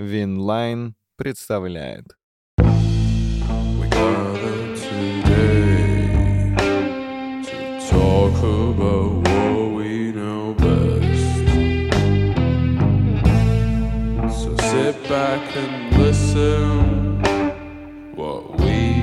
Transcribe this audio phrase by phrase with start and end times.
[0.00, 2.16] Winline представляет.
[15.08, 17.20] Back and listen
[18.14, 19.02] what we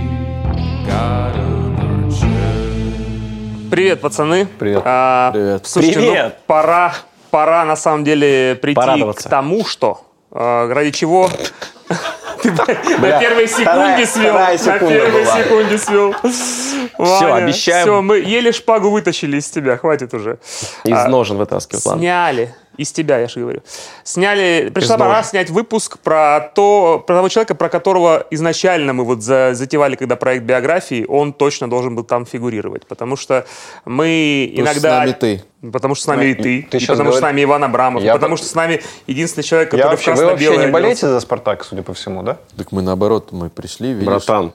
[0.88, 3.70] got on our chest.
[3.70, 4.48] Привет, пацаны.
[4.58, 4.84] Привет.
[4.86, 5.68] А, Привет.
[5.68, 6.40] Слушайте, ну, Привет.
[6.48, 6.94] пора,
[7.30, 11.30] пора на самом деле прийти к тому, что ради чего
[12.42, 14.34] ты на первой секунде свел.
[14.34, 16.16] На первой секунде свел.
[16.24, 17.84] Все, обещаем.
[17.88, 20.38] Все, мы еле шпагу вытащили из тебя, хватит уже.
[20.84, 21.86] Из А, ножен вытаскивают.
[21.86, 22.02] ладно.
[22.02, 22.56] Сняли.
[22.78, 23.62] Из тебя, я же говорю.
[24.04, 29.04] Сняли, пришла Из пора снять выпуск про, то, про того человека, про которого изначально мы
[29.04, 32.86] вот за- затевали, когда проект биографии, он точно должен был там фигурировать.
[32.86, 33.46] Потому что
[33.86, 34.80] мы что иногда...
[34.80, 35.44] с нами ты.
[35.72, 36.68] Потому что с нами и ты.
[36.70, 38.04] ты и потому что с нами Иван Абрамов.
[38.04, 40.68] Я потому по- что с нами единственный человек, который Я в вообще, вы вообще не
[40.68, 42.38] болеете за «Спартак», судя по всему, да?
[42.56, 44.06] Так мы наоборот, мы пришли, видишь.
[44.06, 44.54] Братан.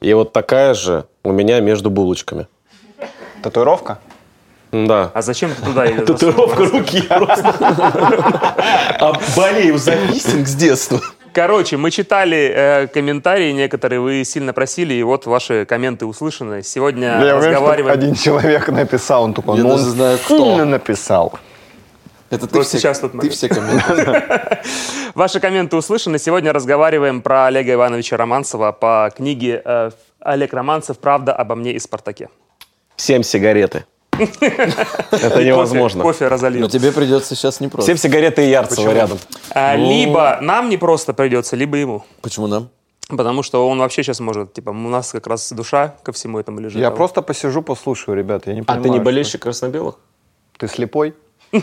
[0.00, 2.46] И вот такая же у меня между булочками.
[3.42, 3.98] Татуировка?
[4.72, 5.10] Да.
[5.12, 7.54] А зачем ты туда ее Татуировка руки просто.
[8.98, 11.00] А болею за писинг с детства.
[11.34, 16.62] Короче, мы читали э, комментарии некоторые, вы сильно просили, и вот ваши комменты услышаны.
[16.62, 17.94] Сегодня Я уверен, что разговариваем...
[17.94, 20.36] один человек написал, он такой, Я ну он знаю, кто.
[20.38, 21.38] сильно написал.
[22.28, 24.22] Это ты Вот все, сейчас тот ты все комменты.
[25.14, 26.18] Ваши комменты услышаны.
[26.18, 31.78] Сегодня разговариваем про Олега Ивановича Романцева по книге э, Олег Романцев «Правда обо мне и
[31.78, 32.28] Спартаке».
[32.96, 33.84] Семь сигареты.
[34.22, 36.02] Это невозможно.
[36.02, 36.60] Кофе, разолью.
[36.62, 37.90] Но тебе придется сейчас не просто.
[37.90, 39.18] Семь сигареты и Ярцева рядом.
[39.50, 42.04] А, Либо нам не просто придется, либо ему.
[42.20, 42.68] Почему нам?
[43.08, 46.60] Потому что он вообще сейчас может, типа, у нас как раз душа ко всему этому
[46.60, 46.80] лежит.
[46.80, 48.82] Я А просто посижу, послушаю, ребят, я не А понимаю.
[48.82, 49.96] ты не болельщик красно-белых?
[50.58, 51.14] Ты слепой?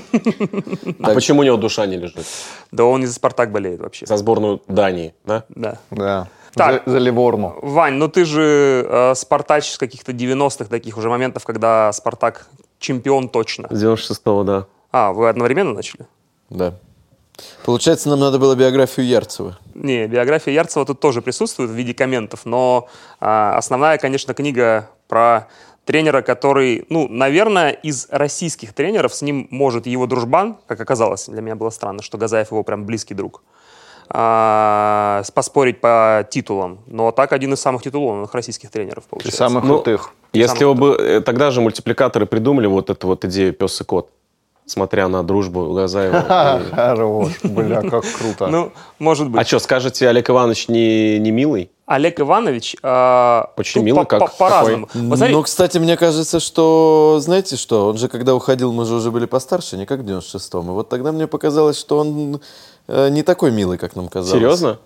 [1.02, 2.26] А почему у него душа не лежит?
[2.72, 4.06] Да он и за «Спартак» болеет вообще.
[4.06, 5.46] За сборную Дании, да?
[5.50, 5.78] Да.
[5.90, 6.28] Да.
[6.60, 6.84] Так.
[6.86, 7.58] За, за Ливорну.
[7.62, 12.48] Вань, ну ты же э, спартач с каких-то 90-х таких уже моментов, когда «Спартак»
[12.80, 13.68] чемпион точно.
[13.72, 14.66] С 96-го, да.
[14.92, 16.06] А, вы одновременно начали?
[16.50, 16.74] Да.
[17.66, 19.58] Получается, нам надо было биографию Ярцева.
[19.74, 22.90] Не, биография Ярцева тут тоже присутствует в виде комментов, но
[23.20, 25.48] а, основная, конечно, книга про
[25.86, 31.42] тренера, который, ну, наверное, из российских тренеров с ним может его дружбан, как оказалось, для
[31.42, 33.42] меня было странно, что Газаев его прям близкий друг,
[34.12, 36.80] а, поспорить по титулам.
[36.88, 39.38] Но так один из самых титулованных российских тренеров И получается.
[39.38, 40.12] самых Ну, крутых.
[40.34, 44.10] Если Самый бы э, тогда же мультипликаторы придумали вот эту вот идею пес и кот,
[44.66, 46.60] смотря на дружбу Газаева.
[46.70, 48.48] и- Хорош, бля, как круто.
[48.48, 49.42] Ну, может быть.
[49.42, 51.72] А что, скажете, Олег Иванович не, не милый?
[51.88, 54.88] Олег Иванович а, Очень тут милый, по- как по- по-разному.
[54.94, 59.26] Но, кстати, мне кажется, что, знаете что, он же, когда уходил, мы же уже были
[59.26, 60.68] постарше, не как в 96-м.
[60.68, 62.40] И вот тогда мне показалось, что он э,
[63.10, 64.40] не такой милый, как нам казалось.
[64.40, 64.80] Серьезно?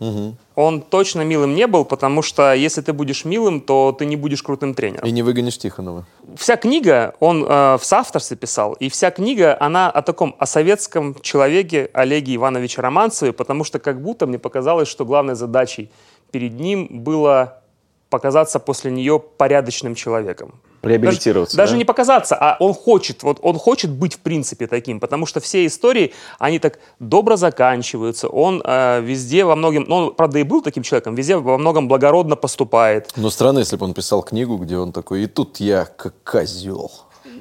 [0.55, 4.43] он точно милым не был, потому что если ты будешь милым, то ты не будешь
[4.43, 5.07] крутым тренером.
[5.07, 6.05] И не выгонишь Тихонова.
[6.35, 11.15] вся книга, он э, в соавторстве писал, и вся книга, она о таком, о советском
[11.21, 15.89] человеке Олеге Ивановиче Романцеве, потому что как будто мне показалось, что главной задачей
[16.31, 17.61] перед ним было
[18.09, 20.59] показаться после нее порядочным человеком.
[20.83, 21.77] Реабилитироваться, Даже, даже да?
[21.77, 25.65] не показаться, а он хочет, вот он хочет быть в принципе таким, потому что все
[25.65, 28.27] истории, они так добро заканчиваются.
[28.27, 31.87] Он э, везде во многом, ну, он, правда, и был таким человеком, везде во многом
[31.87, 33.11] благородно поступает.
[33.15, 36.91] Но странно, если бы он писал книгу, где он такой, и тут я как козел.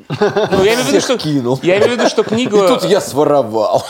[0.09, 1.59] Ну, я имею в виду, что, кинул.
[1.63, 2.69] я имею в виду, что И книга...
[2.69, 3.85] тут я своровал.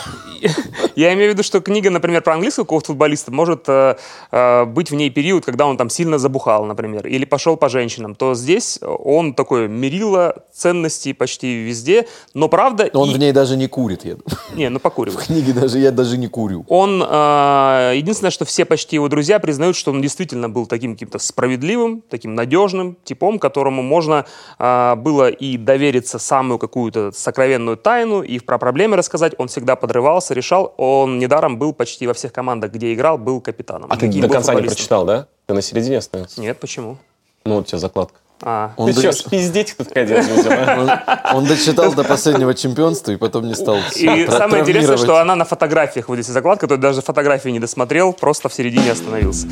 [0.95, 3.95] Я имею в виду, что книга, например, про английского какого-то футболиста может э,
[4.31, 8.15] э, быть в ней период, когда он там сильно забухал, например, или пошел по женщинам,
[8.15, 12.89] то здесь он такой мерило ценностей почти везде, но правда...
[12.93, 14.39] Он и- в ней даже не курит, я думаю.
[14.55, 15.21] Не, ну покуривает.
[15.23, 16.65] В книге даже я даже не курю.
[16.67, 21.19] Он, э, единственное, что все почти его друзья признают, что он действительно был таким каким-то
[21.19, 24.25] справедливым, таким надежным типом, которому можно
[24.59, 29.33] э, было и довериться самую какую-то сокровенную тайну, и про проблемы рассказать.
[29.37, 30.73] Он всегда подрывался, решал.
[30.77, 33.89] Он недаром был почти во всех командах, где играл, был капитаном.
[33.91, 35.27] А ты до конца не прочитал, да?
[35.45, 36.39] Ты на середине остался?
[36.39, 36.97] Нет, почему?
[37.45, 38.19] Ну, вот у тебя закладка.
[38.45, 40.17] А, Он, Ты до- что, спиздеть тут ходил
[40.77, 40.89] он-
[41.33, 45.45] он дочитал до последнего чемпионства и потом не стал И самое интересное, что она на
[45.45, 49.47] фотографиях, вот здесь закладка, то даже фотографии не досмотрел, просто в середине остановился.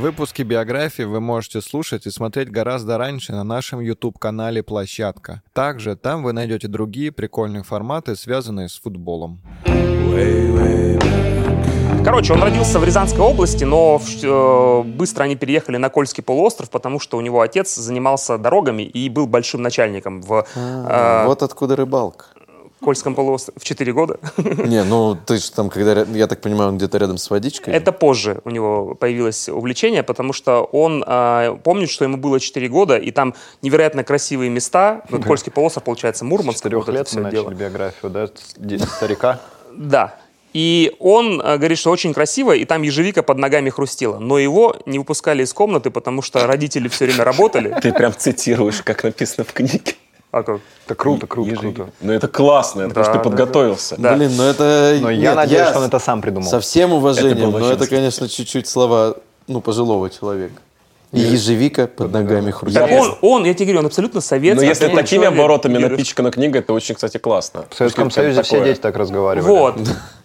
[0.00, 5.42] Выпуски биографии вы можете слушать и смотреть гораздо раньше на нашем YouTube-канале «Площадка».
[5.52, 9.42] Также там вы найдете другие прикольные форматы, связанные с футболом.
[12.02, 16.98] Короче, он родился в Рязанской области, но э, быстро они переехали на Кольский полуостров, потому
[16.98, 20.46] что у него отец занимался дорогами и был большим начальником в...
[20.54, 22.24] э, Вот откуда рыбалка.
[22.80, 24.18] Кольском полуострове в 4 года.
[24.36, 27.74] Не, ну ты же там, когда, я так понимаю, он где-то рядом с водичкой.
[27.74, 32.68] Это позже у него появилось увлечение, потому что он а, помнит, что ему было 4
[32.68, 35.02] года, и там невероятно красивые места.
[35.10, 36.64] Вот Кольский полуостров, получается, С Мурманск.
[36.64, 37.44] вот это лет всё мы дело.
[37.50, 39.40] начали биографию, да, с- старика.
[39.76, 40.16] Да.
[40.52, 44.18] И он э, говорит, что очень красиво, и там ежевика под ногами хрустела.
[44.18, 47.76] Но его не выпускали из комнаты, потому что родители все время работали.
[47.80, 49.94] Ты прям цитируешь, как написано в книге.
[50.32, 50.60] А как?
[50.86, 51.90] Это круто, круто, круто.
[52.00, 53.96] Ну это классно, потому что Да, ты да, подготовился.
[53.98, 54.14] Да.
[54.14, 54.96] Блин, ну это...
[55.00, 56.48] Но я нет, надеюсь, что он это сам придумал.
[56.48, 59.16] Со всем уважением, Это но очень это, конечно, чуть-чуть слова,
[59.48, 60.62] ну, пожилого человека.
[61.12, 62.82] И ежевика под ногами хрустит.
[62.82, 64.64] он, он, я тебе говорю, он абсолютно советский.
[64.64, 65.32] Но если такими человек.
[65.32, 67.64] оборотами говорю, напичкана книга, это очень, кстати, классно.
[67.68, 69.48] В Советском Союзе все дети так разговаривали.
[69.48, 69.76] Вот.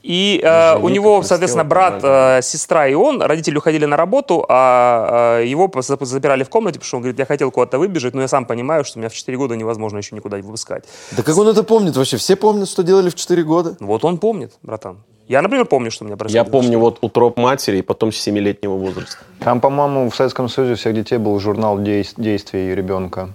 [0.04, 5.40] И э, у него, соответственно, брат, э, сестра и он, родители уходили на работу, а
[5.40, 8.28] э, его запирали в комнате, потому что он говорит, я хотел куда-то выбежать, но я
[8.28, 10.84] сам понимаю, что меня в 4 года невозможно еще никуда не выпускать.
[11.18, 12.18] Да как он это помнит вообще?
[12.18, 13.78] Все помнят, что делали в 4 года?
[13.80, 15.00] Вот он помнит, братан.
[15.28, 16.46] Я, например, помню, что у меня происходило.
[16.46, 19.18] Я помню вот утроп матери и потом семилетнего возраста.
[19.40, 23.30] Там, по-моему, в Советском Союзе у всех детей был журнал действ- действий ребенка.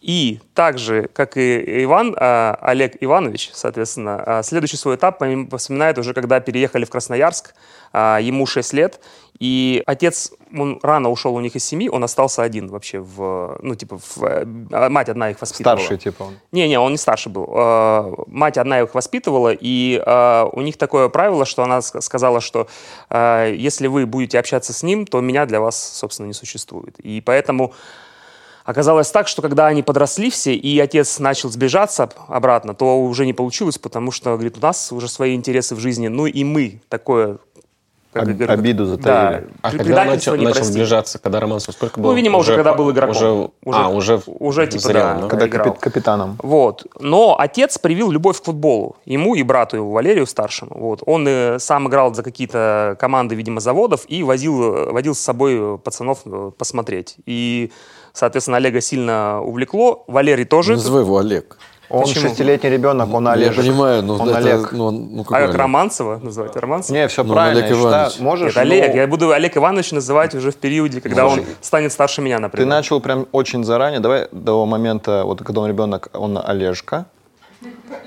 [0.00, 5.98] И также, как и Иван, а, Олег Иванович, соответственно, а, следующий свой этап пом- вспоминает
[5.98, 7.54] уже, когда переехали в Красноярск,
[7.92, 9.00] а, ему 6 лет,
[9.40, 13.74] и отец, он рано ушел у них из семьи, он остался один вообще, в, ну,
[13.74, 14.44] типа, в, э,
[14.88, 15.76] мать одна их воспитывала.
[15.76, 16.34] Старший, типа он.
[16.52, 17.48] Не-не, он не старше был.
[17.50, 22.40] Э, Мать одна их воспитывала, и э, у них такое правило, что она ск- сказала,
[22.40, 22.68] что
[23.10, 26.98] если вы будете общаться с ним, то меня для вас, собственно, не существует.
[27.00, 27.72] И поэтому
[28.64, 33.32] оказалось так, что когда они подросли все, и отец начал сближаться обратно, то уже не
[33.32, 37.38] получилось, потому что, говорит, у нас уже свои интересы в жизни, ну и мы такое...
[38.14, 39.48] как Об- говорят, обиду да, затаили.
[39.60, 42.10] А пр- когда начал, не начал сближаться, когда Романцев сколько было?
[42.12, 43.10] Ну, видимо, уже когда был игроком.
[43.16, 43.28] Уже,
[43.64, 45.28] Уже- а, уже, уже типа, зрелым, да.
[45.28, 45.66] Когда играл.
[45.66, 46.38] капи- капитаном.
[46.42, 46.86] Вот.
[47.00, 48.96] Но отец привил любовь к футболу.
[49.04, 50.78] Ему и брату его, Валерию старшему.
[50.78, 51.02] Вот.
[51.06, 56.20] Он э, сам играл за какие-то команды, видимо, заводов и возил, водил с собой пацанов
[56.24, 57.16] э, посмотреть.
[57.26, 57.72] И,
[58.12, 60.04] соответственно, Олега сильно увлекло.
[60.06, 60.74] Валерий тоже.
[60.74, 61.58] Называй его Олег.
[61.94, 62.28] Он Почему?
[62.28, 63.54] шестилетний ребенок, он Олег.
[63.56, 64.38] Я понимаю, но он это...
[64.38, 64.72] Олег.
[64.72, 65.54] Ну, ну, А Олег?
[65.54, 66.56] Романцева называть?
[66.56, 66.96] Романцева?
[66.96, 67.60] Не, все Ну, правильно.
[67.60, 67.94] Олег я считаю.
[67.94, 68.18] Иванович.
[68.20, 68.88] Можешь, Это Олег.
[68.90, 72.42] ну, Я буду Олег Иванович называть уже в периоде, когда он станет старше меня, Ты
[72.42, 72.68] например.
[72.68, 74.00] начал прям очень заранее.
[74.00, 77.06] Давай до момента, вот когда он ребенок, он Олежка.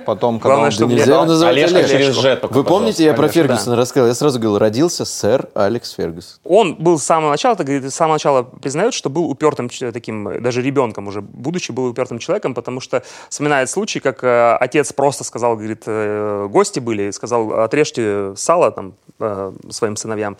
[0.06, 0.72] Потом, когда Главное, он...
[0.72, 1.90] чтобы Нельзя называть Олежка Олег.
[1.90, 4.08] через «Ж» только, Вы помните, я про Фергюсона рассказал?
[4.08, 6.40] Я сразу говорил, родился сэр Алекс Фергюсон.
[6.44, 10.42] Он был с самого начала, так говорит, с самого начала признает, что был упертым таким,
[10.42, 15.24] даже ребенком уже, будучи, был упертым человеком, потому что вспоминает случай, как э, отец просто
[15.24, 20.38] сказал, говорит, э, гости были, сказал, отрежьте сало там э, своим сыновьям.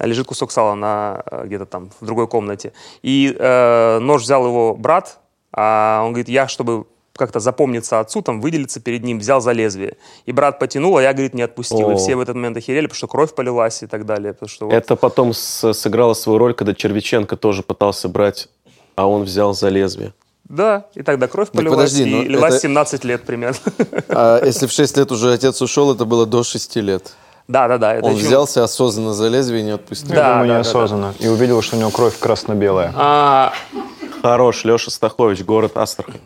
[0.00, 2.72] Лежит кусок сала на, э, где-то там в другой комнате.
[3.02, 5.18] И э, нож взял его брат,
[5.52, 9.96] а он говорит, я, чтобы как-то запомниться отцу, там, выделиться перед ним, взял за лезвие.
[10.26, 11.90] И брат потянул, а я, говорит, не отпустил.
[11.90, 11.96] И О.
[11.96, 14.32] все в этот момент охерели, потому что кровь полилась и так далее.
[14.32, 18.48] Потому что вот- Это потом сыграло свою роль, когда Червиченко тоже пытался брать,
[18.96, 20.12] а он взял за лезвие.
[20.48, 23.56] Да, и тогда кровь Так полилась, подожди, и лилась это- 17 лет примерно.
[24.08, 27.14] А если в 6 лет уже отец ушел, это было до 6 лет.
[27.46, 27.94] Да, да, да.
[27.94, 30.10] это Он еще- взялся осознанно за лезвие и не отпустил.
[30.10, 31.14] Я Да, думаю, да, да, неосознанно.
[31.20, 32.92] И увидел, что у него кровь красно-белая.
[32.96, 33.52] А,
[34.22, 36.20] Хорош, Леша Стахович, город Астрахань.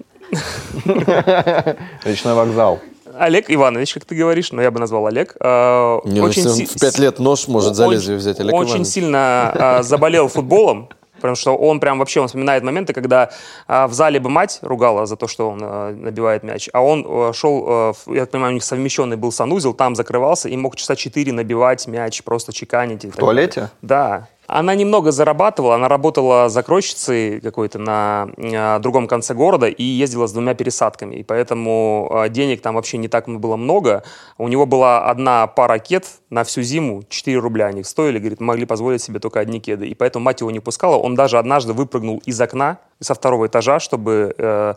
[2.04, 2.80] Речной вокзал.
[3.18, 5.34] Олег Иванович, как ты говоришь, но я бы назвал Олег.
[5.40, 8.38] а, Не, ну, очень он си- в 5 лет нож может за очень- лезвие взять.
[8.40, 8.88] Олег Очень Иванович.
[8.88, 10.88] сильно а, заболел футболом.
[11.16, 13.30] Потому что он прям вообще, он вспоминает моменты, когда
[13.66, 17.04] а, в зале бы мать ругала за то, что он а, набивает мяч, а он
[17.08, 20.76] а, шел, в- я так понимаю, у них совмещенный был санузел, там закрывался и мог
[20.76, 23.04] часа 4 набивать мяч, просто чеканить.
[23.04, 23.70] В туалете?
[23.82, 24.28] Да.
[24.48, 30.32] Она немного зарабатывала, она работала закройщицей какой-то на э, другом конце города и ездила с
[30.32, 31.16] двумя пересадками.
[31.16, 34.04] И поэтому э, денег там вообще не так было много.
[34.38, 38.64] У него была одна пара кед на всю зиму, 4 рубля они стоили, говорит, могли
[38.64, 39.86] позволить себе только одни кеды.
[39.86, 40.96] И поэтому мать его не пускала.
[40.96, 44.74] Он даже однажды выпрыгнул из окна со второго этажа, чтобы э,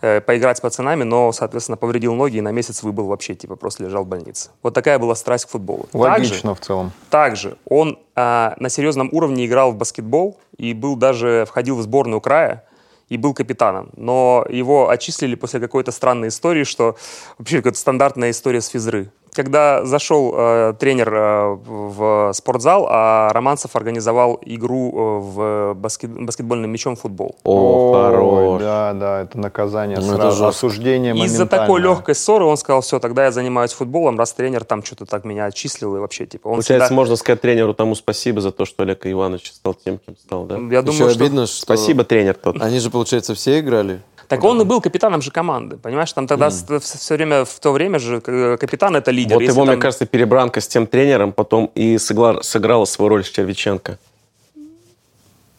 [0.00, 3.84] э, поиграть с пацанами, но, соответственно, повредил ноги и на месяц выбыл вообще, типа просто
[3.84, 4.50] лежал в больнице.
[4.62, 5.84] Вот такая была страсть к футболу.
[5.92, 6.92] Также- Логично в целом.
[7.10, 12.20] также он а, на серьезном уровне играл в баскетбол и был даже входил в сборную
[12.20, 12.64] края
[13.08, 13.90] и был капитаном.
[13.96, 16.96] Но его отчислили после какой-то странной истории, что
[17.38, 19.10] вообще какая-то стандартная история с физры.
[19.32, 26.70] Когда зашел э, тренер э, в спортзал, а Романцев организовал игру э, в баскет- баскетбольным
[26.70, 27.36] мячом в футбол.
[27.44, 28.60] О, Ой, хорош.
[28.62, 30.48] Да, да, это наказание Ну, это сразу, жестко.
[30.48, 34.82] осуждение Из-за такой легкой ссоры он сказал, все, тогда я занимаюсь футболом, раз тренер там
[34.84, 36.48] что-то так меня отчислил и вообще типа.
[36.48, 39.98] Он Получается, всегда- можно сказать тренеру тому спасибо за то, что Олег Иванович стал тем,
[39.98, 40.56] кем стал, да?
[40.56, 41.62] Я Еще думаю, что обидно, что...
[41.62, 42.60] Спасибо, тренер тот.
[42.60, 44.00] Они же, получается, все играли.
[44.30, 46.12] Так он и был капитаном же команды, понимаешь?
[46.12, 49.34] Там тогда все время, в то время же э, капитан это лидер.
[49.34, 53.08] Вот Если его, мне там- кажется, перебранка с тем тренером потом и сыгла- сыграла свою
[53.08, 53.98] роль с Червиченко.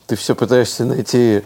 [0.07, 1.41] Ты все пытаешься найти...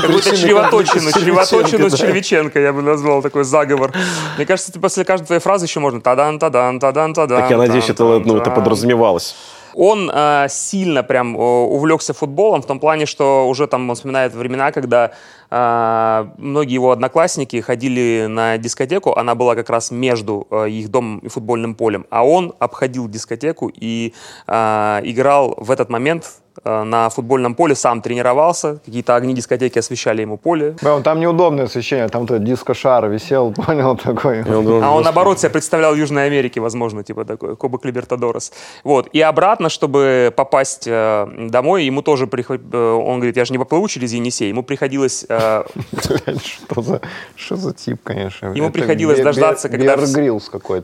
[0.00, 1.96] Какую-то чревоточину, чревоточину с.
[1.96, 3.92] Червиченко, я бы назвал такой заговор.
[4.36, 7.42] Мне кажется, ты после каждой твоей фразы еще можно тадан, тадан, тадан, тадан.
[7.42, 9.36] Так я надеюсь, это, ну, подразумевалось.
[9.74, 14.34] Он э, сильно прям э, увлекся футболом в том плане, что уже там он вспоминает
[14.34, 15.12] времена, когда
[15.50, 21.18] э, многие его одноклассники ходили на дискотеку, она была как раз между э, их домом
[21.18, 24.14] и футбольным полем, а он обходил дискотеку и
[24.46, 30.36] э, играл в этот момент на футбольном поле, сам тренировался, какие-то огни дискотеки освещали ему
[30.36, 30.76] поле.
[30.82, 34.42] Бля, Там неудобное освещение, там то диско-шар висел, понял, такой.
[34.42, 38.52] А он, наоборот, себя представлял Южной Америке, возможно, типа такой, Кубок Либертадорес.
[38.84, 39.08] Вот.
[39.12, 42.74] И обратно, чтобы попасть э, домой, ему тоже приходит...
[42.74, 44.48] он говорит, я же не поплыву через Енисей.
[44.48, 45.24] Ему приходилось...
[45.28, 45.64] э,
[46.40, 47.00] Что за,
[47.36, 48.52] что за тип, конечно.
[48.54, 49.96] Ему приходилось дождаться, когда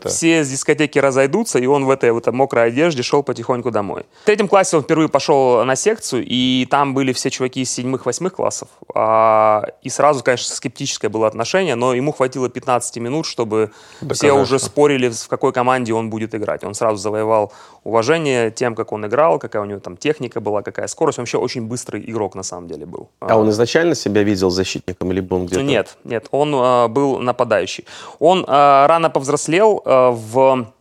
[0.09, 4.05] все с дискотеки разойдутся, и он в этой вот мокрой одежде шел потихоньку домой.
[4.23, 8.35] В третьем классе он впервые пошел на секцию, и там были все чуваки из седьмых-восьмых
[8.35, 8.69] классов.
[8.95, 14.33] А, и сразу, конечно, скептическое было отношение, но ему хватило 15 минут, чтобы все Доказать,
[14.33, 16.65] уже спорили, в какой команде он будет играть.
[16.65, 17.53] Он сразу завоевал
[17.85, 21.19] уважение тем, как он играл, какая у него там техника была, какая скорость.
[21.19, 23.11] Он вообще очень быстрый игрок на самом деле был.
[23.21, 25.63] А он изначально себя видел защитником, либо он где-то...
[25.63, 27.85] Нет, нет, он э, был нападающий.
[28.19, 28.47] Он э,
[28.87, 30.73] рано повзрослел, э, в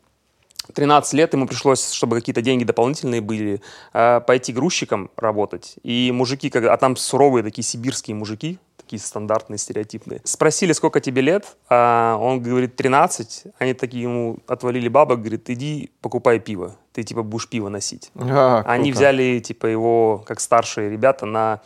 [0.76, 3.62] 13 лет ему пришлось, чтобы какие-то деньги дополнительные были,
[3.94, 5.76] э, пойти грузчиком работать.
[5.84, 10.22] И мужики, а там суровые такие сибирские мужики, такие стандартные, стереотипные.
[10.24, 13.46] Спросили, сколько тебе лет, а он говорит, 13.
[13.58, 18.12] Они такие ему отвалили бабок, говорит, иди покупай пиво, ты типа будешь пиво носить.
[18.16, 21.62] А, Они взяли, типа, его, как старшие ребята, на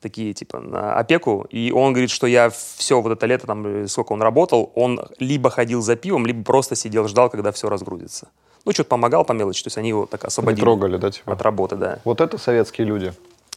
[0.00, 4.12] такие, типа, на опеку, и он говорит, что я все вот это лето, там, сколько
[4.12, 8.28] он работал, он либо ходил за пивом, либо просто сидел, ждал, когда все разгрузится.
[8.64, 11.32] Ну, что-то помогал по мелочи, то есть они его так Не освободили трогали, да, типа?
[11.32, 11.98] от работы, да.
[12.04, 13.12] Вот это советские люди.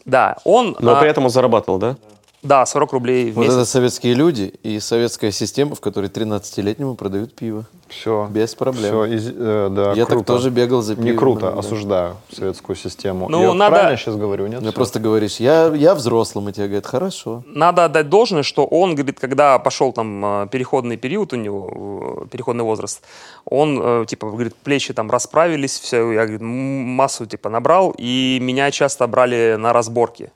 [0.06, 1.98] Да, он, Но а, при этом он зарабатывал, да?
[2.44, 3.56] Да, 40 рублей в Вот месяц.
[3.56, 7.66] это советские люди и советская система, в которой 13-летнему продают пиво.
[7.90, 8.28] Все.
[8.30, 8.84] Без проблем.
[8.84, 10.26] Все, из- э, да, Я так круто.
[10.34, 11.18] тоже бегал за Не пивом.
[11.18, 11.60] круто, да.
[11.60, 13.28] осуждаю советскую систему.
[13.30, 14.60] Ну, я надо- правильно сейчас говорю, нет?
[14.60, 14.76] Мне Всё.
[14.76, 17.44] просто говоришь, я, я взрослым, и тебе говорят, хорошо.
[17.48, 22.28] Надо отдать должное, что он, говорит, когда пошел там э, переходный период у него, э,
[22.30, 23.02] переходный возраст,
[23.46, 28.38] он, э, типа, говорит, плечи там расправились, все, я, говорит, м- массу, типа, набрал, и
[28.42, 30.32] меня часто брали на разборки.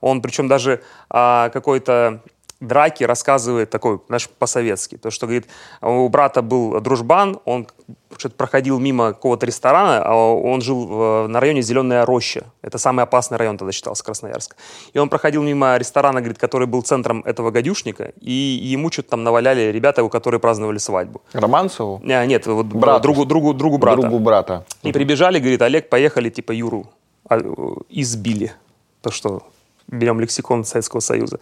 [0.00, 2.22] Он, причем даже а, какой-то
[2.60, 4.96] драки рассказывает такой, знаешь, по-советски.
[4.96, 5.46] То, что, говорит,
[5.80, 7.68] у брата был дружбан, он
[8.16, 12.46] что-то проходил мимо какого-то ресторана, а он жил в- на районе Зеленая Роща.
[12.62, 14.56] Это самый опасный район тогда считался, Красноярск.
[14.92, 19.22] И он проходил мимо ресторана, говорит, который был центром этого гадюшника, и ему что-то там
[19.22, 21.22] наваляли ребята, у которых праздновали свадьбу.
[21.32, 22.00] Романцеву?
[22.02, 23.02] Не, нет, вот Брату.
[23.02, 24.00] другу, другу, другу брата.
[24.02, 24.64] Другу брата.
[24.82, 26.86] И прибежали, говорит, Олег, поехали, типа, Юру
[27.28, 27.42] а, э,
[27.90, 28.52] избили.
[29.00, 29.42] То, что
[29.88, 31.40] берем лексикон Советского Союза.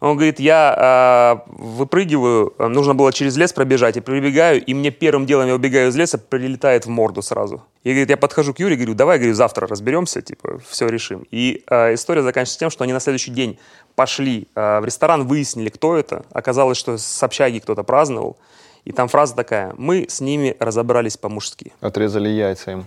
[0.00, 5.24] Он говорит, я э, выпрыгиваю, нужно было через лес пробежать, и прибегаю, и мне первым
[5.24, 7.62] делом я убегаю из леса, прилетает в морду сразу.
[7.82, 11.26] И говорит, я подхожу к Юре, говорю, давай, говорю, завтра разберемся, типа, все решим.
[11.30, 13.58] И э, история заканчивается тем, что они на следующий день
[13.94, 16.24] пошли э, в ресторан, выяснили, кто это.
[16.30, 18.36] Оказалось, что с общаги кто-то праздновал.
[18.84, 21.72] И там фраза такая, мы с ними разобрались по-мужски.
[21.80, 22.86] Отрезали яйца им.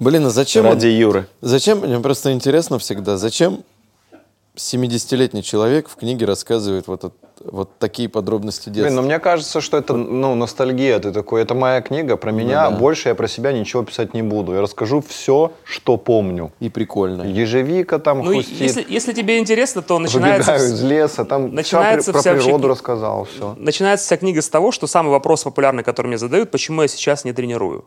[0.00, 1.26] Блин, а зачем, он- Ради Юры.
[1.40, 3.62] зачем, мне просто интересно всегда, зачем
[4.56, 8.84] 70-летний человек в книге рассказывает вот, от- вот такие подробности детства?
[8.84, 11.00] Блин, ну мне кажется, что это ну, ностальгия.
[11.00, 12.76] Ты такой, это моя книга про меня, да.
[12.76, 14.54] больше я про себя ничего писать не буду.
[14.54, 16.52] Я расскажу все, что помню.
[16.60, 17.22] И прикольно.
[17.22, 22.12] Ежевика там Ну, хрустит, если, если тебе интересно, то начинается, выбегаю из леса, там начинается
[22.12, 23.56] вся, при- вся про природу кни- рассказал, все.
[23.58, 27.24] начинается вся книга с того, что самый вопрос популярный, который мне задают, почему я сейчас
[27.24, 27.84] не тренирую.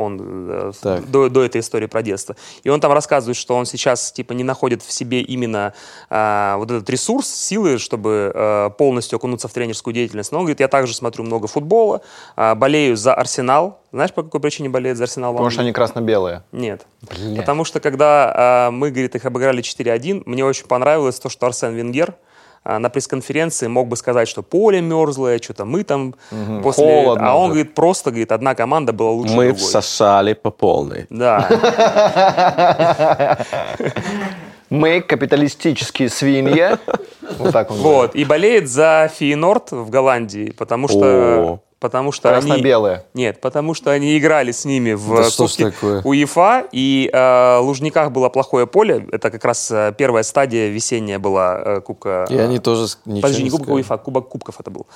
[0.00, 1.10] Он э, Так.
[1.10, 2.36] до, до этой истории про детство.
[2.62, 5.74] И он там рассказывает, что он сейчас типа не находит в себе именно
[6.08, 10.32] а, вот этот ресурс, силы, чтобы э, полностью окунуться в тренерскую деятельность.
[10.32, 12.02] Но он говорит, я также смотрю много футбола,
[12.36, 13.80] а, болею за Арсенал.
[13.92, 15.32] Знаешь, по какой причине болеет за Арсенал?
[15.32, 16.42] Потому что они красно-белые.
[16.52, 16.86] Нет.
[17.36, 21.74] Потому что когда а, мы, говорит, их обыграли 4-1, мне очень понравилось то, что Арсен
[21.74, 22.29] Венгер а,
[22.64, 26.14] на пресс-конференции мог бы сказать, что поле мерзлое, что-то мы там
[26.62, 26.84] после...
[26.84, 27.54] холодно, а он, да.
[27.54, 29.60] говорит, просто, говорит, одна команда была лучше Мы другой.
[29.60, 31.06] всосали по полной.
[31.10, 31.48] Да.
[34.70, 36.78] Мы капиталистические свиньи.
[37.38, 37.78] Вот так он.
[37.78, 38.14] Вот.
[38.14, 41.60] И болеет за Фейнорд в Голландии, потому что...
[41.80, 42.46] Потому что они...
[42.46, 43.04] Красно-белые.
[43.14, 45.72] Нет, потому что они играли с ними в Да Кубке?
[46.04, 49.06] УЕФА, и э, в Лужниках было плохое поле.
[49.12, 52.26] Это как раз э, первая стадия весенняя была э, Кубка.
[52.28, 53.72] И они тоже с- ничего Подожди, не сказали.
[53.72, 54.86] УЕФА, Кубок Кубков это был.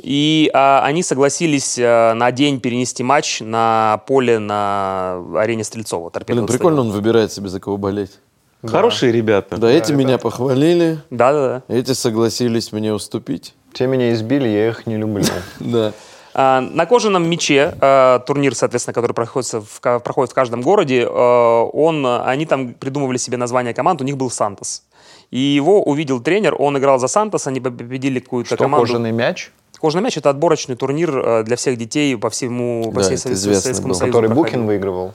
[0.00, 6.10] И а, они согласились а, на день перенести матч на поле на арене Стрельцова.
[6.26, 8.18] Блин, прикольно он выбирает себе за кого болеть.
[8.64, 9.56] Хорошие ребята.
[9.58, 11.62] Да, эти меня похвалили, Да-да-да.
[11.72, 13.54] эти согласились мне уступить.
[13.72, 15.24] Те меня избили, я их не люблю.
[15.60, 15.92] Да.
[16.34, 21.64] А, На кожаном мяче а, турнир, соответственно, который проходит в, проходит в каждом городе, а,
[21.64, 24.82] он, они там придумывали себе название команд, у них был Сантос.
[25.30, 28.86] И его увидел тренер, он играл за Сантос, они победили какую-то Что, команду.
[28.86, 33.16] кожаный мяч, Кожаный мяч это отборочный турнир для всех детей по всему по Да, всей
[33.18, 33.94] Советскому был.
[33.94, 33.98] Союзу.
[33.98, 34.34] который проходил.
[34.44, 35.12] Букин выигрывал?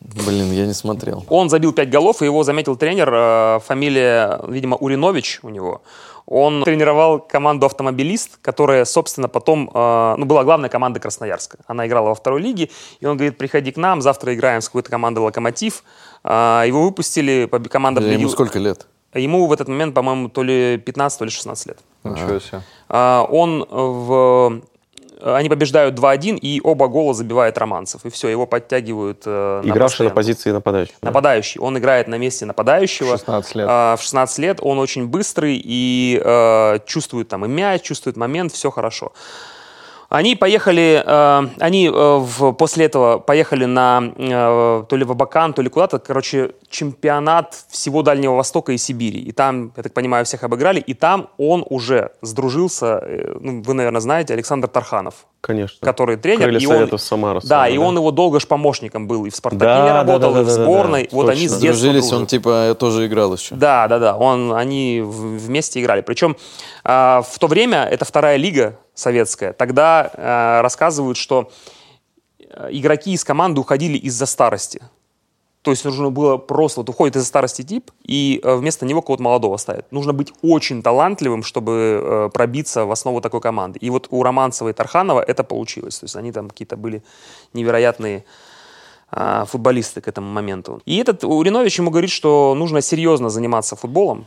[0.00, 1.24] Блин, я не смотрел.
[1.28, 5.82] Он забил 5 голов, и его заметил тренер, фамилия, видимо, Уринович у него.
[6.30, 11.58] Он тренировал команду «Автомобилист», которая, собственно, потом, э, ну, была главная команда Красноярска.
[11.66, 12.68] Она играла во второй лиге,
[13.00, 15.82] и он говорит, приходи к нам, завтра играем с какой-то командой «Локомотив».
[16.22, 18.30] А, Его выпустили, команда Ему победила.
[18.30, 18.86] сколько лет?
[19.14, 21.78] Ему в этот момент, по-моему, то ли 15, то ли 16 лет.
[22.04, 22.60] Ничего себе.
[22.90, 24.62] А, Он в...
[25.22, 28.04] Они побеждают 2-1, и оба гола забивает Романцев.
[28.04, 30.16] И все, его подтягивают э, на Игравший на постоянку.
[30.16, 30.96] позиции нападающего.
[31.02, 31.08] да?
[31.08, 31.60] Нападающий.
[31.60, 33.18] Он играет на месте нападающего.
[33.18, 33.66] 16 лет.
[33.68, 38.52] А, в 16 лет он очень быстрый и э, чувствует там и мяч, чувствует момент,
[38.52, 39.12] все хорошо.
[40.08, 45.52] Они поехали, э, они э, в- после этого поехали на э, то ли в Абакан,
[45.52, 49.20] то ли куда-то, короче, чемпионат всего Дальнего Востока и Сибири.
[49.20, 50.80] И там, я так понимаю, всех обыграли.
[50.80, 55.78] И там он уже сдружился, э, ну, вы, наверное, знаете, Александр Тарханов, Конечно.
[55.84, 56.44] который тренер.
[56.44, 57.40] Крылья и он, Советов Самара.
[57.40, 60.34] да, самая, и он его долго ж помощником был и в «Спартаке» Да, работал, да,
[60.34, 61.02] да, и в да, да, сборной.
[61.04, 61.62] да, вот они с точно.
[61.62, 63.54] детства Сдружились, он типа тоже играл еще.
[63.54, 64.16] Да, да, да.
[64.16, 66.00] Он, они вместе играли.
[66.00, 66.36] Причем
[66.84, 71.50] а, в то время, это вторая лига советская, тогда а, рассказывают, что
[72.40, 74.82] э, игроки из команды уходили из-за старости.
[75.62, 79.22] То есть нужно было просто, вот уходит из-за старости тип, и э, вместо него кого-то
[79.22, 79.90] молодого ставят.
[79.90, 83.78] Нужно быть очень талантливым, чтобы э, пробиться в основу такой команды.
[83.80, 85.98] И вот у Романцева и Тарханова это получилось.
[85.98, 87.02] То есть они там какие-то были
[87.54, 88.24] невероятные
[89.10, 90.80] а, футболисты к этому моменту.
[90.84, 94.26] И этот Уринович ему говорит, что нужно серьезно заниматься футболом,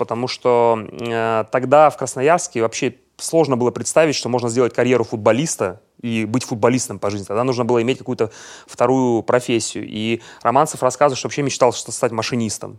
[0.00, 5.82] потому что э, тогда в Красноярске вообще сложно было представить, что можно сделать карьеру футболиста
[6.00, 7.26] и быть футболистом по жизни.
[7.26, 8.30] Тогда нужно было иметь какую-то
[8.66, 9.86] вторую профессию.
[9.86, 12.78] И Романцев рассказывает, что вообще мечтал что стать машинистом.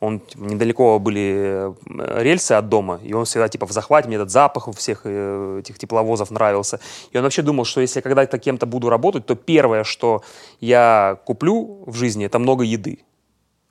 [0.00, 4.16] Он типа, недалеко были э, рельсы от дома, и он всегда типа в захвате, мне
[4.16, 6.78] этот запах у всех э, этих тепловозов нравился.
[7.10, 10.22] И он вообще думал, что если когда-то кем-то буду работать, то первое, что
[10.60, 12.98] я куплю в жизни, это много еды.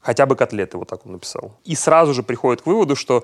[0.04, 1.54] Хотя бы котлеты, вот так он написал.
[1.63, 3.24] И сразу же приходит к выводу, что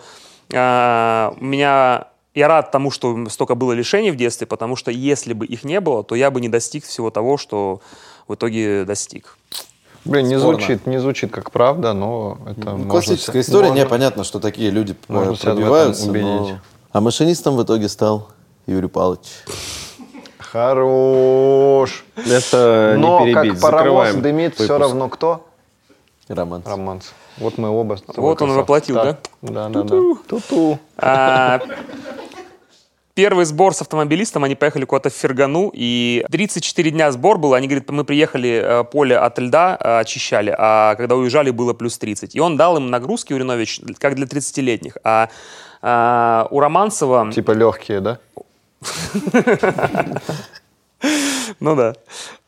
[0.52, 5.34] э, у меня я рад тому, что столько было лишений в детстве, потому что если
[5.34, 7.82] бы их не было, то я бы не достиг всего того, что
[8.28, 9.38] в итоге достиг.
[10.06, 10.58] Блин, не Спорно.
[10.60, 14.40] звучит, не звучит как правда, но это Ну, можно Классическая се- история, можно- непонятно, что
[14.40, 16.10] такие люди можно пробиваются.
[16.12, 16.60] но-.
[16.94, 18.30] А машинистом в итоге стал
[18.68, 19.28] Юрий Павлович.
[20.38, 22.06] Хорош.
[22.16, 23.54] Это Но не перебить.
[23.54, 24.80] как паровоз Закрываем дымит, все выпуск.
[24.80, 25.49] равно кто?
[26.30, 26.62] Роман.
[26.66, 27.14] Романс.
[27.38, 27.98] Вот мы оба.
[28.08, 28.58] Вот он красавцы.
[28.60, 29.18] воплотил, да?
[29.42, 29.96] Да, да, да.
[30.28, 30.80] Ту-ту.
[30.98, 31.60] А,
[33.20, 37.68] Первый сбор с автомобилистом, они поехали куда-то в Фергану, и 34 дня сбор был, они
[37.68, 42.34] говорят, мы приехали, э, поле от льда э, очищали, а когда уезжали, было плюс 30.
[42.36, 44.96] И он дал им нагрузки, Уринович, как для 30-летних.
[45.04, 45.28] А,
[45.82, 47.30] а, у Романцева...
[47.34, 48.20] Типа легкие, да?
[51.60, 51.94] Ну да.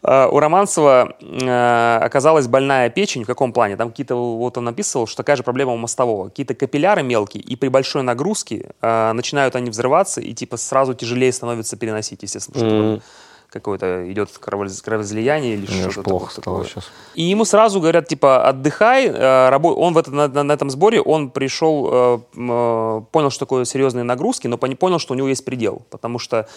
[0.04, 3.24] А, У Романцева э, оказалась больная печень.
[3.24, 3.78] В каком плане?
[3.78, 6.30] Там какие-то, вот он написывал, что такая же проблема у мостового.
[6.30, 11.32] Какие-то капилляры мелкие, и при большой нагрузке э, начинают они взрываться, и типа сразу тяжелее
[11.32, 13.02] становится переносить, естественно, что
[13.50, 16.90] какое-то идет кровоиз- кровоизлияние или что-то аж такое- плохо стало сейчас.
[17.16, 21.30] И ему сразу говорят, типа, отдыхай, э, он в это, на, на- этом сборе, он
[21.32, 26.48] пришел, понял, что такое серьезные нагрузки, но понял, что у него есть предел, потому что...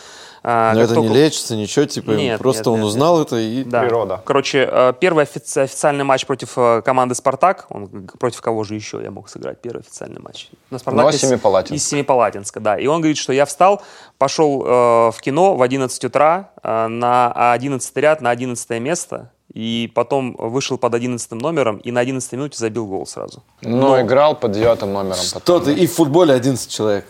[0.45, 3.37] э, Но это только- не лечится, ничего, типа, Нет, просто нет, он нет, узнал это
[3.37, 3.65] и...
[3.65, 3.81] Да.
[3.81, 4.23] Природа.
[4.25, 7.67] Короче, э, первый офици- официальный матч против э, команды «Спартак».
[7.71, 7.89] Он,
[8.21, 10.49] против кого же еще я мог сыграть первый официальный матч?
[10.71, 11.75] На Но из- Семипалатинск.
[11.75, 12.79] Из Семипалатинска, да.
[12.79, 13.83] И он говорит, что я встал,
[14.19, 14.67] пошел э,
[15.11, 20.79] в кино в 11 утра э, на 11 ряд, на 11 место, и потом вышел
[20.79, 23.43] под 11 номером и на 11 минуте забил гол сразу.
[23.63, 25.17] Но играл под девятым номером.
[25.17, 25.65] Что потом.
[25.65, 25.75] ты?
[25.75, 27.07] И в футболе 11 человек.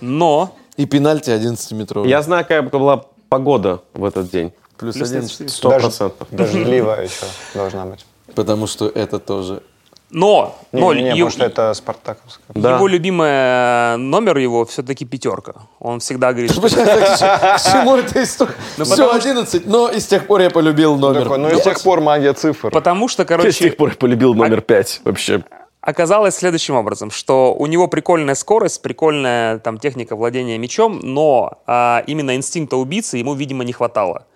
[0.00, 2.08] Но И пенальти 11-метровый.
[2.08, 4.52] Я знаю, какая была погода в этот день.
[4.76, 5.50] Плюс Плюс 11.
[5.50, 6.28] Сто Даже- процентов.
[6.30, 8.04] Дождливая еще должна быть.
[8.34, 9.62] Потому что это тоже
[10.10, 12.44] Но, Не, но не, не, ё- потому что это спартаковская.
[12.54, 12.76] Да.
[12.76, 15.54] его любимый э, номер его все-таки пятерка.
[15.80, 18.52] Он всегда говорит, что К чему это история?
[18.76, 21.22] Ну, Все, потому что- 11, но и с тех пор я полюбил номер.
[21.22, 22.70] Такой, ну и с тех пор магия цифр.
[22.70, 25.42] потому что, Я с короче, тех пор полюбил номер пять вообще.
[25.86, 32.02] Оказалось следующим образом, что у него прикольная скорость, прикольная там техника владения мечом, но а,
[32.08, 34.26] именно инстинкта убийцы ему, видимо, не хватало.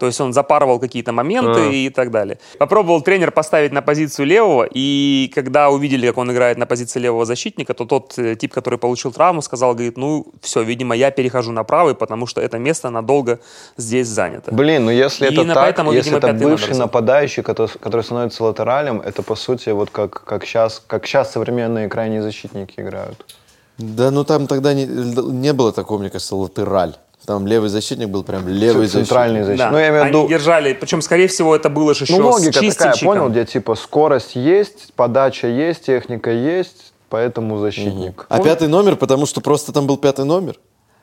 [0.00, 1.70] То есть он запарывал какие-то моменты А.
[1.70, 2.38] и так далее.
[2.58, 7.26] Попробовал тренер поставить на позицию левого, и когда увидели, как он играет на позиции левого
[7.26, 11.52] защитника, то тот э, тип, который получил травму, сказал, говорит, ну все, видимо, я перехожу
[11.52, 13.40] на правый, потому что это место надолго
[13.76, 14.54] здесь занято.
[14.54, 16.86] Блин, ну если И это на так, поэтому, если видимо, это номер бывший взял.
[16.86, 21.88] нападающий, который, который становится латералем, это по сути вот как, как, сейчас, как сейчас современные
[21.88, 23.36] крайние защитники играют.
[23.76, 26.94] Да, ну там тогда не, не было такого, мне кажется, латераль.
[27.30, 29.58] Там левый защитник был прям левый Центральный защитник.
[29.58, 29.58] защитник.
[29.58, 32.16] Да, Ну, я имею в они виду, держали, причем, скорее всего, это было же еще
[32.16, 33.06] ну, с логика такая, чистильщиком.
[33.06, 38.26] понял, где типа скорость есть, подача есть, техника есть, поэтому защитник.
[38.28, 40.56] А пятый номер, потому что просто там был пятый номер?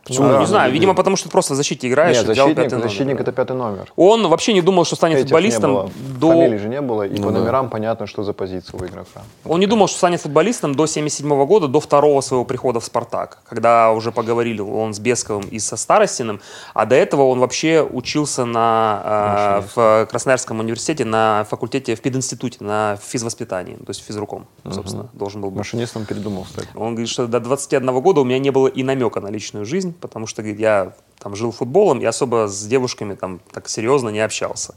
[0.08, 0.28] Почему?
[0.28, 2.56] Ну, не знаю, ну, видимо, потому что ты просто в защите играешь Нет, взял защитник,
[2.64, 2.90] пятый номер.
[2.90, 3.92] защитник это пятый номер.
[3.96, 5.90] Он вообще не думал, что станет Этих футболистом
[6.20, 6.30] до...
[6.30, 7.40] Фамилий же не было, и Ну по да.
[7.40, 9.22] номерам понятно, что за позицию у игрока.
[9.46, 13.40] Он не думал, что станет футболистом до 77 года, до второго своего прихода в «Спартак»,
[13.50, 16.40] когда уже поговорили он с Бесковым и со Старостиным,
[16.74, 22.58] а до этого он вообще учился на, э, в Красноярском университете на факультете, в пединституте,
[22.64, 25.58] на физвоспитании, то есть физруком, собственно, должен был быть.
[25.58, 26.68] Машинистом передумал стать.
[26.76, 29.94] Он говорит, что до 21 года у меня не было и намека на личную жизнь,
[30.00, 34.20] потому что, говорит, я там жил футболом и особо с девушками там так серьезно не
[34.20, 34.76] общался.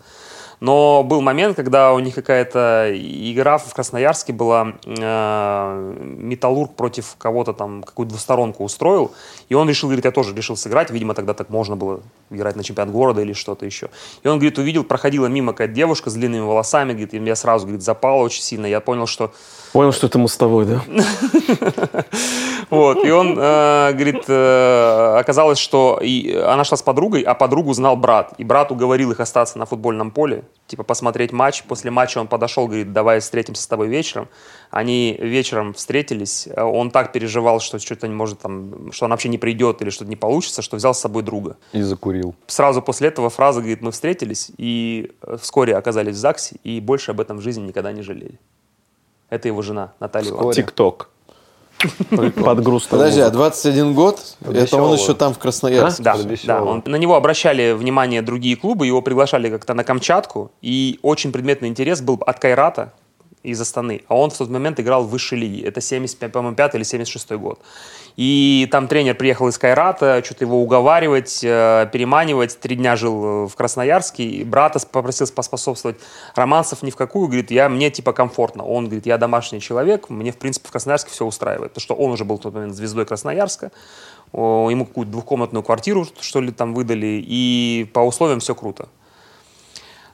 [0.61, 7.55] Но был момент, когда у них какая-то игра в Красноярске была, э, Металлург против кого-то
[7.55, 9.13] там какую-то двусторонку устроил,
[9.49, 12.63] и он решил, говорит, я тоже решил сыграть, видимо, тогда так можно было играть на
[12.63, 13.89] чемпионат города или что-то еще.
[14.23, 17.65] И он, говорит, увидел, проходила мимо какая-то девушка с длинными волосами, говорит, и я сразу,
[17.65, 19.33] говорит, запал очень сильно, я понял, что
[19.73, 20.83] Понял, что это мостовой, да?
[22.71, 27.73] Вот, и он, э, говорит, э, оказалось, что и она шла с подругой, а подругу
[27.75, 28.33] знал брат.
[28.39, 31.65] И брат уговорил их остаться на футбольном поле, типа посмотреть матч.
[31.65, 34.29] После матча он подошел, говорит, давай встретимся с тобой вечером.
[34.71, 36.47] Они вечером встретились.
[36.47, 39.91] Э, Он так переживал, что что-то не может там, что он вообще не придет или
[39.91, 41.57] что-то не получится, что взял с собой друга.
[41.73, 42.35] И закурил.
[42.47, 47.11] Сразу после этого фраза, говорит, мы встретились и э, вскоре оказались в ЗАГСе и больше
[47.11, 48.39] об этом в жизни никогда не жалели.
[49.29, 50.53] Это его жена Наталья Ивановна.
[50.53, 51.09] Тик-ток.
[52.37, 52.85] Под груз.
[52.85, 54.21] Подожди, а 21 год?
[54.45, 56.03] Это он еще там в Красноярске?
[56.03, 56.29] Да, Под да.
[56.29, 56.69] веселого.
[56.71, 61.69] Он, на него обращали внимание другие клубы, его приглашали как-то на Камчатку, и очень предметный
[61.69, 62.93] интерес был от Кайрата
[63.43, 65.63] из Астаны, а он в тот момент играл в высшей лиге.
[65.63, 67.59] Это 75, по-моему, 5 или 76 год.
[68.17, 72.59] И там тренер приехал из Кайрата, что-то его уговаривать, э, переманивать.
[72.61, 75.97] Три дня жил э, в Красноярске, и брата попросил поспособствовать.
[76.35, 78.65] Романцев ни в какую, говорит, я, мне типа комфортно.
[78.65, 81.73] Он говорит, я домашний человек, мне в принципе в Красноярске все устраивает.
[81.73, 83.71] Потому что он уже был в тот момент звездой Красноярска,
[84.33, 88.89] ему какую-то двухкомнатную квартиру, что ли, там выдали, и по условиям все круто.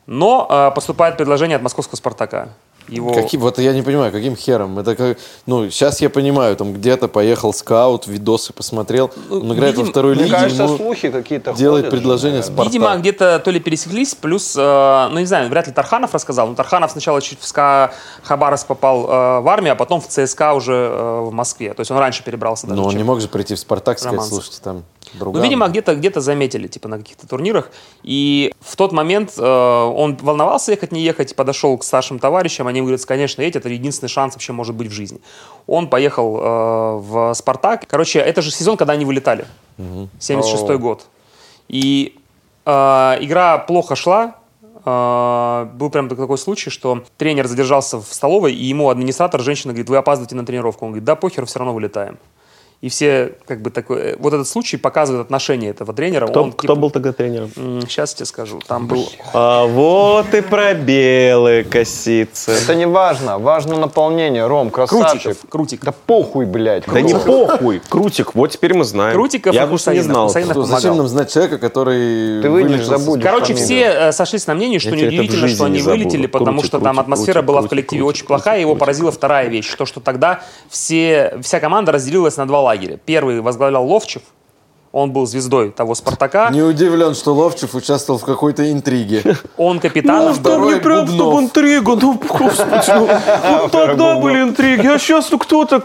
[0.07, 2.51] Но э, поступает предложение от московского «Спартака».
[2.89, 3.13] Его...
[3.13, 4.79] Каким, вот я не понимаю, каким хером?
[4.79, 9.87] Это как, ну, сейчас я понимаю, там где-то поехал скаут, видосы посмотрел, он играет видим-
[9.87, 12.43] во второй Мне лиге, кажется, ему слухи какие-то делает ходят же, предложение.
[12.43, 12.67] Спартак.
[12.67, 16.55] Видимо, где-то то ли пересеклись, плюс, э, ну не знаю, вряд ли Тарханов рассказал, но
[16.55, 20.73] Тарханов сначала чуть в СКА Хабаровск попал э, в армию, а потом в ЦСКА уже
[20.75, 21.75] э, в Москве.
[21.75, 22.77] То есть он раньше перебрался даже.
[22.81, 24.35] Но он чем- не мог же прийти в Спартак и сказать, Романцев.
[24.35, 25.43] слушайте, там Ну, другая.
[25.43, 27.71] видимо, где-то где заметили, типа, на каких-то турнирах.
[28.03, 32.76] И в тот момент э, он волновался ехать, не ехать, подошел к старшим товарищам, они
[32.83, 35.21] говорят, конечно, едь, это единственный шанс вообще может быть в жизни.
[35.67, 37.87] Он поехал э, в «Спартак».
[37.87, 39.47] Короче, это же сезон, когда они вылетали.
[39.79, 40.79] 76-й О.
[40.79, 41.07] год.
[41.69, 42.17] И
[42.65, 44.37] э, игра плохо шла,
[44.87, 49.91] Э, был прям такой случай, что тренер задержался в столовой, и ему администратор, женщина, говорит,
[49.91, 50.85] вы опаздываете на тренировку.
[50.85, 52.19] Он говорит, да, похер, все равно вылетаем.
[52.83, 53.99] И все, как бы, такой...
[54.01, 56.27] э, Вот этот случай показывает отношение этого тренера.
[56.27, 57.51] Кто, Он, кто типа, был тогда тренером?
[57.89, 58.61] Сейчас тебе скажу.
[58.67, 59.09] Там был...
[59.33, 62.53] А вот и пробелы, косицы.
[62.53, 65.23] Это не важно, важно наполнение, Ром, красавчик.
[65.23, 65.51] Крутиков.
[65.51, 65.85] Крутик.
[65.85, 66.85] Да похуй, блядь.
[66.87, 69.15] Да не похуй, Крутик, вот теперь мы знаем.
[69.15, 70.15] Крутиков Я и просто не Хусаинов.
[70.15, 70.27] знал.
[70.29, 70.81] Хусаинов Что, помогал.
[70.81, 72.43] зачем нам знать человека, который...
[72.43, 73.25] Ты выйдешь, забудешь.
[73.25, 77.41] Короче, все э, сошлись на мнении, что неудивительно, что они вылетели, потому что там атмосфера
[77.41, 79.75] была в коллективе очень плохая, его поразила вторая вещь.
[79.77, 82.99] То, что тогда все, вся команда разделилась на два лагеря.
[82.99, 84.23] Первый возглавлял Ловчев,
[84.97, 89.37] он был звездой того «Спартака», Не удивлен, что Ловчев участвовал в какой-то интриге.
[89.59, 90.33] он капитан.
[90.33, 91.43] второй Бубнов.
[91.43, 93.07] интрига, ну, господи, ну,
[93.61, 95.85] вот тогда были интриги, а сейчас ну кто так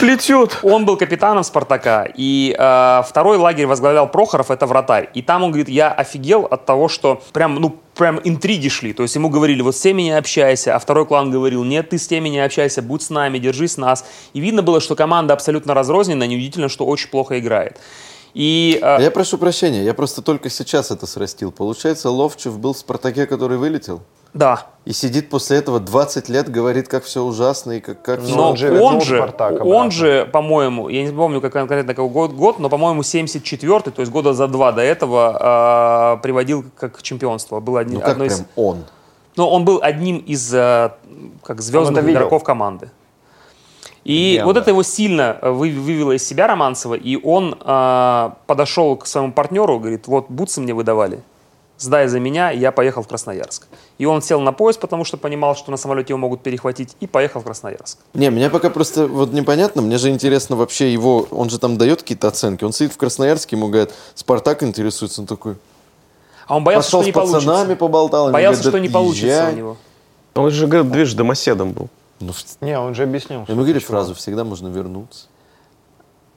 [0.00, 0.58] плетет?
[0.64, 5.10] Он был капитаном «Спартака», и э, второй лагерь возглавлял Прохоров, это вратарь.
[5.14, 8.92] И там он говорит, я офигел от того, что прям, ну, прям интриги шли.
[8.92, 11.98] То есть ему говорили, вот с теми не общайся, а второй клан говорил, нет, ты
[11.98, 14.04] с теми не общайся, будь с нами, держись нас.
[14.32, 17.78] И видно было, что команда абсолютно разрозненная, неудивительно, что очень плохо играет.
[18.34, 21.52] И э, Я прошу прощения, я просто только сейчас это срастил.
[21.52, 24.00] Получается, Ловчев был в «Спартаке», который вылетел?
[24.32, 28.34] да, И сидит после этого 20 лет, говорит, как все ужасно и как, как но
[28.42, 32.32] он он же же, вернул он же, по-моему, я не помню как конкретно какой год,
[32.32, 37.60] год, но, по-моему, 74-й, то есть года за два до этого, э, приводил как чемпионство.
[37.60, 38.84] Был одни- Ну как одной из- прям он?
[39.36, 40.90] Но он был одним из э,
[41.44, 42.90] как звездных игроков команды.
[44.04, 44.44] И Легенда.
[44.46, 49.06] вот это его сильно э, вы- вывело из себя Романцева, и он э, подошел к
[49.06, 51.20] своему партнеру, говорит, вот бутсы мне выдавали,
[51.78, 53.66] сдай за меня, и я поехал в Красноярск.
[53.96, 57.06] И он сел на поезд, потому что понимал, что на самолете его могут перехватить, и
[57.06, 57.98] поехал в Красноярск.
[58.12, 62.02] Не, меня пока просто вот непонятно, мне же интересно вообще его, он же там дает
[62.02, 65.56] какие-то оценки, он сидит в Красноярске, ему говорят, Спартак интересуется, он такой,
[66.46, 67.76] А он боялся, пошел что не с пацанами получится.
[67.76, 69.52] поболтал, Боялся, говорят, что «Да не получится езжай».
[69.54, 69.76] у него.
[70.34, 71.88] Он же, говорит, движ домоседом был.
[72.26, 73.44] Ну, Не, он же объяснил.
[73.46, 75.26] ему говорили фразу, всегда можно вернуться.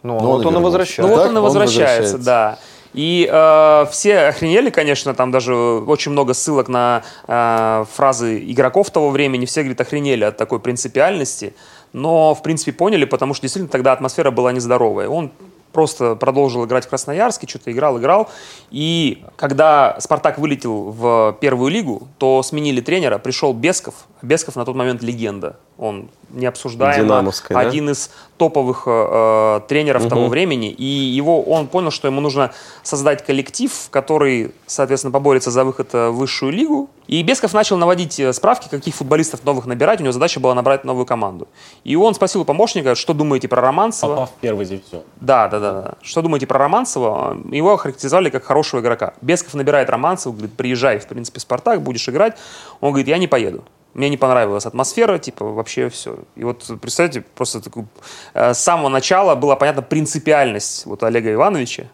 [0.04, 1.02] Ну, Ну, вот он он и возвращается.
[1.02, 2.26] Ну вот так он и он возвращается, возвращается.
[2.26, 2.60] да.
[2.94, 9.10] И э, все охренели, конечно, там даже очень много ссылок на э, фразы игроков того
[9.10, 9.46] времени.
[9.46, 11.54] Все, говорит, охренели от такой принципиальности.
[11.94, 15.10] Но, в принципе, поняли, потому что действительно тогда атмосфера была нездоровая.
[15.10, 15.32] Он
[15.74, 18.30] просто продолжил играть в Красноярске, что-то играл, играл.
[18.72, 23.94] И когда «Спартак» вылетел в первую лигу, то сменили тренера, пришел Бесков.
[24.22, 25.58] Бесков на тот момент легенда.
[25.78, 27.68] Он необсуждаемо Динамовская, да?
[27.68, 32.52] один из топовых э, э, тренеров того времени, и его, он понял, что ему нужно
[32.84, 36.90] создать коллектив, который, соответственно, поборется за выход э, в высшую лигу.
[37.08, 40.00] И Бесков начал наводить э, справки, каких футболистов новых набирать.
[40.00, 41.48] У него задача была набрать новую команду.
[41.84, 44.10] И он спросил у помощника, что думаете про Романцева?
[44.10, 45.04] Попав в первый дивизион.
[45.22, 45.94] Да, да, да, да.
[46.02, 47.38] Что думаете про Романцева?
[47.52, 49.14] Его охарактеризовали как хорошего игрока.
[49.22, 52.38] Бесков набирает Романцева, говорит, приезжай, в принципе, Спартак, будешь играть.
[52.82, 53.64] Он говорит, я не поеду.
[53.98, 56.20] Мне не понравилась атмосфера, типа, вообще все.
[56.36, 57.88] И вот, представьте, просто такую,
[58.36, 61.86] э, с самого начала была понятна принципиальность вот Олега Ивановича.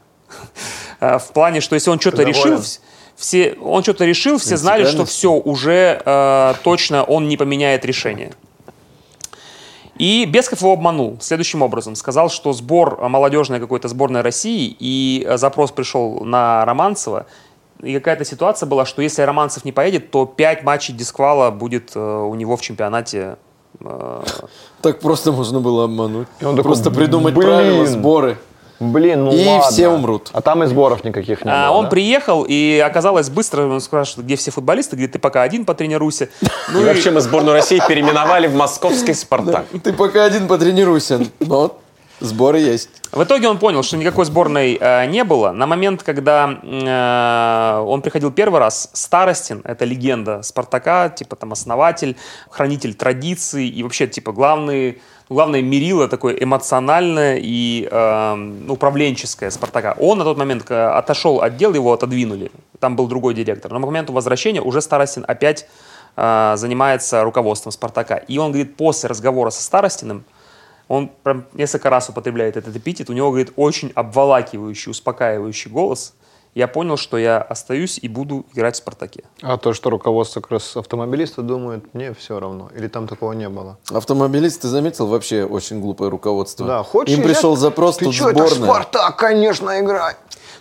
[0.99, 2.61] Э, В плане, что если он что-то решил,
[3.15, 8.33] все, он что-то решил, все знали, что все, уже э, точно он не поменяет решение.
[9.95, 11.95] И Бесков его обманул следующим образом.
[11.95, 17.27] Сказал, что сбор молодежной какой-то сборной России, и э, запрос пришел на Романцева,
[17.83, 21.99] и какая-то ситуация была, что если Романцев не поедет, то 5 матчей дисквала будет э,
[21.99, 23.37] у него в чемпионате.
[23.79, 24.21] э,
[24.81, 26.27] Так просто можно было обмануть.
[26.39, 27.47] И он такой, просто придумать «Блин».
[27.47, 28.37] правила, сборы.
[28.79, 29.71] Блин, ну И ладно.
[29.71, 30.29] все умрут.
[30.33, 31.91] А там и сборов никаких не А было, он да?
[31.91, 36.29] приехал, и оказалось быстро, он спрашивает, где все футболисты, говорит, ты пока один потренируйся.
[36.73, 39.65] Ну и вообще мы сборную России переименовали в московский «Спартак».
[39.83, 41.77] Ты пока один потренируйся, но
[42.19, 42.89] сборы есть.
[43.11, 45.51] В итоге он понял, что никакой сборной э, не было.
[45.51, 52.15] На момент, когда э, он приходил первый раз, Старостин, это легенда Спартака, типа там основатель,
[52.49, 59.95] хранитель традиций и вообще типа главный, главное мерило такое эмоциональное и э, управленческое Спартака.
[59.99, 62.51] Он на тот момент э, отошел от дел, его отодвинули.
[62.79, 63.71] Там был другой директор.
[63.71, 65.67] Но к моменту возвращения уже Старостин опять
[66.15, 68.15] э, занимается руководством Спартака.
[68.15, 70.23] И он говорит, после разговора со Старостиным,
[70.87, 73.09] он прям несколько раз употребляет этот эпитет.
[73.09, 76.13] У него, говорит, очень обволакивающий, успокаивающий голос.
[76.55, 79.23] Я понял, что я остаюсь и буду играть в «Спартаке».
[79.41, 82.69] А то, что руководство как раз автомобилиста думает, мне все равно.
[82.75, 83.79] Или там такого не было?
[83.89, 86.67] Автомобилист, ты заметил, вообще очень глупое руководство.
[86.67, 87.33] Да, хочешь Им взять?
[87.33, 88.69] пришел запрос, Ты тут что, это сборная.
[88.69, 90.13] Спартак, конечно, играй.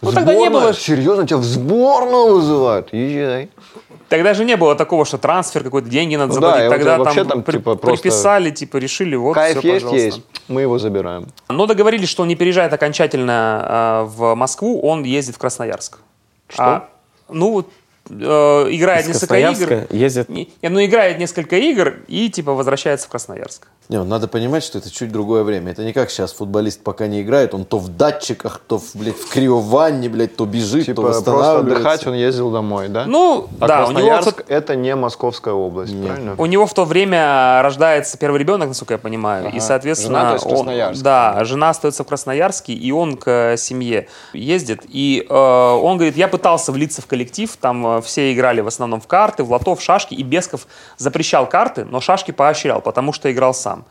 [0.03, 2.93] Ну, тогда не было Серьезно, тебя в сборную вызывают?
[2.93, 3.51] Езжай.
[4.09, 6.69] Тогда же не было такого, что трансфер какой-то, деньги надо Ну да, заплатить.
[6.69, 10.05] вот Тогда вообще там, там, при- типа, приписали, типа решили, вот Кайф все, есть, пожалуйста.
[10.05, 10.21] есть.
[10.49, 11.29] Мы его забираем.
[11.49, 16.01] Но договорились, что он не переезжает окончательно э, в Москву, он ездит в Красноярск.
[16.49, 16.89] Что?
[17.31, 17.69] ну, вот,
[18.11, 18.15] э,
[18.71, 19.87] играет Из несколько игр.
[19.91, 20.29] Ездит.
[20.29, 23.69] Не, не, ну, играет несколько игр и, типа, возвращается в Красноярск.
[23.89, 25.73] Не, ну, надо понимать, что это чуть другое время.
[25.73, 29.17] Это не как сейчас футболист пока не играет, он то в датчиках, то в, блядь,
[29.17, 31.77] в криованне, блядь, то бежит, Типа то просто восстанавливается.
[31.77, 33.05] отдыхать он ездил домой, да?
[33.07, 36.35] Ну, а да, у него, Красноярск это не Московская область, правильно?
[36.39, 39.51] у него в то время рождается первый ребенок, насколько я понимаю.
[39.53, 43.57] И, соответственно, Жена, то есть, он- да, жена остается в Красноярске, и он к э,
[43.57, 44.83] семье ездит.
[44.89, 49.01] И э, он говорит, я пытался влиться в коллектив, там э, все играли в основном
[49.01, 53.31] в карты, в лото, в шашки, и Бесков запрещал карты, но шашки поощрял, потому что
[53.31, 53.85] играл сам.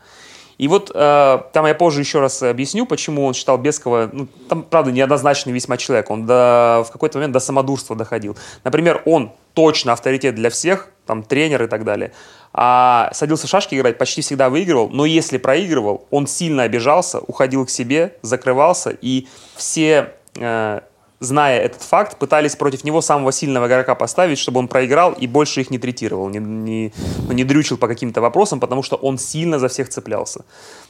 [0.58, 4.62] И вот э, там я позже еще раз объясню, почему он считал Бескова, ну, там,
[4.62, 8.36] правда, неоднозначный весьма человек, он до, в какой-то момент до самодурства доходил.
[8.62, 12.12] Например, он точно авторитет для всех, там, тренер и так далее,
[12.52, 17.66] а садился в шашки играть, почти всегда выигрывал, но если проигрывал, он сильно обижался, уходил
[17.66, 20.12] к себе, закрывался, и все...
[20.36, 20.80] э,
[21.22, 25.60] зная этот факт, пытались против него самого сильного игрока поставить, чтобы он проиграл и больше
[25.60, 26.92] их не третировал, не, не,
[27.26, 30.44] ну, не дрючил по каким-то вопросам, потому что он сильно за всех цеплялся.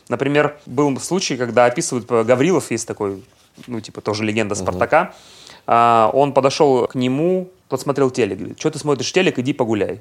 [0.08, 3.22] Например, был случай, когда описывают, э, Гаврилов есть такой,
[3.66, 5.14] ну, типа, тоже легенда Спартака,
[5.64, 10.00] А, он подошел к нему, тот смотрел телек, говорит, что ты смотришь телек, иди погуляй.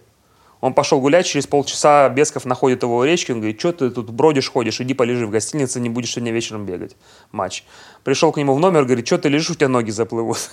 [0.61, 4.11] Он пошел гулять, через полчаса Бесков находит его у речки, он говорит, что ты тут
[4.11, 6.95] бродишь, ходишь, иди полежи в гостинице, не будешь сегодня вечером бегать.
[7.31, 7.63] Матч.
[8.03, 10.49] Пришел к нему в номер, говорит, что ты лежишь, у тебя ноги заплывут.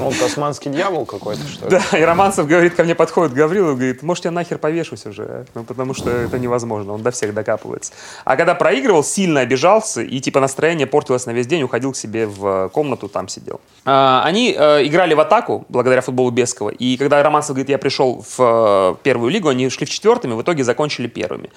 [0.00, 1.70] Он тасманский дьявол какой-то, что ли?
[1.70, 5.44] да, и Романцев говорит, ко мне подходит Гаврилов, говорит, может, я нахер повешусь уже, а?»
[5.54, 7.94] ну, потому что это невозможно, он до всех докапывается.
[8.24, 12.26] А когда проигрывал, сильно обижался, и типа настроение портилось на весь день, уходил к себе
[12.26, 13.60] в комнату, там сидел.
[13.86, 18.22] А, они э, играли в атаку, благодаря футболу Бескова, и когда Романцев говорит, я пришел
[18.36, 21.50] в э, первую лигу, они шли в четвертыми, в итоге закончили первыми.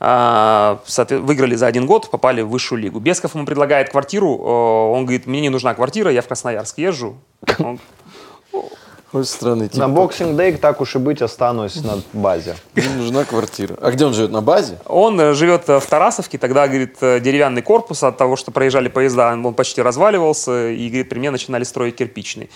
[0.00, 0.78] А,
[1.10, 3.00] выиграли за один год, попали в высшую лигу.
[3.00, 7.16] Бесков ему предлагает квартиру, э, он говорит, мне не нужна квартира, я в Красноярск езжу.
[7.58, 7.80] Он-
[9.12, 9.78] Очень странный тип.
[9.78, 12.56] На боксинг дэй так уж и быть останусь на базе.
[12.74, 13.74] Ему нужна квартира.
[13.80, 14.30] А где он живет?
[14.30, 14.78] На базе?
[14.84, 19.32] Он э, живет э, в Тарасовке, тогда, говорит, деревянный корпус от того, что проезжали поезда,
[19.32, 22.50] он почти разваливался, и, говорит, при мне начинали строить кирпичный.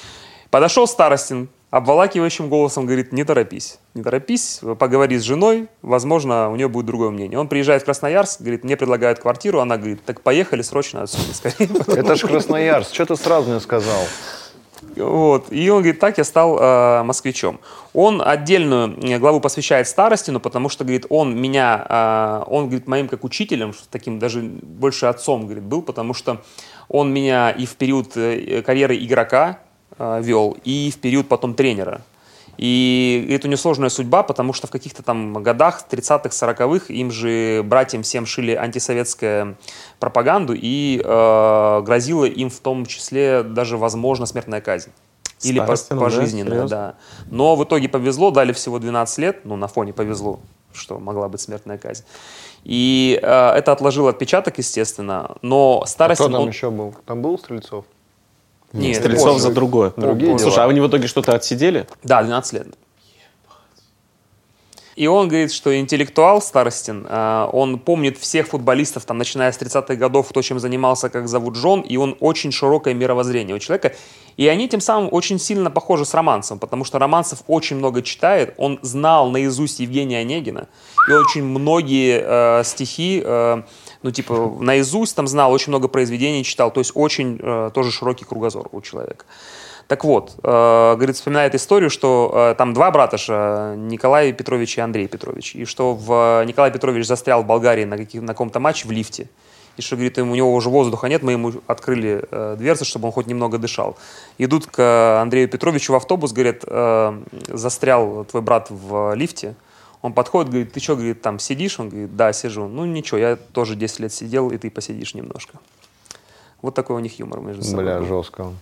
[0.51, 6.69] Подошел Старостин, обволакивающим голосом говорит, не торопись, не торопись, поговори с женой, возможно, у нее
[6.69, 7.39] будет другое мнение.
[7.39, 11.71] Он приезжает в Красноярск, говорит, мне предлагают квартиру, она говорит, так поехали срочно отсюда, скорее.
[11.87, 14.01] Это ж Красноярск, что ты сразу не сказал?
[14.97, 15.47] Вот.
[15.51, 17.59] И он говорит, так я стал э, москвичом.
[17.95, 23.09] Он отдельную э, главу посвящает Старостину, потому что, говорит, он меня, э, он, говорит, моим
[23.09, 26.43] как учителем, таким даже больше отцом, говорит, был, потому что
[26.91, 29.61] он меня и в период э, карьеры игрока
[29.99, 32.03] вел, и в период потом тренера.
[32.59, 37.11] И это у него сложная судьба, потому что в каких-то там годах, 30-х, 40-х, им
[37.11, 39.57] же, братьям всем шили антисоветскую
[39.99, 44.91] пропаганду, и э, грозила им в том числе даже, возможно, смертная казнь.
[45.43, 45.67] Или да?
[45.67, 46.69] пожизненная, Серьезно?
[46.69, 46.95] да.
[47.31, 50.39] Но в итоге повезло, дали всего 12 лет, ну, на фоне повезло,
[50.73, 52.05] что могла быть смертная казнь.
[52.65, 56.33] И э, это отложило отпечаток, естественно, но Кто Старостин...
[56.33, 56.95] там он- еще был?
[57.07, 57.87] Там был Стрельцов?
[58.73, 59.41] Нет, Стрельцов позже.
[59.41, 59.93] за другое.
[59.97, 60.65] Другие Слушай, дела.
[60.65, 61.87] а они в итоге что-то отсидели?
[62.03, 62.67] Да, 12 лет.
[64.95, 69.95] И он говорит, что интеллектуал Старостин, э, он помнит всех футболистов, там, начиная с 30-х
[69.95, 73.95] годов, кто чем занимался, как зовут Джон, и он очень широкое мировоззрение у человека.
[74.37, 78.55] И они тем самым очень сильно похожи с Романцем, потому что Романцев очень много читает,
[78.59, 80.69] он знал наизусть Евгения Онегина,
[81.09, 83.63] и очень многие э, стихи, э,
[84.03, 88.25] ну, типа, наизусть там знал, очень много произведений читал, то есть очень э, тоже широкий
[88.25, 89.25] кругозор у человека.
[89.89, 94.81] Так вот, э, говорит, вспоминает историю, что э, там два брата же, Николай Петрович и
[94.81, 98.61] Андрей Петрович, и что в, э, Николай Петрович застрял в Болгарии на, каких, на каком-то
[98.61, 99.29] матче в лифте,
[99.77, 103.13] и что, говорит, у него уже воздуха нет, мы ему открыли э, дверцы, чтобы он
[103.13, 103.97] хоть немного дышал.
[104.39, 109.55] Идут к Андрею Петровичу в автобус, говорят, э, застрял твой брат в лифте,
[110.03, 111.79] он подходит, говорит, ты что, говорит, там сидишь?
[111.79, 112.67] Он говорит, да, сижу.
[112.69, 115.55] Ну ничего, я тоже 10 лет сидел, и ты посидишь немножко.
[116.61, 117.85] Вот такой у них юмор между собой.
[117.85, 118.07] Бля, был.
[118.07, 118.53] жестко.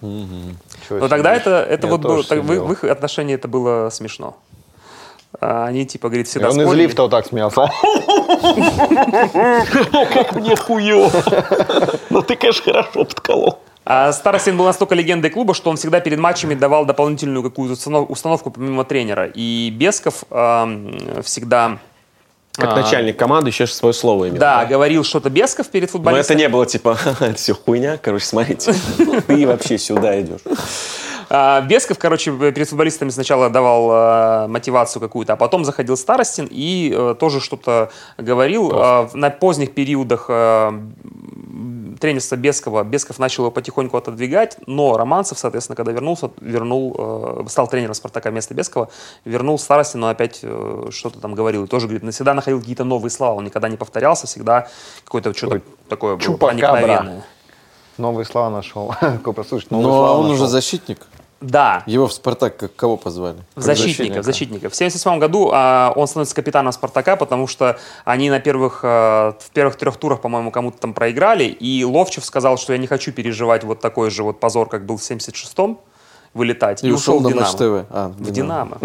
[0.00, 3.90] Чего Но тогда это, это Я вот было, так, в, в их отношении это было
[3.90, 4.36] смешно.
[5.40, 6.82] А, Они типа, говорит, И всегда он из спорили.
[6.84, 7.62] лифта вот так смеялся.
[10.34, 11.10] Мне хуё.
[12.10, 13.58] Ну ты, конечно, хорошо подколол.
[13.90, 18.04] А Старостин был настолько легендой клуба, что он всегда перед матчами давал дополнительную какую-то установ-
[18.10, 19.30] установку помимо тренера.
[19.34, 21.78] И Бесков эм, всегда...
[22.52, 24.38] Как а, начальник команды еще свое слово имел.
[24.38, 26.36] Да, говорил что-то Бесков перед Но это футболистом.
[26.36, 28.74] не было типа, «Ха-ха, это все хуйня, короче, смотрите,
[29.26, 30.40] ты вообще сюда идешь.
[31.30, 36.92] А, Бесков, короче, перед футболистами сначала давал э, мотивацию какую-то, а потом заходил Старостин и
[36.94, 38.70] э, тоже что-то говорил.
[39.14, 40.28] На поздних периодах
[41.98, 47.44] м, тренерства Бескова, Бесков начал его потихоньку отодвигать, но Романцев, соответственно, когда вернулся, вернул, э,
[47.48, 48.88] стал тренером Спартака вместо Бескова,
[49.24, 51.64] вернул Старостину, опять э, что-то там говорил.
[51.64, 54.68] И тоже, говорит, всегда находил какие-то новые слова, он никогда не повторялся, всегда
[55.04, 56.70] какое-то что-то такое было чупакабра.
[56.70, 57.24] проникновенное.
[57.98, 58.94] Новые слова нашел.
[59.24, 60.46] Послушайте, новые Ну, а слова он уже нашел.
[60.48, 61.06] защитник.
[61.40, 63.38] Да, Его в «Спартак» как кого позвали?
[63.54, 64.72] Защитников, защитников.
[64.72, 69.50] В 1977 году а, он становится капитаном «Спартака», потому что они на первых, а, в
[69.50, 73.62] первых трех турах, по-моему, кому-то там проиграли, и Ловчев сказал, что я не хочу переживать
[73.62, 75.78] вот такой же вот позор, как был в 76-м,
[76.34, 77.82] вылетать, и, И ушел ушел в на «Динамо».
[77.82, 77.86] ТВ.
[77.90, 78.78] А, В «Динамо».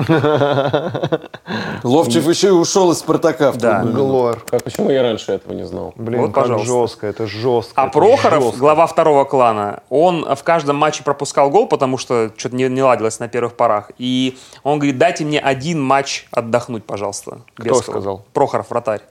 [1.83, 3.51] Ловчев еще и ушел из «Спартака».
[3.51, 3.83] в Да.
[3.83, 4.43] Глор.
[4.49, 5.93] Как, почему я раньше этого не знал?
[5.95, 6.67] Блин, Вот, как пожалуйста.
[6.67, 7.81] жестко, это жестко.
[7.81, 8.59] А это Прохоров, жестко.
[8.59, 13.19] глава второго клана, он в каждом матче пропускал гол, потому что что-то не, не ладилось
[13.19, 13.91] на первых порах.
[13.97, 17.39] И он говорит, дайте мне один матч отдохнуть, пожалуйста.
[17.55, 17.81] Кто Бескову».
[17.83, 18.25] сказал?
[18.33, 19.01] Прохоров, вратарь.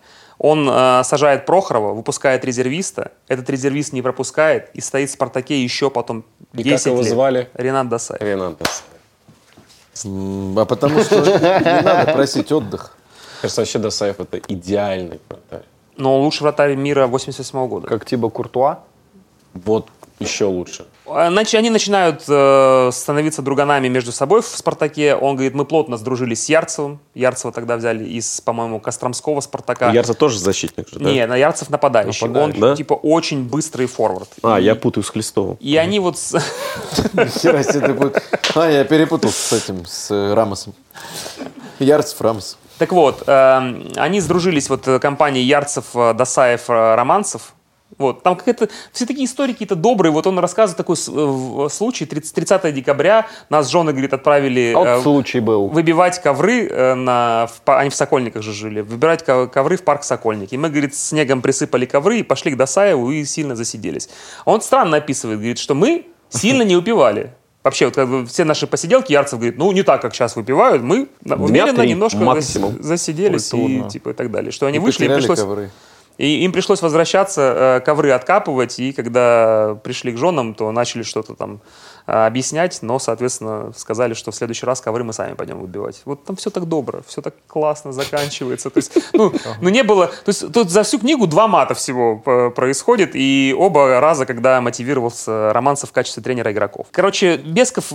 [0.43, 5.89] Он э, сажает Прохорова, выпускает резервиста, этот резервист не пропускает и стоит в «Спартаке» еще
[5.89, 7.11] потом И 10 как его лет.
[7.11, 7.49] звали?
[7.55, 8.21] Ренат Досаев.
[8.21, 10.59] Ренат Досаев.
[10.59, 12.97] А потому что не надо просить отдых.
[13.41, 15.65] Кажется, вообще Досаев это идеальный вратарь.
[15.97, 17.87] Но лучший вратарь мира 88 года.
[17.87, 18.81] Как типа Куртуа.
[19.55, 19.87] Вот
[20.23, 20.87] еще лучше.
[21.07, 25.15] А, Значит, они начинают э, становиться друганами между собой в «Спартаке».
[25.15, 27.01] Он говорит, мы плотно сдружились с Ярцевым.
[27.15, 29.91] Ярцева тогда взяли из, по-моему, Костромского «Спартака».
[29.91, 31.11] Ярца тоже защитник же, да?
[31.11, 32.27] Не, на Ярцев нападающий.
[32.27, 32.77] Нападающий, он, да?
[32.77, 34.29] типа, очень быстрый форвард.
[34.43, 35.57] А, И- я путаю с Хлестовым.
[35.61, 36.17] И они вот...
[38.55, 40.75] А, я перепутал с этим, с э, Рамосом.
[41.79, 42.59] Ярцев, Рамос.
[42.79, 47.55] Так вот, эм, они сдружились, вот э, компания Ярцев, Досаев, Романцев.
[47.99, 50.13] Вот, там какая-то, все такие истории какие-то добрые.
[50.13, 54.73] Вот он рассказывает такой э, в- случай, 30, 30 декабря нас с женой, говорит, отправили
[54.75, 55.69] А вот э, случай был.
[55.69, 57.49] выбивать ковры э, на...
[57.49, 58.81] в они в Сокольниках же жили.
[58.81, 60.55] Выбирать ко- ковры в парк Сокольники.
[60.55, 64.09] И мы, говорит, снегом присыпали ковры и пошли к Досаеву и сильно засиделись.
[64.45, 67.33] Он странно описывает, говорит, что мы сильно не упивали.
[67.63, 70.83] Вообще, вот как бы все наши посиделки, Ярцев говорит, ну, не так, как сейчас выпивают,
[70.83, 72.83] мы Дня умеренно немножко максимум.
[72.83, 74.51] засиделись и, типа, и так далее.
[74.51, 75.71] Что они И вышли, и пришлось, ковры.
[76.19, 81.35] И им пришлось возвращаться, э, ковры откапывать, и когда пришли к женам, то начали что-то
[81.35, 81.61] там
[82.07, 86.03] э, объяснять, но, соответственно, сказали, что в следующий раз ковры мы сами пойдем выбивать.
[86.05, 88.71] Вот там все так добро, все так классно заканчивается.
[88.71, 90.07] То есть, ну, ну не было...
[90.07, 94.61] То есть тут за всю книгу два мата всего э, происходит, и оба раза, когда
[94.61, 96.87] мотивировался Романцев в качестве тренера игроков.
[96.91, 97.93] Короче, Бесков,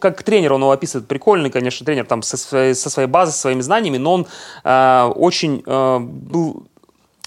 [0.00, 3.40] как тренер, он его описывает прикольный, конечно, тренер там со своей, со своей базой, со
[3.40, 4.26] своими знаниями, но он
[4.64, 6.66] э, очень э, был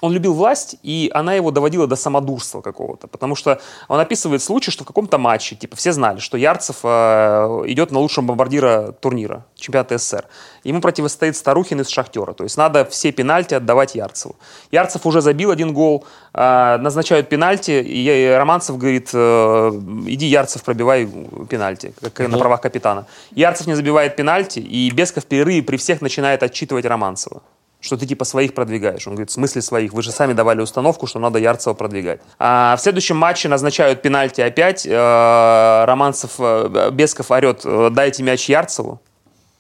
[0.02, 3.08] он любил власть, и она его доводила до самодурства какого-то.
[3.08, 7.64] Потому что он описывает случай, что в каком-то матче, типа, все знали, что Ярцев э,
[7.66, 10.26] идет на лучшего бомбардира турнира, чемпионата СССР.
[10.64, 12.34] Ему противостоит Старухин из Шахтера.
[12.34, 14.36] То есть надо все пенальти отдавать Ярцеву.
[14.72, 19.72] Ярцев уже забил один гол, э, назначают пенальти, и Романцев говорит, э,
[20.06, 21.10] иди, Ярцев, пробивай
[21.50, 23.08] пенальти, как на правах капитана.
[23.32, 27.41] Ярцев не забивает пенальти, и Бесков в перерыве при всех начинает отчитывать Романцева
[27.80, 29.07] что ты типа своих продвигаешь.
[29.07, 29.93] Он говорит, в смысле своих?
[29.93, 32.21] Вы же сами давали установку, что надо Ярцева продвигать.
[32.39, 34.86] А в следующем матче назначают пенальти опять.
[34.86, 38.99] Э, Романцев, э, Бесков орет, э, дайте мяч Ярцеву,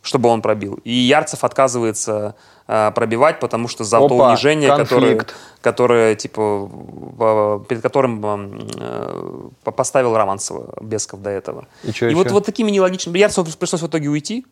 [0.01, 0.79] чтобы он пробил.
[0.83, 5.35] И Ярцев отказывается пробивать, потому что за то Опа, унижение, которое, конфликт.
[5.61, 8.69] которое, типа, перед которым
[9.63, 11.65] поставил Романцева Бесков до этого.
[11.85, 13.17] И чё и вот, вот такими нелогичными...
[13.19, 14.45] Ярцеву пришлось в итоге уйти.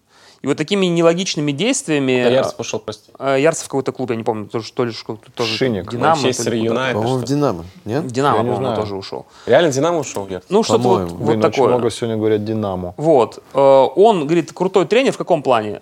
[0.46, 2.14] И вот такими нелогичными действиями...
[2.20, 3.10] А Ярцев пошел, прости.
[3.18, 4.94] Э, Ярцев какой-то клуб, я не помню, тоже, то ли
[5.34, 5.92] тоже Шинник.
[5.92, 6.54] Динамо, Манчестер.
[6.54, 7.02] Юнайтед.
[7.02, 7.24] По-моему, в?
[7.24, 8.04] Динамо, нет?
[8.04, 8.80] В Динамо, Я не по-моему, знаю.
[8.80, 9.26] тоже ушел.
[9.48, 10.52] Реально Динамо ушел, Ярцев?
[10.52, 11.68] Ну, что-то вот, вот Блин, очень такое.
[11.70, 12.94] много сегодня говорят Динамо.
[12.98, 13.42] Вот.
[13.56, 15.80] Э, Он, говорит, крутой тренер в каком плане?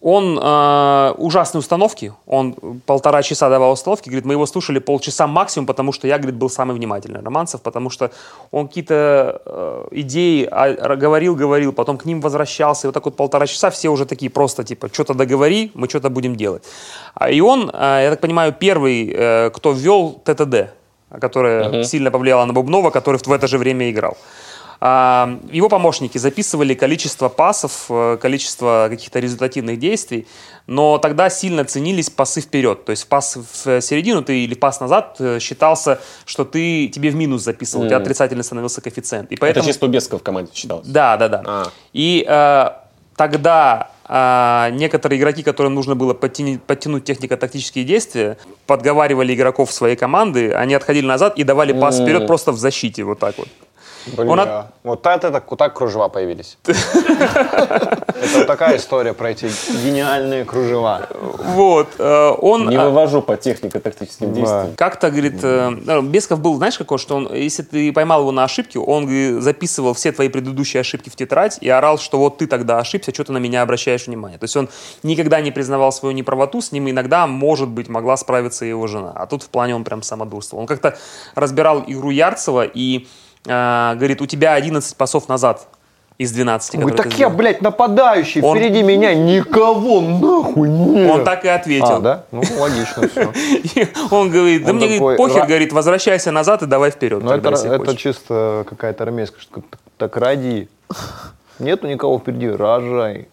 [0.00, 2.12] Он э, ужасные установки.
[2.26, 2.54] Он
[2.86, 4.08] полтора часа давал установки.
[4.08, 7.20] Говорит, мы его слушали полчаса максимум, потому что я, говорит, был самый внимательный.
[7.20, 8.10] Романцев, потому что
[8.52, 12.86] он какие-то э, идеи а, говорил, говорил, потом к ним возвращался.
[12.86, 16.10] И вот так вот полтора часа все уже такие просто, типа, что-то договори, мы что-то
[16.10, 16.62] будем делать.
[17.14, 20.70] А, И он, э, я так понимаю, первый, э, кто ввел ТТД,
[21.20, 24.16] которая сильно повлияла на Бубнова, который в это же время играл.
[24.80, 30.26] А, Его помощники записывали количество пасов, э, количество каких-то результативных действий,
[30.68, 32.84] но тогда сильно ценились пасы вперед.
[32.84, 37.16] То есть пас в середину ты или пас назад э, считался, что ты тебе в
[37.16, 39.32] минус записывал, у тебя отрицательный становился коэффициент.
[39.32, 39.66] И Это поэтому...
[39.66, 40.86] чисто у Бескова в команде считалось.
[40.86, 41.42] Да, да, да.
[41.44, 41.64] А.
[41.92, 42.70] И э,
[43.16, 50.52] тогда э, некоторые игроки, которым нужно было подтяни- подтянуть технико-тактические действия, подговаривали игроков своей команды,
[50.52, 53.48] они отходили назад и давали пас вперед просто в защите, вот так вот.
[54.16, 56.58] Бля, Он от- вот это так, вот так кружева появились.
[58.18, 59.50] Это вот такая история про эти
[59.84, 61.08] гениальные кружева.
[61.54, 61.88] Вот.
[61.98, 62.68] э, он...
[62.68, 64.74] Не а, вывожу по технико-тактическим действиям.
[64.76, 68.44] Как-то, говорит, э, э, Бесков был, знаешь, какой, что он, если ты поймал его на
[68.44, 72.78] ошибке, он записывал все твои предыдущие ошибки в тетрадь и орал, что вот ты тогда
[72.78, 74.38] ошибся, что ты на меня обращаешь внимание.
[74.38, 74.68] То есть он
[75.02, 79.12] никогда не признавал свою неправоту, с ним иногда, может быть, могла справиться его жена.
[79.14, 80.62] А тут в плане он прям самодурствовал.
[80.62, 80.98] Он как-то
[81.34, 83.06] разбирал игру Ярцева и
[83.46, 85.66] э, говорит, у тебя 11 пасов назад
[86.18, 87.32] из 12, Ой, так я, сделал».
[87.34, 91.10] блядь, нападающий, Он- впереди меня никого, нахуй, нет.
[91.10, 91.86] Он так и ответил.
[91.96, 92.24] А, да?
[92.32, 93.88] Ну, логично все.
[94.10, 97.22] Он говорит, да мне похер, «Ра- говорит, возвращайся назад и давай вперед.
[97.22, 98.00] Ну, это, если это хочешь».
[98.00, 99.78] чисто какая-то армейская штука.
[99.96, 100.68] Так ради.
[101.60, 103.28] Нету никого впереди, рожай.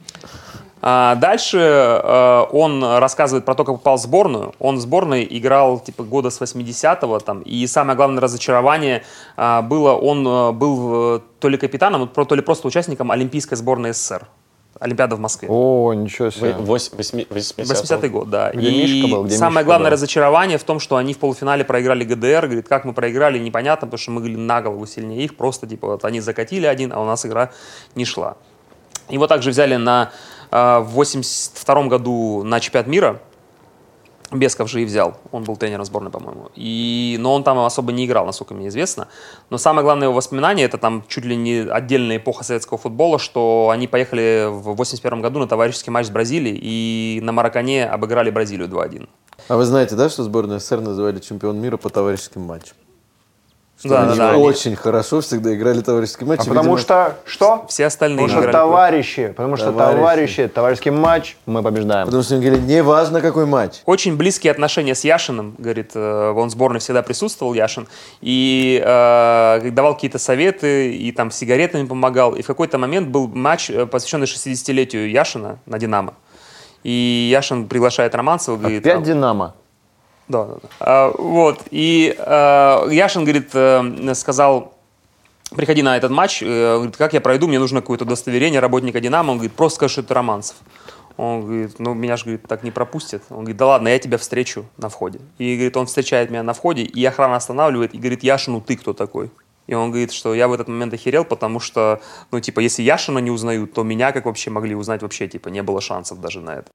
[0.81, 4.53] А дальше э, он рассказывает про то, как попал в сборную.
[4.59, 9.03] Он в сборной играл типа года с 80-го там, и самое главное разочарование
[9.35, 13.93] а, было, он э, был э, то ли капитаном, то ли просто участником Олимпийской сборной
[13.93, 14.27] СССР.
[14.79, 15.47] Олимпиада в Москве.
[15.49, 16.51] О, ничего себе.
[16.59, 18.51] Вось- восьми- 80-й 80-й год, да.
[18.51, 19.93] Где и Мишка был, где самое Мишка главное был.
[19.93, 22.45] разочарование в том, что они в полуфинале проиграли ГДР.
[22.47, 25.37] Говорит, как мы проиграли, непонятно, потому что мы были на голову сильнее их.
[25.37, 27.51] Просто, типа, вот они закатили один, а у нас игра
[27.95, 28.35] не шла.
[29.07, 33.21] Его также взяли на, э, в 82 году на чемпионат мира.
[34.31, 35.17] Бесков же и взял.
[35.31, 36.49] Он был тренером сборной, по-моему.
[36.55, 39.07] И, но он там особо не играл, насколько мне известно.
[39.49, 43.69] Но самое главное его воспоминание, это там чуть ли не отдельная эпоха советского футбола, что
[43.71, 48.67] они поехали в 81 году на товарищеский матч с Бразилией и на Маракане обыграли Бразилию
[48.67, 49.07] 2-1.
[49.47, 52.75] А вы знаете, да, что сборную СССР называли чемпион мира по товарищеским матчам?
[53.77, 56.41] Что Да, они да, да, они- очень хорошо всегда играли товарищеские матчи.
[56.41, 57.65] А потому видимо, что что?
[57.67, 58.53] Все остальные Потому что играли.
[58.53, 59.95] товарищи, потому что Товарищи.
[59.97, 62.05] товарищи, товарищеский матч, мы побеждаем.
[62.05, 63.81] Потому что они говорили, не важно какой матч.
[63.85, 67.87] Очень близкие отношения с Яшиным, говорит, э, он в сборной всегда присутствовал, Яшин,
[68.21, 72.33] и э, давал какие-то советы, и там сигаретами помогал.
[72.33, 76.13] И в какой-то момент был матч, э, посвященный 60-летию Яшина на «Динамо».
[76.83, 78.85] И Яшин приглашает Романцева, говорит...
[78.85, 79.55] Опять а, Динамо.
[80.27, 80.69] Да, да, да.
[80.79, 81.63] А, вот.
[81.71, 84.73] И э, Яшин, говорит, э, сказал,
[85.51, 89.31] приходи на этот матч, э, говорит, как я пройду, мне нужно какое-то удостоверение работника «Динамо».
[89.31, 90.55] Он говорит, просто скажи, что это Романцев.
[91.17, 93.23] Он говорит, ну, меня же, говорит, так не пропустят.
[93.29, 95.19] Он говорит, да ладно, я тебя встречу на входе.
[95.37, 98.93] И, говорит, он встречает меня на входе, и охрана останавливает, и говорит, Яшину, ты кто
[98.93, 99.29] такой?
[99.67, 102.01] И он говорит, что я в этот момент охерел, потому что,
[102.31, 105.63] ну, типа, если Яшина не узнают, то меня как вообще могли узнать вообще, типа, не
[105.63, 106.67] было шансов даже на это.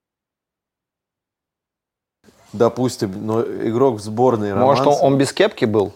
[2.52, 5.92] Допустим, но игрок в сборной Может, он, Романцев- он без кепки был?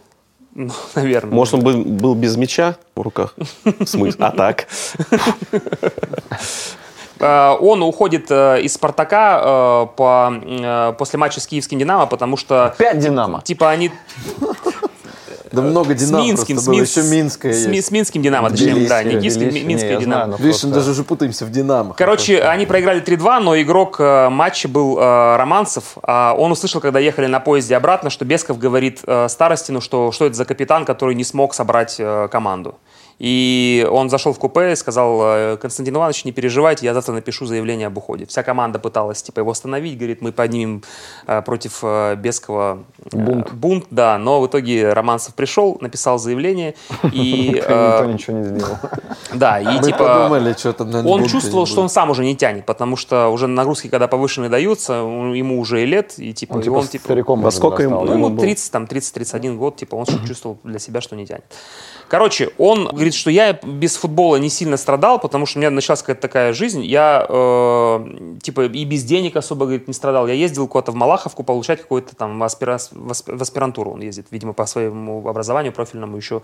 [0.54, 1.34] Ну, наверное.
[1.34, 3.34] Может, он был, был без мяча в руках?
[3.64, 4.24] В смысле?
[4.24, 4.66] А так?
[7.20, 12.66] Э, Он уходит э, из «Спартака» э, по, после матча с киевским «Динамо», потому что,
[12.66, 13.40] Опять Динамо.
[13.42, 13.92] типа, они
[15.54, 17.88] Да много с Динамо Минским, просто с, было, Мин- еще Минское с, есть.
[17.88, 20.24] с Минским «Динамо», точнее, да, не киевским, Минское «Динамо».
[20.24, 21.94] знаю, Видишь, просто- даже уже путаемся в Динамо.
[21.96, 25.96] Короче, они проиграли 3-2, но игрок э, матча был э, Романцев.
[26.02, 30.26] А он услышал, когда ехали на поезде обратно, что Бесков говорит э, Старостину, что, что
[30.26, 32.76] это за капитан, который не смог собрать э, команду.
[33.18, 37.46] И он зашел в купе и сказал, э, Константин Иванович, не переживайте, я завтра напишу
[37.46, 38.26] заявление об уходе.
[38.26, 40.82] Вся команда пыталась типа его остановить, говорит, мы поднимем
[41.26, 42.80] э, против э, Бескова
[43.12, 43.52] э, Бунт.
[43.52, 44.18] бунт, да.
[44.18, 46.74] Но в итоге Романцев пришел, написал заявление
[47.12, 48.78] и Никто ничего не сделал.
[49.34, 50.28] да и Мы типа
[51.06, 54.92] он чувствовал, что он сам уже не тянет, потому что уже нагрузки, когда повышенные даются,
[54.94, 58.40] ему уже и лет, и типа, Он типа типа, стариком сколько ему- ну, ему был?
[58.42, 61.44] 30, там, 30-31 год, типа, он чувствовал для себя, что не тянет.
[62.08, 66.00] Короче, он говорит, что я без футбола не сильно страдал, потому что у меня началась
[66.00, 70.26] какая-то такая жизнь, я, э, типа, и без денег особо, говорит, не страдал.
[70.26, 74.26] Я ездил куда-то в Малаховку получать какую-то там аспира- в асп- в аспирантуру он ездит,
[74.30, 76.42] видимо, по своему образованию профильному еще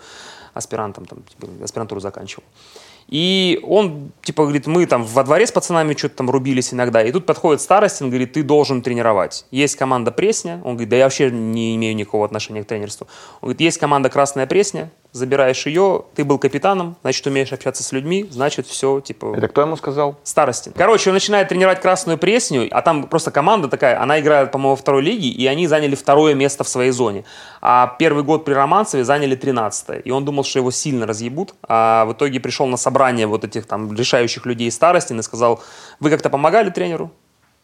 [0.55, 2.45] аспирантом, там, типа, аспирантуру заканчивал.
[3.11, 7.03] И он, типа, говорит, мы там во дворе с пацанами что-то там рубились иногда.
[7.03, 9.47] И тут подходит Старостин, говорит, ты должен тренировать.
[9.51, 10.63] Есть команда Пресня.
[10.65, 13.09] Он говорит, да я вообще не имею никакого отношения к тренерству.
[13.41, 14.91] Он говорит, есть команда Красная Пресня.
[15.13, 19.63] Забираешь ее, ты был капитаном, значит, умеешь общаться с людьми, значит, все, типа, Это кто
[19.63, 20.17] ему сказал?
[20.23, 20.73] Старостин.
[20.73, 24.77] Короче, он начинает тренировать Красную Пресню, а там просто команда такая, она играет, по-моему, во
[24.77, 27.25] второй лиге, и они заняли второе место в своей зоне.
[27.61, 32.05] А первый год при Романцеве заняли 13 И он думал, что его сильно разъебут, а
[32.05, 35.63] в итоге пришел на собрание вот этих там решающих людей Старостин и сказал,
[36.01, 37.11] вы как-то помогали тренеру?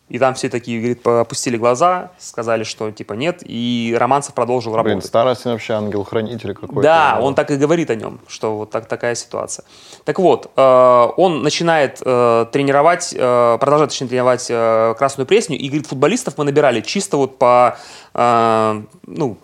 [0.08, 4.84] И там все такие, говорит, опустили глаза, сказали, что типа нет, и Романцев продолжил Блин,
[4.84, 5.08] работать.
[5.08, 6.80] старостин вообще ангел-хранитель какой-то.
[6.80, 9.64] Да, он так и говорит о нем, что вот так, такая ситуация.
[10.04, 15.66] Так вот, э, он начинает э, тренировать, э, продолжает точнее, тренировать э, красную пресню, и
[15.66, 17.76] говорит, футболистов мы набирали чисто вот по,
[18.14, 19.38] э, ну,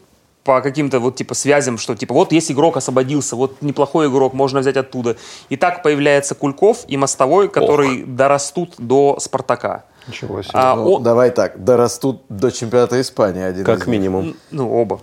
[0.45, 4.61] по каким-то вот типа связям, что типа вот есть игрок освободился, вот неплохой игрок, можно
[4.61, 5.17] взять оттуда.
[5.49, 9.85] И так появляется Кульков и Мостовой, которые дорастут до Спартака.
[10.09, 10.51] Ничего себе.
[10.55, 14.35] А, Ну, он- Давай так, дорастут до чемпионата Испании один Как минимум.
[14.51, 15.01] ну, оба.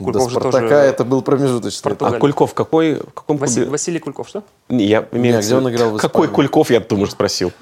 [0.00, 1.82] До Кульков же Спартака тоже- это был промежуточный.
[1.82, 2.16] Португалия.
[2.16, 2.20] А.
[2.20, 2.94] Кульков какой?
[2.94, 3.70] В каком Василий, клубе?
[3.70, 4.42] Василий Кульков, что?
[4.68, 6.34] Не, Я имею в где он виду, играл в Какой Испании?
[6.34, 7.52] Кульков, я думаю, спросил.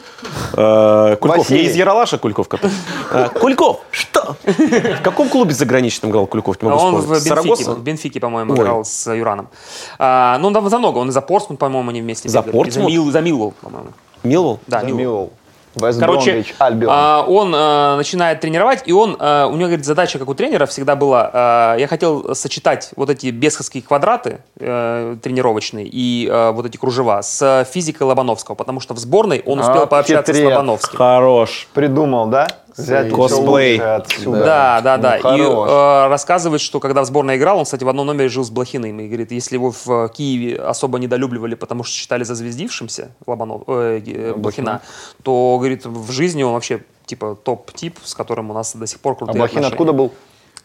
[0.54, 2.72] Э, Кульков, не из Яралаша Кульков который?
[3.12, 4.36] Э, Кульков, что?
[4.44, 6.62] В каком клубе заграничном играл Кульков?
[6.62, 7.08] Не могу он в.
[7.24, 9.48] Бенфике, Бенфике, по-моему, играл с Юраном.
[9.98, 10.98] А, ну, он там за много.
[10.98, 12.72] Он и за Портсмут, по-моему, они вместе За Портсмут?
[12.74, 13.88] За, Мил, за Милвол, по-моему.
[14.22, 14.58] Милвол?
[14.66, 15.32] Да, Милвол.
[15.80, 16.92] Вест Короче, Бромвич, Альбион.
[16.94, 20.66] а, он а, начинает тренировать, и он, а, у него, говорит, задача, как у тренера,
[20.66, 26.66] всегда была, а, я хотел сочетать вот эти бесховские квадраты э, тренировочные и а, вот
[26.66, 30.46] эти кружева с физикой Лобановского, потому что в сборной он успел А, пообщаться хитрец.
[30.46, 30.96] с Лобановским.
[30.98, 31.68] Хорош.
[31.74, 32.48] Придумал, да?
[32.78, 33.78] Взять Косплей.
[33.80, 34.44] отсюда.
[34.44, 35.18] Да, да, да.
[35.22, 38.44] Ну, И э, рассказывает, что когда в сборной играл, он, кстати, в одном номере жил
[38.44, 39.00] с Блохиным.
[39.00, 44.00] И говорит, если его в э, Киеве особо недолюбливали, потому что считали зазвездившимся Лобанов, э,
[44.06, 44.80] э, Блохина,
[45.22, 49.14] то, говорит, в жизни он вообще типа топ-тип, с которым у нас до сих пор
[49.14, 49.72] А крутые Блохин отношения.
[49.72, 50.12] откуда был?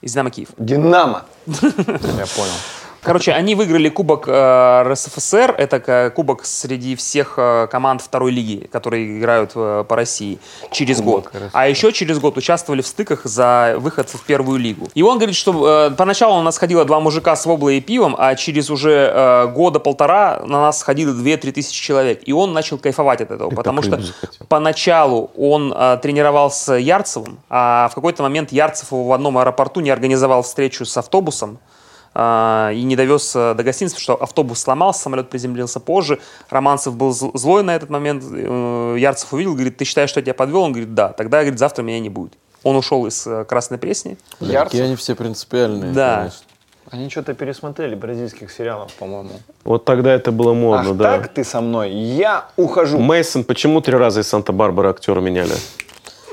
[0.01, 0.49] Из Динамо Киев.
[0.57, 1.23] Динамо.
[1.47, 2.59] Я понял.
[3.03, 5.55] Короче, они выиграли Кубок э, РСФСР.
[5.57, 10.39] Это к- кубок среди всех э, команд второй лиги, которые играют э, по России
[10.71, 11.25] через Кубок год.
[11.35, 11.49] РСФСР.
[11.53, 14.87] А еще через год участвовали в стыках за выход в первую лигу.
[14.93, 18.15] И он говорит, что э, поначалу у нас ходило два мужика с воблой и пивом,
[18.17, 22.21] а через уже э, года полтора на нас ходило 2-3 тысячи человек.
[22.25, 23.99] И он начал кайфовать от этого, потому что
[24.47, 29.89] поначалу он э, тренировался Ярцевым, а в какой-то момент Ярцев его в одном аэропорту не
[29.89, 31.72] организовал встречу с автобусом, а,
[32.15, 36.19] и не довез э, до гостиницы, потому что автобус сломался, самолет приземлился позже.
[36.49, 38.23] Романцев был зл- злой на этот момент.
[38.31, 40.61] э, Ярцев увидел, говорит, ты считаешь, что я тебя подвел?
[40.61, 41.09] Он говорит, да.
[41.09, 42.33] Тогда, говорит, завтра меня не будет.
[42.63, 44.17] Он ушел из э, Красной Пресни.
[44.39, 46.17] Бля, Какие они все принципиальные, Да.
[46.19, 46.45] конечно.
[46.91, 49.31] Они что-то пересмотрели бразильских сериалов, по-моему.
[49.63, 51.17] Вот тогда это было модно, Ах, да.
[51.17, 52.99] так ты со мной, я ухожу.
[52.99, 55.53] Мейсон, почему три раза из Санта-Барбары актера меняли?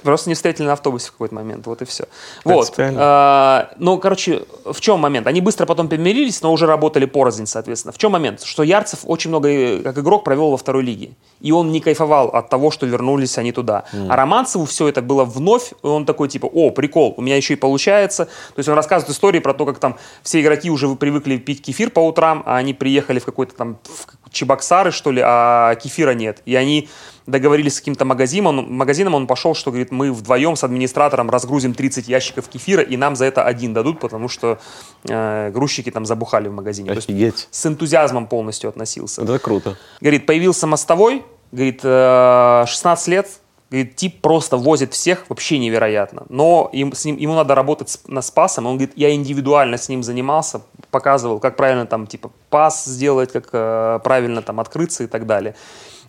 [0.02, 2.04] Просто не встретили на автобусе в какой-то момент, вот и все.
[2.44, 2.74] Вот.
[2.78, 5.26] А, ну, короче, в чем момент?
[5.26, 7.92] Они быстро потом помирились, но уже работали порознь, соответственно.
[7.92, 8.42] В чем момент?
[8.42, 11.10] Что Ярцев очень много, э, как игрок, провел во второй лиге.
[11.40, 13.84] И он не кайфовал от того, что вернулись они туда.
[14.08, 17.54] А Романцеву все это было вновь, и он такой, типа, о, прикол, у меня еще
[17.54, 18.26] и получается.
[18.26, 21.90] То есть он рассказывает истории про то, как там все игроки уже привыкли пить кефир
[21.90, 26.42] по утрам, а они приехали в какой-то там в Чебоксары, что ли, а кефира нет.
[26.44, 26.88] И они
[27.30, 32.08] договорились с каким-то магазином, магазином, он пошел, что говорит, мы вдвоем с администратором разгрузим 30
[32.08, 34.58] ящиков кефира, и нам за это один дадут, потому что
[35.08, 36.88] э, грузчики там забухали в магазине.
[36.88, 37.48] То есть Офигеть.
[37.50, 39.22] с энтузиазмом полностью относился.
[39.22, 39.76] Это круто.
[40.00, 43.28] Говорит, появился мостовой, говорит, э, 16 лет,
[43.70, 46.24] говорит, тип просто возит всех, вообще невероятно.
[46.28, 48.66] Но им, с ним, ему надо работать с, на спасом.
[48.66, 53.48] Он говорит, я индивидуально с ним занимался, показывал, как правильно там, типа, пас сделать, как
[53.52, 55.54] э, правильно там открыться и так далее.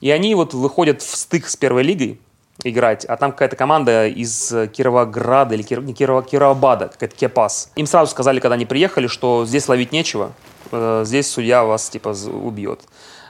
[0.02, 2.20] И они вот выходят в стык с первой лигой
[2.64, 7.72] играть, а там какая-то команда из Кировограда или Кир- не Кирова, Кировабада, какая-то Кепас.
[7.76, 10.34] Им сразу сказали, когда они приехали, что здесь ловить нечего,
[10.72, 12.82] э, здесь судья вас типа убьет.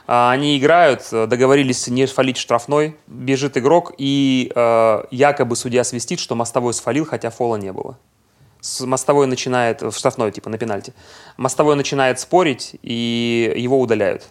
[0.06, 6.18] А Они играют, э, договорились не фалить штрафной, бежит игрок, и э, якобы судья свистит,
[6.20, 7.96] что мостовой сфалил, хотя фола не было.
[8.60, 10.92] С- Мостовой начинает, в штрафной, типа на пенальти.
[11.36, 14.24] Мостовой начинает спорить, и его удаляют,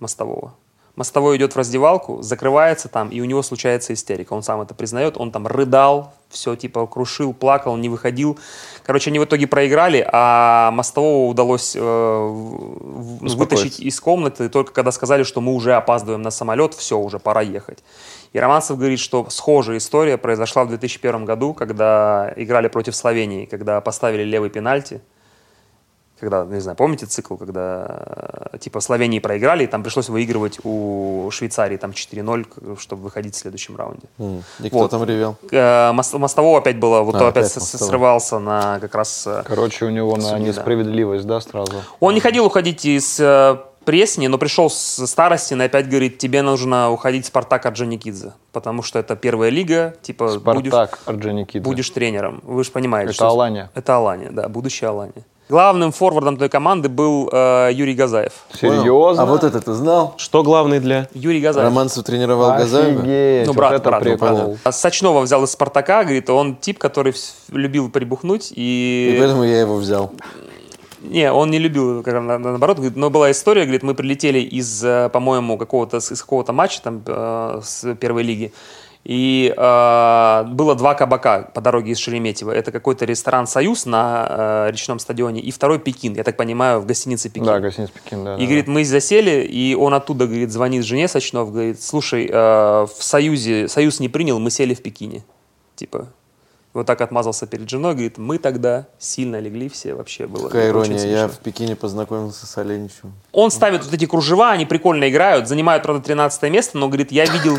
[0.00, 0.54] мостового.
[0.96, 4.32] Мостовой идет в раздевалку, закрывается там, и у него случается истерика.
[4.32, 8.38] Он сам это признает, он там рыдал, все типа крушил, плакал, не выходил.
[8.84, 15.22] Короче, они в итоге проиграли, а Мостового удалось э, вытащить из комнаты, только когда сказали,
[15.22, 17.82] что мы уже опаздываем на самолет, все, уже пора ехать.
[18.32, 23.80] И Романцев говорит, что схожая история произошла в 2001 году, когда играли против Словении, когда
[23.80, 25.00] поставили левый пенальти.
[26.20, 31.28] Когда, не знаю, помните цикл, когда э, типа Словении проиграли, и там пришлось выигрывать у
[31.32, 34.06] Швейцарии там 4-0, к- чтобы выходить в следующем раунде.
[34.18, 34.90] М, И кто Вот.
[34.90, 35.36] там ревел?
[35.50, 37.88] Э, Мост- Мостового опять было, вот А, то опять опять Мостовой.
[37.88, 39.24] срывался на как раз...
[39.26, 41.72] э, Короче, у него на несправедливость, да, сразу?
[42.00, 43.20] Он не хотел уходить из
[43.84, 48.82] Пресни, но пришел с старости и опять говорит, тебе нужно уходить в Спартак Орджоникидзе, потому
[48.82, 51.64] что это первая лига, типа будешь, Спартак, Орджоникидзе.
[51.64, 52.40] будешь тренером.
[52.44, 53.06] Вы же понимаете.
[53.06, 53.70] Это что- Алания.
[53.74, 55.24] Это Алания, да, будущая Алания.
[55.50, 58.32] Главным форвардом той команды был э, Юрий Газаев.
[58.54, 59.24] Серьезно?
[59.24, 60.14] А вот это ты знал?
[60.16, 61.08] Что главный для...
[61.12, 61.64] Юрий Газаев.
[61.66, 63.00] Романцев тренировал Газаева?
[63.00, 64.28] Офигеть, Ну, вот брат, это брат, ну, прикол.
[64.28, 64.58] брат.
[64.62, 67.12] А Сочнова взял из Спартака, говорит, он тип, который
[67.50, 69.18] любил прибухнуть И и...
[69.18, 70.12] поэтому я его взял.
[71.02, 74.84] Не, он не любил, как, на- наоборот, говорит, но была история, говорит, мы прилетели из,
[74.84, 78.52] э, по-моему, какого-то, с- из какого-то матча там э, с первой лиги,
[79.04, 82.50] и э, было два кабака по дороге из Шереметьево.
[82.50, 86.86] Это какой-то ресторан «Союз» на э, речном стадионе, и второй «Пекин», я так понимаю, в
[86.86, 87.46] гостинице «Пекин».
[87.46, 88.36] Да, гостиница Пекин, да.
[88.36, 92.32] И, да, говорит, мы засели, и он оттуда, говорит, звонит жене Сочнов, говорит, слушай, э,
[92.32, 95.24] в Союзе, Союз не принял, мы сели в Пекине.
[95.76, 96.08] Типа,
[96.74, 100.98] вот так отмазался перед женой, говорит, мы тогда сильно легли все, вообще было Какая ирония,
[100.98, 101.28] я смешно.
[101.28, 103.14] в Пекине познакомился с Оленичем.
[103.32, 107.24] Он ставит вот эти кружева, они прикольно играют, занимают, правда, 13 место, но, говорит, я
[107.24, 107.58] видел,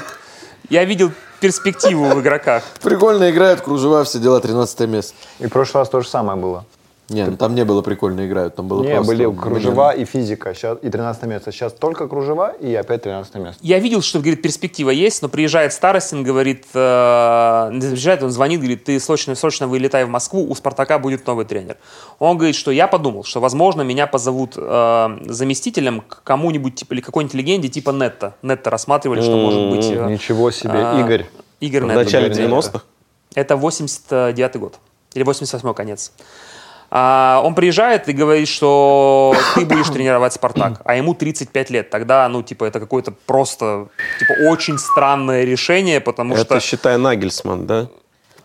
[0.72, 1.12] я видел
[1.42, 2.64] перспективу в игроках.
[2.82, 5.14] Прикольно играют, кружева, все дела, 13 место.
[5.40, 6.66] И в прошлый раз то же самое было.
[7.12, 9.14] Не, ну там не было прикольно играют, там было Не, просто...
[9.14, 11.52] были кружева и физика, щас, и 13 место.
[11.52, 13.60] Сейчас только кружева и опять 13 место.
[13.62, 18.60] Я видел, что, говорит, перспектива есть, но приезжает Старостин, говорит, э, не приезжает, он звонит,
[18.60, 21.78] говорит, ты срочно, срочно вылетай в Москву, у Спартака будет новый тренер.
[22.20, 27.02] Он говорит, что я подумал, что, возможно, меня позовут э, заместителем к кому-нибудь, типа, или
[27.02, 28.36] какой-нибудь легенде, типа Нетта.
[28.42, 29.86] Нетта рассматривали, что может быть...
[29.86, 31.26] э, Ничего себе, а, Игорь.
[31.60, 32.60] Игорь В начале будет тренером.
[32.60, 32.84] 90-х?
[33.36, 34.80] Это 89 год.
[35.14, 36.12] Или 88 конец.
[36.94, 41.90] А, он приезжает и говорит, что ты будешь тренировать «Спартак», а ему 35 лет.
[41.90, 43.88] Тогда, ну, типа, это какое-то просто,
[44.20, 46.60] типа, очень странное решение, потому Это, что...
[46.60, 47.88] считай, Нагельсман, да?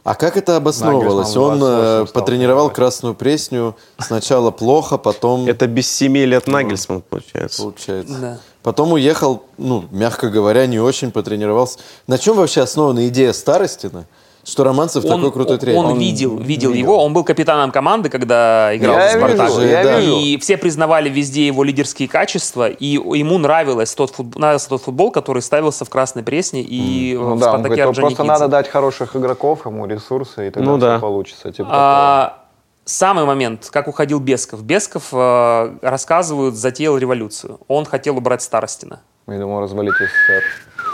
[0.05, 1.35] А как это обосновывалось?
[1.35, 2.71] Нагельсман Он 28 э, потренировал.
[2.71, 7.63] Красную Пресню, сначала плохо, потом Это без семи лет Нагельсман, получается.
[7.63, 8.19] получается.
[8.21, 8.39] Да.
[8.63, 11.81] Потом уехал, ну, мягко говоря, не очень потренировался.
[12.07, 14.07] На чем вообще основана идея Старостина,
[14.47, 15.79] что Романцев такой крутой тренер?
[15.81, 19.49] Он, видел, видел его, он был капитаном команды, когда играл Я за «Спартак».
[19.51, 20.01] вижу, я Да.
[20.01, 20.17] вижу.
[20.19, 25.11] И все признавали везде его лидерские качества, и ему нравилось тот футбол, нравился тот футбол,
[25.11, 28.69] который ставился в Красной Пресне и Ну в да, он «Спартаке» говорит, просто надо дать
[28.69, 30.99] хороших игроков, ему ресурсы, и тогда Ну все да.
[31.01, 31.51] получится.
[31.53, 32.39] Типа А,
[32.85, 34.63] самый момент, как уходил Бесков.
[34.63, 37.59] Бесков, э, рассказывают, затеял революцию.
[37.67, 39.01] Он хотел убрать Старостина.
[39.27, 40.45] Я думал, развалить СССР.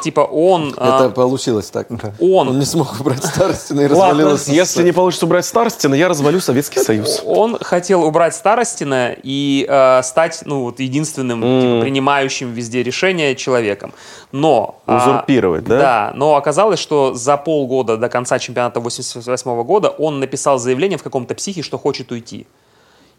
[0.02, 0.74] Типа он...
[0.76, 1.86] э, Это получилось так.
[2.20, 4.48] он Он не смог убрать Старостина и Ладно, развалилось.
[4.48, 7.22] если не получится убрать Старостина, я развалю Советский Союз.
[7.24, 13.92] Он хотел убрать Старостина и э, стать ну, вот, единственным типа, принимающим везде решения человеком.
[14.32, 14.80] Но...
[14.86, 15.78] а, Узурпировать, да?
[15.78, 21.02] Да, но оказалось, что за полгода до конца чемпионата 88 года он написал заявление в
[21.02, 22.46] каком-то психе, что хочет уйти.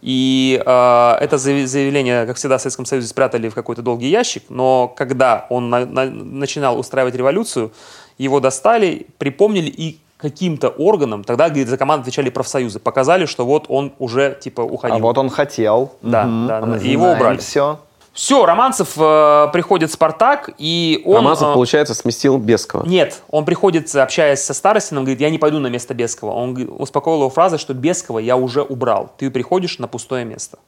[0.05, 4.43] И э, это заяв- заявление, как всегда, в Советском Союзе спрятали в какой-то долгий ящик,
[4.49, 7.71] но когда он на- на- начинал устраивать революцию,
[8.17, 13.65] его достали, припомнили и каким-то органам, тогда, говорит, за команду отвечали профсоюзы, показали, что вот
[13.69, 14.97] он уже, типа, уходил.
[14.97, 15.93] А вот он хотел.
[16.01, 16.77] Да, да, да.
[16.77, 17.37] И его убрали.
[17.37, 17.79] Все.
[18.13, 21.15] Все, Романцев э, приходит в «Спартак», и он...
[21.15, 22.85] Романцев, э, получается, сместил Бескова.
[22.85, 26.31] Нет, он приходит, общаясь со Старостином, говорит, я не пойду на место Бескова.
[26.31, 29.11] Он успокоил его фразой, что Бескова я уже убрал.
[29.17, 30.59] Ты приходишь на пустое место.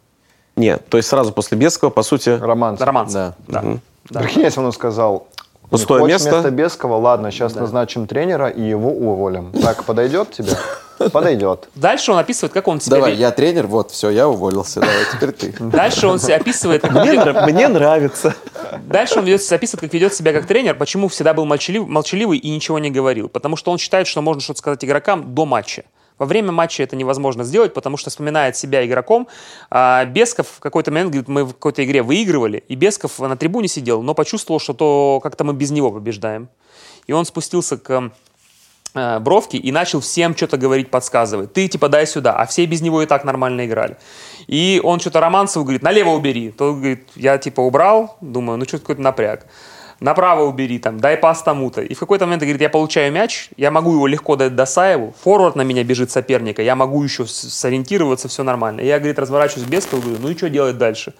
[0.55, 2.77] Нет, то есть сразу после Бескова, по сути, Роман.
[2.79, 3.33] Романцев.
[3.47, 3.61] Да.
[3.61, 3.77] Да.
[4.09, 4.19] Да.
[4.21, 5.27] Прикинь, если он сказал,
[5.69, 9.51] Пустое «Не хочешь место?» вместо Бескова, ладно, сейчас назначим тренера и его уволим.
[9.51, 10.51] Так, подойдет тебе?
[11.11, 11.69] Подойдет.
[11.75, 12.97] Дальше он описывает, как он себя...
[12.97, 14.79] Давай, ве- я тренер, вот, все, я уволился.
[14.79, 15.53] Давай, теперь ты.
[15.59, 18.35] Дальше он себя описывает, как мне, нрав- мне нравится.
[18.85, 22.49] Дальше он ведет, описывает, как ведет себя как тренер, почему всегда был молчалив- молчаливый и
[22.49, 23.29] ничего не говорил.
[23.29, 25.83] Потому что он считает, что можно что-то сказать игрокам до матча.
[26.17, 29.27] Во время матча это невозможно сделать, потому что вспоминает себя игроком.
[29.69, 33.67] А Бесков в какой-то момент говорит, мы в какой-то игре выигрывали, и Бесков на трибуне
[33.67, 36.47] сидел, но почувствовал, что то как-то мы без него побеждаем.
[37.07, 38.11] И он спустился к
[38.95, 41.53] бровки и начал всем что-то говорить, подсказывать.
[41.53, 43.97] Ты типа дай сюда, а все без него и так нормально играли.
[44.47, 46.51] И он что-то Романцеву говорит, налево убери.
[46.51, 49.45] Тот говорит, я типа убрал, думаю, ну что какой-то напряг.
[50.01, 51.81] Направо убери, там, дай пас тому-то.
[51.81, 55.55] И в какой-то момент говорит, я получаю мяч, я могу его легко дать Досаеву, форвард
[55.55, 58.81] на меня бежит соперника, я могу еще сориентироваться, все нормально.
[58.81, 61.13] И я, говорит, разворачиваюсь без говорю, ну и что делать дальше?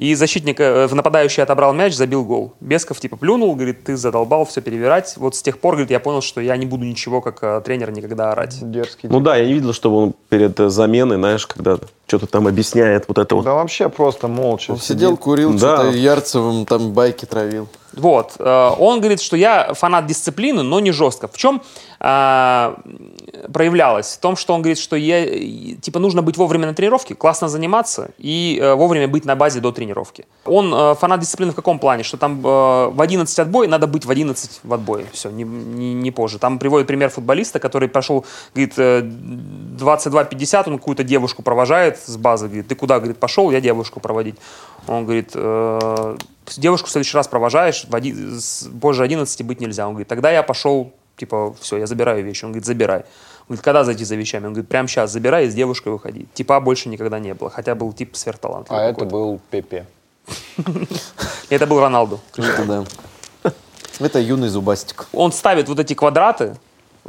[0.00, 2.54] И защитник, э, нападающий отобрал мяч, забил гол.
[2.60, 5.12] Бесков типа плюнул, говорит, ты задолбал все перевирать.
[5.18, 7.90] Вот с тех пор, говорит, я понял, что я не буду ничего как э, тренер
[7.90, 8.56] никогда орать.
[8.62, 9.10] Дерзкий.
[9.10, 11.76] Ну да, я не видел, чтобы он перед э, заменой, знаешь, когда
[12.06, 13.44] что-то там объясняет вот это вот.
[13.44, 14.70] Да вообще просто молча.
[14.70, 15.76] Он сидел, курил, Да.
[15.82, 17.68] что-то Ярцевым там байки травил.
[17.92, 18.36] Вот.
[18.38, 21.28] э, Он говорит, что я фанат дисциплины, но не жестко.
[21.28, 21.60] В чем
[22.02, 22.76] а,
[23.52, 24.14] проявлялось?
[24.14, 25.24] В том, что он говорит, что я,
[25.76, 29.70] типа нужно быть вовремя на тренировке, классно заниматься и э, вовремя быть на базе до
[29.70, 30.24] тренировки.
[30.46, 32.02] Он э, фанат дисциплины в каком плане?
[32.02, 35.04] Что там э, в 11 отбой, надо быть в 11 в отбое.
[35.12, 36.38] Все, не, не- не позже.
[36.38, 38.24] Там приводит пример футболиста, который прошел,
[38.54, 43.60] говорит, э, 22.50, он какую-то девушку провожает с базы, говорит, ты куда, говорит, пошел, я
[43.60, 44.36] девушку проводить.
[44.86, 46.16] Он говорит, «Э,
[46.56, 49.86] девушку в следующий раз провожаешь, в оди- с- позже 11 быть нельзя.
[49.86, 52.44] Он говорит, тогда я пошел, типа, все, я забираю вещи.
[52.44, 53.00] Он говорит, забирай.
[53.00, 54.46] Он говорит, когда зайти за вещами?
[54.46, 56.26] Он говорит, прямо сейчас забирай и с девушкой выходи.
[56.34, 59.86] Типа больше никогда не было, хотя был тип сверхталантливый А это был Пепе.
[61.50, 62.20] Это был Роналду.
[62.36, 63.52] Это да.
[63.98, 65.08] Это юный зубастик.
[65.12, 66.56] Он ставит вот эти квадраты,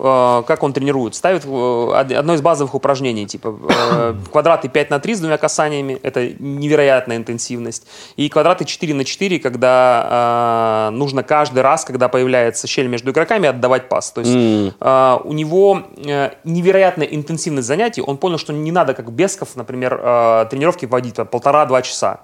[0.02, 5.00] как он тренирует, ставит э, од- одно из базовых упражнений, типа э, квадраты 5 на
[5.00, 11.24] 3 с двумя касаниями, это невероятная интенсивность, и квадраты 4 на 4, когда э, нужно
[11.24, 14.12] каждый раз, когда появляется щель между игроками, отдавать пас.
[14.12, 14.32] То есть
[14.80, 20.00] э, у него э, невероятная интенсивность занятий, он понял, что не надо, как Бесков, например,
[20.02, 22.22] э, тренировки вводить по полтора-два часа.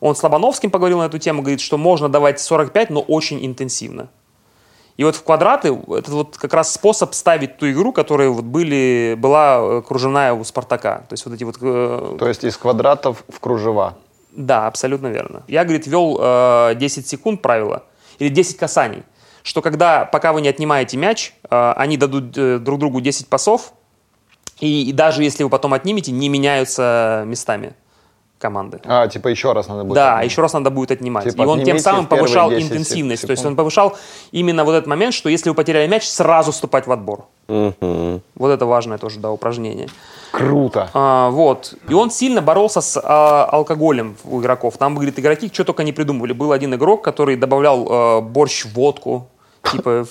[0.00, 4.08] Он с Лобановским поговорил на эту тему, говорит, что можно давать 45, но очень интенсивно.
[5.00, 9.14] И вот в квадраты это вот как раз способ ставить ту игру, которая вот были,
[9.16, 11.06] была э, кружевная у Спартака.
[11.08, 11.56] То есть вот эти вот...
[11.58, 13.96] э, То есть из квадратов в кружева.
[14.30, 15.42] Да, абсолютно верно.
[15.48, 17.84] Я, говорит, вел э, 10 секунд правило,
[18.18, 19.02] или 10 касаний,
[19.42, 23.72] что когда, пока вы не отнимаете мяч, э, они дадут э, друг другу 10 пасов,
[24.58, 27.74] и, и даже если вы потом отнимете, не меняются местами.
[28.40, 28.80] Команды.
[28.84, 29.94] А, типа еще раз надо будет.
[29.94, 30.32] Да, отменить.
[30.32, 31.24] еще раз надо будет отнимать.
[31.24, 33.26] Типа и он тем самым повышал 10 интенсивность.
[33.26, 33.52] То есть секунд.
[33.52, 33.96] он повышал
[34.32, 37.26] именно вот этот момент, что если вы потеряли мяч, сразу вступать в отбор.
[37.48, 38.22] Мгм.
[38.34, 39.88] Вот это важное тоже, да, упражнение.
[40.32, 40.90] Круто.
[40.94, 41.74] А, вот.
[41.88, 44.76] И он сильно боролся с а, алкоголем у игроков.
[44.78, 46.32] Там, говорит, игроки что только не придумывали.
[46.32, 49.28] Был один игрок, который добавлял а, борщ в водку.
[49.70, 50.06] Типа,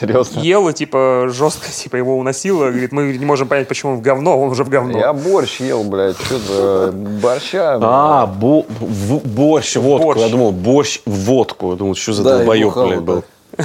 [0.00, 0.40] Серьезно.
[0.40, 2.68] ел и, типа, жестко, типа, его уносило.
[2.70, 4.98] Говорит, мы не можем понять, почему он в говно, он уже в говно.
[4.98, 6.16] Я борщ ел, блядь.
[6.20, 7.78] Что за борща?
[7.82, 10.06] А, бо- в- борщ, водку.
[10.08, 10.20] Борщ.
[10.20, 11.70] Я думал, борщ в водку.
[11.72, 13.04] Я думал, что за Да, долбоеб, бухал, блядь, да.
[13.04, 13.24] был.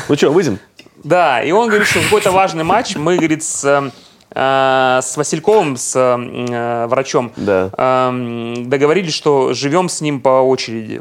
[0.09, 0.59] Ну что, выйдем?
[1.03, 3.91] Да, и он говорит, что какой-то важный матч мы, говорит, с, э, э,
[4.35, 7.69] с Васильковым, с э, врачом, Да.
[7.77, 10.99] э, договорились, что живем с ним по очереди.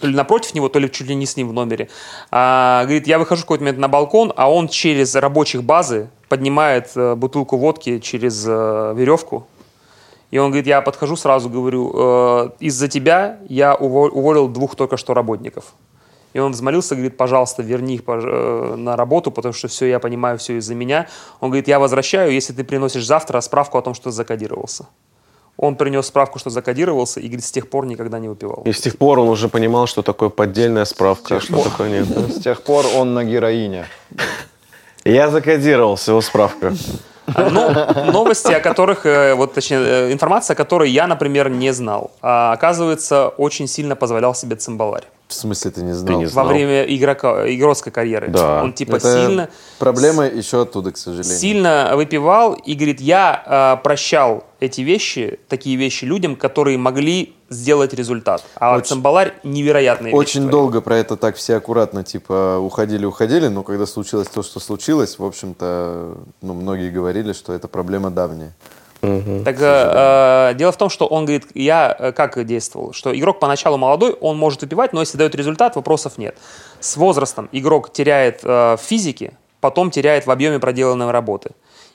[0.00, 1.88] То ли напротив него, то ли чуть ли не с ним в номере.
[2.30, 6.90] А, говорит, я выхожу в какой-то момент на балкон, а он через рабочих базы поднимает
[6.94, 9.46] э, бутылку водки через э, веревку.
[10.30, 14.98] И он говорит, я подхожу сразу, говорю, «Э, из-за тебя я уво- уволил двух только
[14.98, 15.64] что работников.
[16.38, 20.38] И он взмолился, говорит, пожалуйста, верни их э, на работу, потому что все, я понимаю,
[20.38, 21.08] все из-за меня.
[21.40, 24.86] Он говорит, я возвращаю, если ты приносишь завтра справку о том, что закодировался.
[25.56, 28.62] Он принес справку, что закодировался, и, говорит, с тех пор никогда не выпивал.
[28.66, 32.06] И с тех пор он уже понимал, что такое поддельная справка, что такое нет.
[32.32, 33.86] С тех пор он на героине.
[35.04, 36.72] Я закодировался, его справка.
[37.36, 42.12] Но- новости, о которых, э, вот точнее, э, информация, о которой я, например, не знал.
[42.22, 45.04] А, оказывается, очень сильно позволял себе цимбаларь.
[45.28, 46.18] В смысле ты не знал?
[46.18, 46.48] не Во знал.
[46.48, 48.28] время игрока, игротской карьеры.
[48.28, 48.62] Да.
[48.62, 49.48] Он типа Это сильно...
[49.78, 51.38] проблема еще оттуда, к сожалению.
[51.38, 57.92] сильно выпивал и говорит, я э, прощал эти вещи, такие вещи людям, которые могли сделать
[57.92, 58.42] результат.
[58.54, 60.50] А Очень- цимбаларь невероятные вещи Очень творил.
[60.58, 65.24] долго про это так все аккуратно, типа, уходили-уходили, но когда случилось то, что случилось, в
[65.24, 68.54] общем-то, ну, многие говорили, что это проблема давняя.
[69.00, 73.38] Так э, э, дело в том, что он говорит, я э, как действовал, что игрок
[73.38, 76.36] поначалу молодой, он может выпивать, но если дает результат, вопросов нет.
[76.80, 81.50] С возрастом игрок теряет э, в физике, потом теряет в объеме проделанной работы.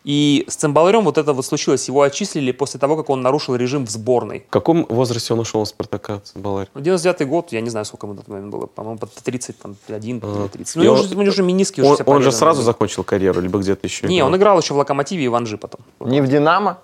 [0.06, 1.88] И с цимбаларем вот это вот случилось.
[1.88, 4.44] Его отчислили после того, как он нарушил режим в сборной.
[4.50, 6.68] В каком возрасте он ушел из Спартака, Баларь?
[6.74, 10.20] В 99 год, я не знаю, сколько ему на тот момент было, по-моему, под 31,
[10.22, 10.50] Ага.
[10.50, 10.76] 30.
[10.76, 12.66] И Ну, у него он- же- у него же мениски уже Он, же сразу были.
[12.66, 14.08] закончил карьеру, либо где-то еще?
[14.08, 14.28] Не, играл?
[14.28, 15.80] он играл еще в Локомотиве и в Анжи потом.
[16.02, 16.80] Не в Динамо?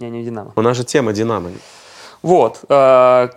[0.00, 0.52] Не, не Динамо.
[0.56, 1.50] У нас же тема Динамо.
[2.22, 2.60] Вот.
[2.68, 3.28] э,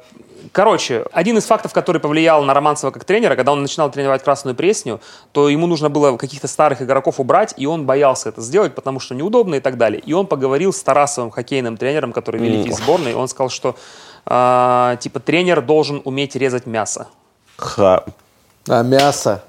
[0.51, 4.55] Короче, один из фактов, который повлиял на Романцева как тренера, когда он начинал тренировать Красную
[4.55, 4.99] Пресню,
[5.31, 9.15] то ему нужно было каких-то старых игроков убрать, и он боялся это сделать, потому что
[9.15, 10.01] неудобно и так далее.
[10.01, 13.75] И он поговорил с Тарасовым, хоккейным тренером, который великий из сборной, и он сказал, что
[14.25, 17.07] э, типа тренер должен уметь резать мясо.
[17.57, 18.03] Ха.
[18.67, 19.43] А мясо?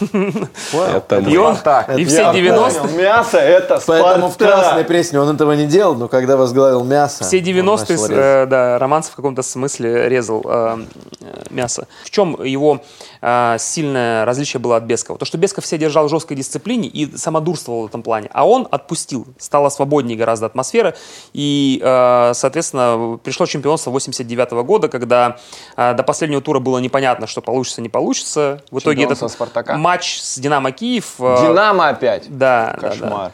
[0.00, 1.98] Это И он, Спартак.
[1.98, 2.96] и все Я 90 понял.
[2.96, 7.24] Мясо это Поэтому в красной пресне он этого не делал, но когда возглавил мясо...
[7.24, 8.10] Все он 90-е, начал с- резать.
[8.10, 10.78] э, да, Романцев в каком-то смысле резал э,
[11.20, 11.86] э, мясо.
[12.04, 12.80] В чем его
[13.22, 15.18] э, сильное различие было от Бескова?
[15.18, 18.68] То, что Бесков все держал в жесткой дисциплине и самодурствовал в этом плане, а он
[18.70, 20.94] отпустил, стала свободнее гораздо атмосфера,
[21.32, 25.38] и, э, соответственно, пришло чемпионство 89 года, когда
[25.76, 28.62] э, до последнего тура было непонятно, что получится, не получится.
[28.70, 29.76] В итоге этот Спартака?
[29.76, 31.14] матч с Динамо Киев...
[31.18, 32.26] Динамо опять.
[32.28, 33.32] Да, да, да.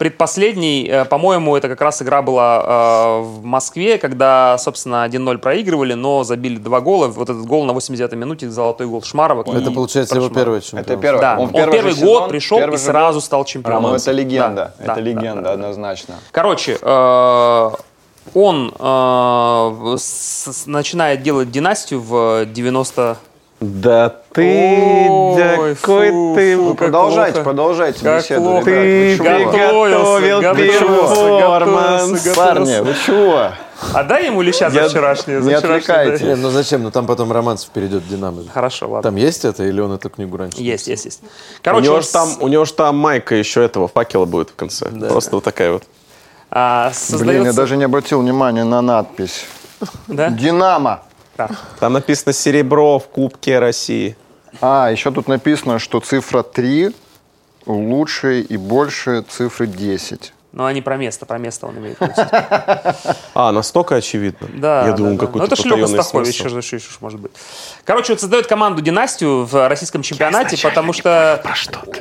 [0.00, 5.92] Предпоследний, э, по-моему, это как раз игра была э, в Москве, когда, собственно, 1-0 проигрывали,
[5.92, 7.08] но забили два гола.
[7.08, 9.42] Вот этот гол на 89-й минуте, золотой гол Шмарова.
[9.42, 10.40] Это, И получается, его Шмарова.
[10.44, 10.92] первое чемпионство.
[10.94, 11.20] Это первое.
[11.20, 13.24] Да, Он он, первый первый год сезон, пришел и первый же сразу год.
[13.24, 13.82] стал чемпионом.
[13.90, 14.74] Ну, это легенда.
[14.78, 16.14] Да, это да, легенда, да, однозначно.
[16.32, 17.70] Короче, э,
[18.32, 23.18] он э, с- начинает делать династию в 90...
[23.60, 26.56] Да ты, Ой, какой фу, ты...
[26.56, 27.44] фу, Ну, продолжайте, плохо.
[27.44, 28.40] продолжайте Как беседу.
[28.40, 28.70] плохо.
[28.70, 29.18] ребят.
[29.18, 32.28] Ты приготовил перформанс.
[32.34, 33.50] Парни, вы чего?
[33.92, 35.42] Отдай ему леща за вчерашнее.
[35.42, 36.24] за не отвлекайте.
[36.24, 36.28] дай.
[36.36, 36.82] Не, ну зачем?
[36.82, 38.42] Ну там потом Романцев перейдет в Динамо.
[38.52, 39.02] Хорошо, ладно.
[39.10, 40.56] Там есть это или он эту книгу раньше?
[40.60, 41.20] Есть, есть, есть.
[41.22, 41.26] У
[41.62, 44.54] Короче, него он же там, у него же там майка еще этого факела будет в
[44.54, 44.86] конце.
[44.86, 45.82] Просто вот такая вот.
[46.50, 49.44] а, Блин, я создается- даже не обратил внимания на надпись.
[50.08, 50.28] Да?
[50.30, 51.02] Динамо.
[51.48, 51.56] Да.
[51.78, 54.16] Там написано серебро в Кубке России.
[54.60, 56.94] А, еще тут написано, что цифра 3
[57.66, 60.32] лучше и больше цифры 10.
[60.52, 63.14] Но они про место, про место он имеет в виду.
[63.34, 64.48] А, настолько очевидно.
[64.54, 65.18] Да, Я да, думал, да.
[65.26, 67.30] какой-то Ну, это потаённый Стахович, что же еще может быть.
[67.84, 71.40] Короче, вот создает команду «Династию» в российском чемпионате, потому что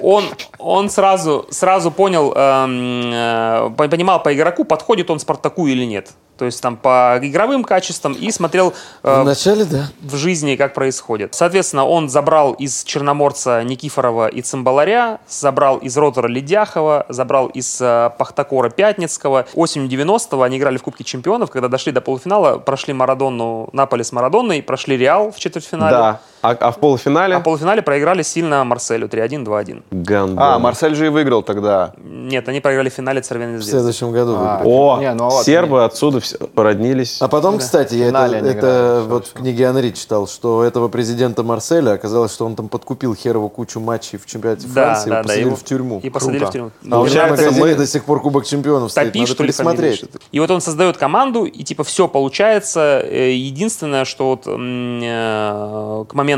[0.02, 0.26] он,
[0.58, 6.10] он сразу, сразу понял, эм, э, по- понимал по игроку, подходит он Спартаку или нет.
[6.40, 8.74] То есть там по игровым качествам и смотрел
[9.04, 9.90] э, Вначале, да.
[10.02, 11.36] в жизни, как происходит.
[11.36, 18.12] Соответственно, он забрал из Черноморца Никифорова и Цимбаларя, забрал из Ротора Ледяхова, забрал из э,
[18.18, 19.48] Пахтакора Пятницкого.
[19.54, 24.14] Осенью 90-го они играли в Кубке Чемпионов, когда дошли до полуфинала, прошли Марадонну, Наполе с
[24.14, 25.92] Марадонной, прошли Реал в четвертьфинале.
[25.98, 26.22] Да.
[26.42, 27.36] А, а в полуфинале?
[27.36, 29.84] А в полуфинале проиграли сильно Марселю 3-1, 2-1.
[29.92, 30.40] Гандон.
[30.40, 31.94] А, Марсель же и выиграл тогда.
[31.98, 34.36] Нет, они проиграли в финале Цервеной В следующем году.
[34.38, 34.70] А, выиграли.
[34.74, 37.22] О, Не, ну вот, сербы отсюда все породнились.
[37.22, 41.44] А потом, кстати, я это, это играли, вот в книге Анри читал, что этого президента
[41.44, 45.22] Марселя оказалось, что он там подкупил херову кучу матчей в чемпионате Да, Франции, да, его
[45.22, 46.00] да, посадили его- в тюрьму.
[46.04, 46.52] И посадили Круто.
[46.52, 46.72] в тюрьму.
[46.92, 49.44] А у меня в магазине мы- до сих пор Кубок Чемпионов стоит, Топи, надо что
[49.84, 50.00] ли.
[50.32, 53.02] И вот он создает команду, и типа все получается.
[53.04, 56.28] Э, Единственное, что вот э, к моменту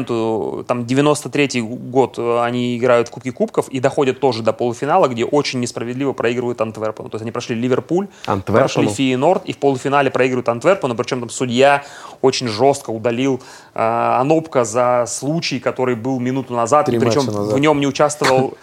[0.68, 5.26] там 93-й год э, они играют в Кубке Кубков и доходят тоже до полуфинала, где
[5.26, 7.10] очень несправедливо проигрывают Антверпену.
[7.10, 8.58] То есть они прошли Ливерпуль, Антверпену?
[8.60, 11.84] прошли Фейенорд, и в полуфинале проигрывают Антверпену, причем там судья
[12.22, 13.42] очень жестко удалил
[13.74, 13.80] э,
[14.20, 17.54] Анопка за случай, который был минуту назад, Три и причем назад.
[17.54, 18.54] в нем не участвовал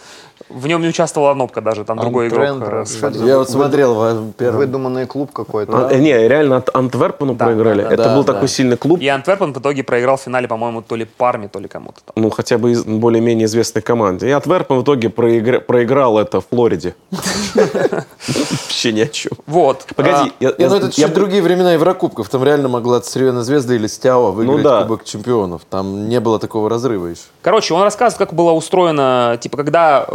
[0.48, 2.46] в нем не участвовал Анопка даже, там другой игрок.
[2.48, 4.56] Антрент, э, это за Я вот вы- смотрел в первом.
[4.58, 5.88] Выдуманный клуб какой-то.
[5.88, 7.82] А, э, Не, реально от Антверпену Да, проиграли.
[7.82, 7.94] да, да.
[7.94, 8.32] Это Да, был да.
[8.32, 9.00] такой сильный клуб.
[9.00, 12.14] И Антверпен в итоге проиграл в финале, по-моему, то ли Парме, то ли кому-то там.
[12.22, 14.28] Ну, хотя бы из более-менее известной команде.
[14.28, 16.94] И Антверпен в итоге проигра- проиграл это в Флориде.
[18.62, 19.32] Вообще ни о чем.
[19.46, 19.86] Вот.
[19.96, 22.28] Погоди, я- Не, ну я- это я- чуть другие времена Еврокубков.
[22.28, 24.82] Там реально могла Цервена Звезда или Стяо выиграть да.
[24.82, 25.62] Кубок Чемпионов.
[25.68, 27.22] Там не было такого разрыва еще.
[27.42, 30.12] Короче, он рассказывает, как было устроено, типа, когда э,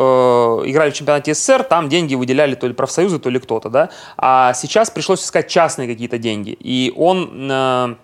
[0.65, 3.89] играли в чемпионате СССР, там деньги выделяли то ли профсоюзы, то ли кто-то, да.
[4.17, 6.55] А сейчас пришлось искать частные какие-то деньги.
[6.59, 7.95] И он э,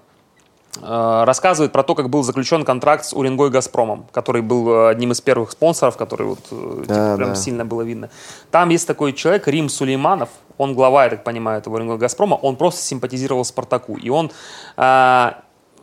[0.81, 5.21] рассказывает про то, как был заключен контракт с Уренгой Газпромом, который был э, одним из
[5.21, 7.35] первых спонсоров, который вот э, типа, Да, прям да.
[7.35, 8.09] сильно было видно.
[8.51, 12.55] Там есть такой человек, Рим Сулейманов, он глава, я так понимаю, этого Уренгой Газпрома, он
[12.55, 13.95] просто симпатизировал Спартаку.
[13.97, 14.31] И он,
[14.77, 15.31] э,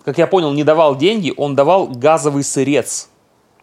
[0.04, 3.08] как я понял, не давал деньги, он давал газовый сырец.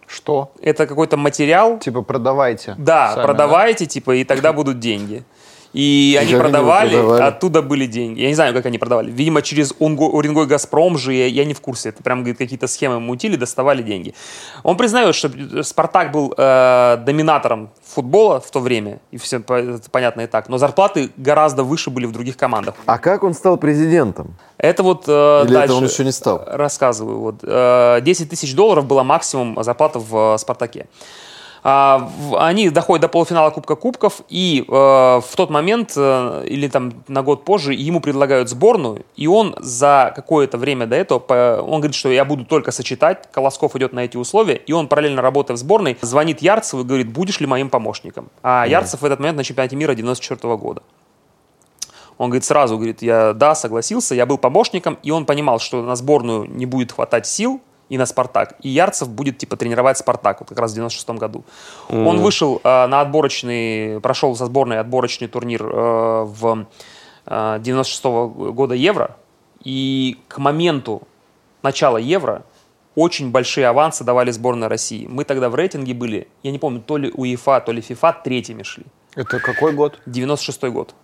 [0.06, 0.52] Что?
[0.62, 2.76] Это какой-то материал, Типа продавайте.
[2.78, 5.24] да, сами, продавайте, типа, и тогда будут деньги.
[5.74, 7.22] И они как они продавали, продавали?
[7.24, 8.22] оттуда были деньги.
[8.22, 9.10] Я не знаю, как они продавали.
[9.10, 11.90] Видимо, через Уренгой Газпром же, я, я не в курсе.
[11.90, 14.14] Это прям говорит, какие-то схемы мутили, доставали деньги.
[14.62, 15.32] Он признает, что
[15.64, 21.10] Спартак был э, доминатором футбола в то время, и все понятно и так, но зарплаты
[21.18, 22.76] гораздо выше были в других командах.
[22.86, 24.36] А как он стал президентом?
[24.58, 26.44] Это вот э, Или дальше это он еще не стал?
[26.46, 27.20] рассказываю.
[27.20, 30.88] Вот, э, 10 тысяч долларов была максимум зарплата в э, «Спартаке».
[31.64, 37.03] А, Они доходят до полуфинала Кубка Кубков, и э, в тот момент, э, или там
[37.07, 41.95] на год позже, ему предлагают сборную, и он за какое-то время до этого, он говорит,
[41.95, 45.57] что я буду только сочетать, Колосков идет на эти условия, и он параллельно работая в
[45.57, 48.30] сборной, звонит Ярцеву и говорит, будешь ли моим помощником?
[48.41, 50.84] А Ярцев в этот момент на чемпионате мира 94 года.
[52.18, 55.95] Он говорит, сразу, говорит, я, да, согласился, я был помощником, и он понимал, что на
[55.95, 57.61] сборную не будет хватать сил,
[57.94, 58.56] и на «Спартак».
[58.64, 61.44] И Ярцев будет, типа, тренировать «Спартак», вот как раз в 96 году.
[61.89, 66.66] Он вышел э, на отборочный, прошел со сборной отборочный турнир э, в
[67.28, 68.04] э, 96
[68.56, 69.16] года Евро,
[69.64, 71.04] и к моменту
[71.62, 72.41] начала Евро
[72.96, 75.06] очень большие авансы давали сборной России.
[75.08, 78.64] Мы тогда в рейтинге были, я не помню, то ли УЕФА, то ли ФИФА, третьими
[78.64, 78.86] шли.
[79.16, 80.00] Это какой год?
[80.08, 80.96] 96 год.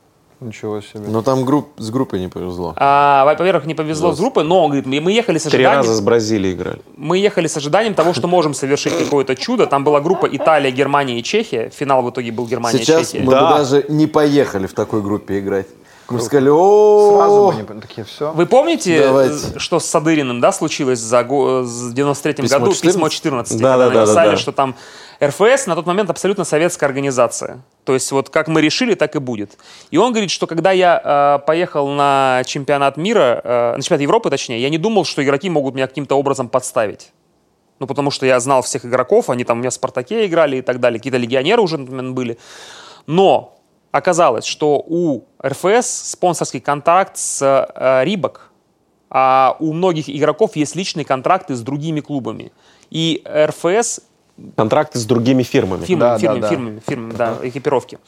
[0.41, 1.03] Ничего себе.
[1.07, 2.73] Но там групп, с группой не повезло.
[2.77, 5.79] А, во-первых, не повезло с группой, но, он говорит, мы мы ехали с Три раза
[5.79, 6.81] ожиданием, с Бразилией играли.
[6.95, 9.65] мы ехали с ожиданием того, что можем совершить какое-то чудо.
[9.67, 11.69] Там была группа Италия, Германия и Чехия.
[11.75, 13.19] Финал в итоге был Сейчас Германия-Чехия.
[13.19, 13.57] мы бы Да.
[13.57, 15.67] даже не поехали в такой группе играть.
[16.09, 18.31] Мы бы сказали, Сразу о бы не такие все.
[18.31, 19.35] Вы помните, Давайте.
[19.55, 22.71] э, что с Садыриным, да, случилось за го- в 93 Письмо году?
[22.73, 22.81] 14?
[22.95, 23.59] Письмо 14.
[23.61, 24.37] Да, когда да, да, написали, да, да.
[24.37, 24.75] что там
[25.21, 27.61] РФС на тот момент абсолютно советская организация.
[27.83, 29.57] То есть вот как мы решили, так и будет.
[29.91, 34.29] И он говорит, что когда я э, поехал на чемпионат мира, э, на чемпионат Европы,
[34.29, 37.11] точнее, я не думал, что игроки могут меня каким-то образом подставить.
[37.79, 40.61] Ну, потому что я знал всех игроков, они там у меня в «Спартаке» играли и
[40.61, 40.99] так далее.
[40.99, 42.37] Какие-то легионеры уже на тот момент были.
[43.05, 43.57] Но
[43.91, 48.05] оказалось, что у РФС спонсорский контракт с э,
[49.11, 52.51] а у многих игроков есть личные контракты с другими клубами.
[52.91, 54.01] И РФС
[54.55, 55.85] Контракты с другими фирмами.
[55.85, 56.49] фирмами, Да, да, фирмами, да.
[56.49, 57.99] фирмами, фирмами, да, экипировки.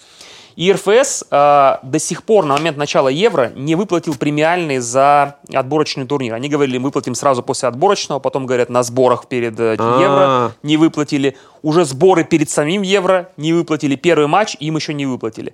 [0.56, 6.06] И РФС э, до сих пор на момент начала Евро не выплатил премиальные за отборочный
[6.06, 6.34] турнир.
[6.34, 10.02] Они говорили, выплатим сразу после отборочного, потом говорят, на сборах перед э, А.
[10.02, 11.38] Евро не выплатили.
[11.62, 13.96] Уже сборы перед самим Евро не выплатили.
[13.96, 15.54] Первый матч им еще не выплатили.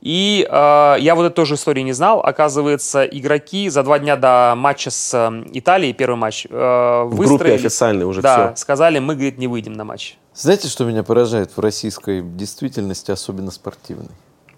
[0.00, 2.20] И э, я вот эту тоже историю не знал.
[2.20, 7.54] Оказывается, игроки за два дня до матча с э, Италией, первый матч, э, В группе
[7.54, 8.62] официальной уже Да, все.
[8.62, 10.16] сказали, мы, говорит, не выйдем на матч.
[10.34, 14.06] Знаете, что меня поражает в российской действительности, особенно спортивной?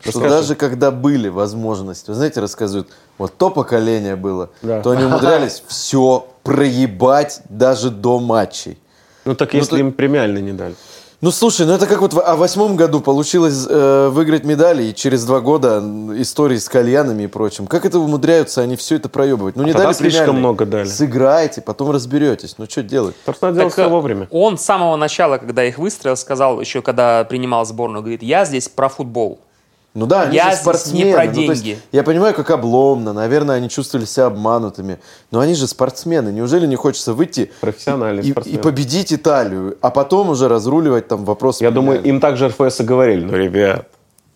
[0.00, 0.28] Что Расскажи.
[0.30, 2.88] даже когда были возможности, вы знаете, рассказывают,
[3.18, 4.80] вот то поколение было, Да.
[4.82, 8.78] то они умудрялись все проебать даже до матчей.
[9.26, 10.74] Ну так Ну, если ты- им премиальный не дали.
[11.22, 14.84] Ну слушай, ну это как вот в а в восьмом году получилось э, выиграть медали,
[14.84, 15.82] и через два года
[16.16, 17.66] истории с кальянами и прочим.
[17.66, 19.54] Как это умудряются они все это проебывать?
[19.54, 20.88] Ну не А тогда дали слишком много дали.
[20.88, 22.54] Сыграйте, потом разберетесь.
[22.56, 23.16] Ну что делать?
[23.16, 24.28] Просто надо делать Так, все э, вовремя.
[24.30, 28.70] Он с самого начала, когда их выстроил, сказал, еще когда принимал сборную, говорит, я здесь
[28.70, 29.40] про футбол.
[29.92, 31.04] Ну да, они Я же спортсмены.
[31.08, 31.80] не про Ну, то есть деньги.
[31.90, 33.12] я понимаю, как обломно.
[33.12, 35.00] Наверное, они чувствовали себя обманутыми.
[35.32, 36.28] Но они же спортсмены.
[36.28, 38.56] Неужели не хочется выйти Профессиональный и, спортсмен.
[38.56, 41.60] и победить Италию, а потом уже разруливать там вопрос?
[41.60, 43.88] Я думаю, им также РФС и говорили, ну, ребят,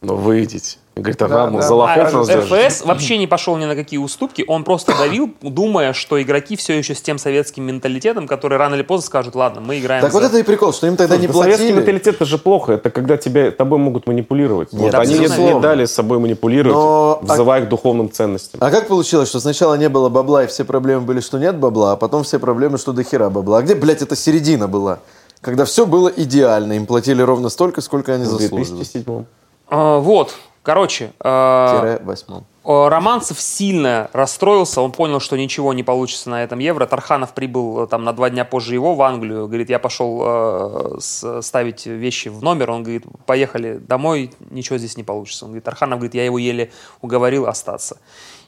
[0.03, 0.79] ну, выйдите.
[0.97, 1.63] Говорит, а вам да.
[1.63, 2.29] за лохов А нас?
[2.31, 6.79] РФС вообще не пошел ни на какие уступки, он просто давил, думая, что игроки все
[6.79, 10.21] еще с тем советским менталитетом, который рано или поздно скажут, ладно, мы играем Так за-
[10.21, 11.79] вот это и прикол, что им тогда не Да Советский платили.
[11.79, 12.75] менталитет это же плохо.
[12.75, 14.73] Это когда тебя, тобой могут манипулировать.
[14.73, 18.61] Нет, вот они не, не дали с собой манипулировать, Но- взывая к духовным ценностям.
[18.63, 21.93] А как получилось, что сначала не было бабла, и все проблемы были, что нет бабла,
[21.93, 23.59] а потом все проблемы, что до хера бабла?
[23.59, 25.01] А где, блядь, эта середина была?
[25.41, 28.77] Когда все было идеально, им платили ровно столько, сколько они В заслуживали.
[28.77, 29.25] 2007
[29.69, 30.35] А, вот,
[30.65, 32.47] короче, восьмом.
[32.65, 36.87] Э, Романцев сильно расстроился, он понял, что ничего не получится на этом Евро.
[36.87, 39.47] Тарханов прибыл э, там на два дня позже его в Англию.
[39.47, 40.99] Говорит, я пошел э,
[41.43, 42.71] ставить вещи в номер.
[42.71, 45.45] Он говорит, поехали домой, ничего здесь не получится.
[45.45, 47.99] Он говорит, Тарханов говорит, я его еле уговорил остаться.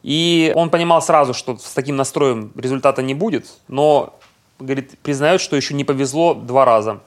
[0.03, 4.19] И он понимал сразу, что с таким настроем результата не будет, но
[4.59, 7.01] говорит, признает, что еще не повезло два раза.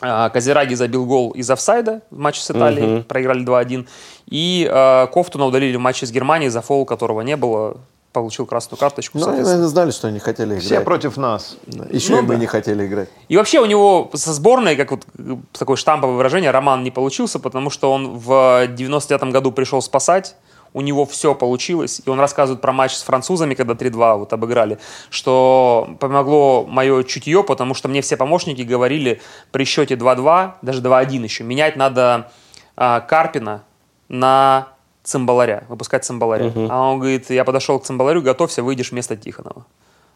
[0.00, 3.86] А, Казираги забил гол из офсайда в матче с Италией, проиграли 2-1.
[4.26, 7.78] И э, Кофтуна удалили в матче с Германией, за фол которого не было,
[8.12, 9.18] получил красную карточку.
[9.18, 10.64] Ну, они, наверное, знали, что они хотели играть.
[10.64, 11.56] Все против нас.
[11.90, 12.40] Еще Ну и мы да.
[12.40, 13.08] не хотели играть.
[13.28, 17.38] И вообще у него со сборной, как вот э, такое штамповое выражение, роман не получился,
[17.38, 20.36] потому что он в 99 году пришел спасать,
[20.72, 24.78] у него все получилось, и он рассказывает про матч с французами, когда 3-2 вот обыграли,
[25.10, 29.20] что помогло мое чутье, потому что мне все помощники говорили
[29.52, 32.30] при счете 2-2, даже 2-1 еще, менять надо
[32.76, 33.64] а, Карпина
[34.08, 34.68] на
[35.02, 36.52] цимбаларя, выпускать цимбаларя.
[36.70, 39.64] А он говорит, я подошел к цимбаларю, готовься, выйдешь вместо Тихонова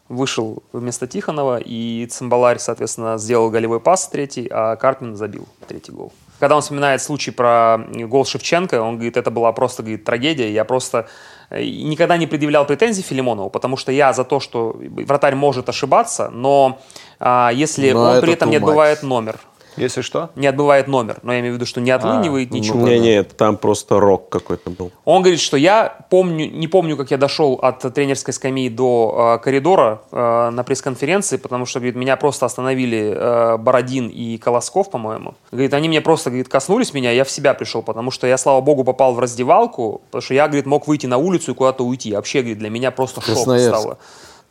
[0.09, 6.11] вышел вместо Тихонова, и Цимбаларь, соответственно, сделал голевой пас третий, а Карпин забил третий гол.
[6.43, 7.77] Когда он вспоминает случай про
[8.09, 10.51] гол Шевченко, он говорит, это была просто говорит, трагедия.
[10.51, 11.07] Я просто
[11.49, 14.75] э, никогда не предъявлял претензий Филимонову, потому что я за то, что
[15.07, 16.81] вратарь может ошибаться, но
[17.17, 18.59] а, если Но он это при этом не much.
[18.59, 19.39] отбывает номер,
[19.77, 20.29] Если что.
[20.35, 22.87] не отбывает номер, но я имею в виду, что не отлынивает ну, ничего.
[22.87, 24.91] Не, не, там просто рок какой-то был.
[25.05, 29.43] Он говорит, что я помню, не помню, как я дошел от тренерской скамьи до э,
[29.43, 35.35] коридора э, на пресс-конференции, потому что, говорит, меня просто остановили э, Бородин и Колосков, по-моему.
[35.51, 38.61] Говорит, они мне просто, говорит, коснулись меня, я в себя пришел, потому что я, слава
[38.61, 42.13] богу, попал в раздевалку, потому что я, говорит, мог выйти на улицу и куда-то уйти.
[42.13, 43.79] Вообще, говорит, для меня просто шок Красноярск.
[43.79, 43.97] стало.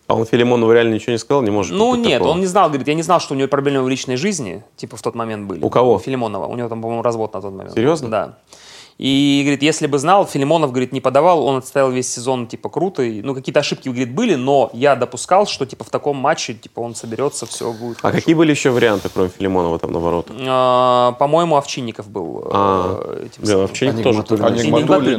[0.08, 2.32] А он Филимонову реально ничего не сказал, не может Ну быть нет, такого?
[2.32, 4.96] он не знал, говорит, я не знал, что у него проблемы в личной жизни, типа
[4.96, 5.62] в тот момент были.
[5.62, 5.98] У кого?
[5.98, 6.46] Филимонова.
[6.46, 7.74] У него там, по-моему, развод на тот момент.
[7.74, 8.08] Серьезно?
[8.10, 8.34] Да.
[8.98, 13.02] И, говорит, если бы знал, Филимонов, говорит, не подавал, он отстоял весь сезон, типа, круто.
[13.02, 16.80] И, ну, какие-то ошибки, говорит, были, но я допускал, что, типа, в таком матче, типа,
[16.80, 20.36] он соберется, все будет А какие были еще варианты, кроме Филимонова там на воротах?
[20.46, 22.42] А, По-моему, Овчинников был.
[22.44, 23.64] э, А, этим Блин, самым.
[23.64, 24.18] Овчинник А тоже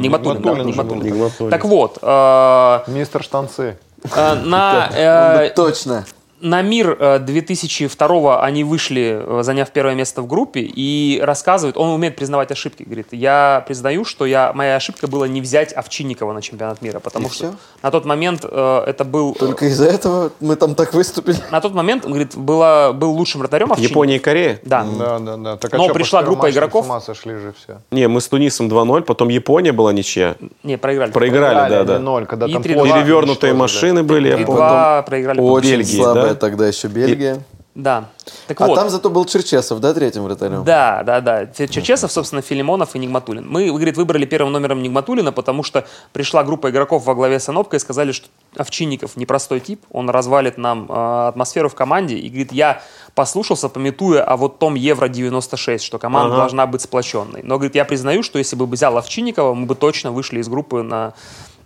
[0.00, 1.30] Нигматуллин.
[1.40, 1.50] Да.
[1.50, 3.76] Так вот, э, Мистер Штанцы.
[4.14, 4.88] Э, на...
[4.92, 6.04] э, Точно.
[6.44, 11.88] На мир э, 2002 они вышли, э, заняв первое место в группе, и рассказывает, он
[11.88, 12.82] умеет признавать ошибки.
[12.82, 17.28] Говорит, я признаю, что я, моя ошибка была не взять Овчинникова на чемпионат мира, потому
[17.28, 17.54] И что всё?
[17.82, 19.32] на тот момент э, это был...
[19.32, 21.38] Только из-за этого мы там так выступили.
[21.50, 23.90] На тот момент, он говорит, было, был лучшим вратарем Овчинников.
[23.92, 24.60] Япония и Корея?
[24.64, 24.84] Да.
[24.98, 25.56] Да, да, да.
[25.56, 26.84] Так, а Но чё, пришла группа игроков.
[26.84, 27.80] С ума сошли же все.
[27.90, 30.34] Не, мы с Тунисом 2-0, потом Япония была ничья.
[30.62, 31.10] Не, проиграли.
[31.10, 31.98] Проиграли, да, да.
[31.98, 32.74] 0, когда И там 3-2.
[32.74, 33.54] Польшу Перевернутые уничтожили.
[33.54, 34.58] машины были, И помню.
[34.58, 35.40] два проиграли.
[35.40, 36.33] Очень Бельгии, слабая да?
[36.34, 37.42] Тогда еще Бельгия.
[37.74, 38.04] Да.
[38.46, 38.76] Так А вот.
[38.76, 40.62] там зато был Черчесов, да, третьим вратарем?
[40.62, 41.46] Да, да, да.
[41.46, 43.48] Черчесов, собственно, Филимонов и Нигматулин.
[43.48, 47.78] Мы, говорит, выбрали первым номером Нигматулина, потому что пришла группа игроков во главе с Анопкой
[47.78, 52.14] и сказали, что Овчинников непростой тип, он развалит нам э, атмосферу в команде.
[52.16, 52.80] И, говорит, я
[53.16, 56.36] послушался, пометуя о вот том Евро-96, что команда Ага.
[56.42, 57.42] должна быть сплоченной.
[57.42, 60.82] Но, говорит, я признаю, что если бы взял Овчинникова, мы бы точно вышли из группы
[60.82, 61.14] на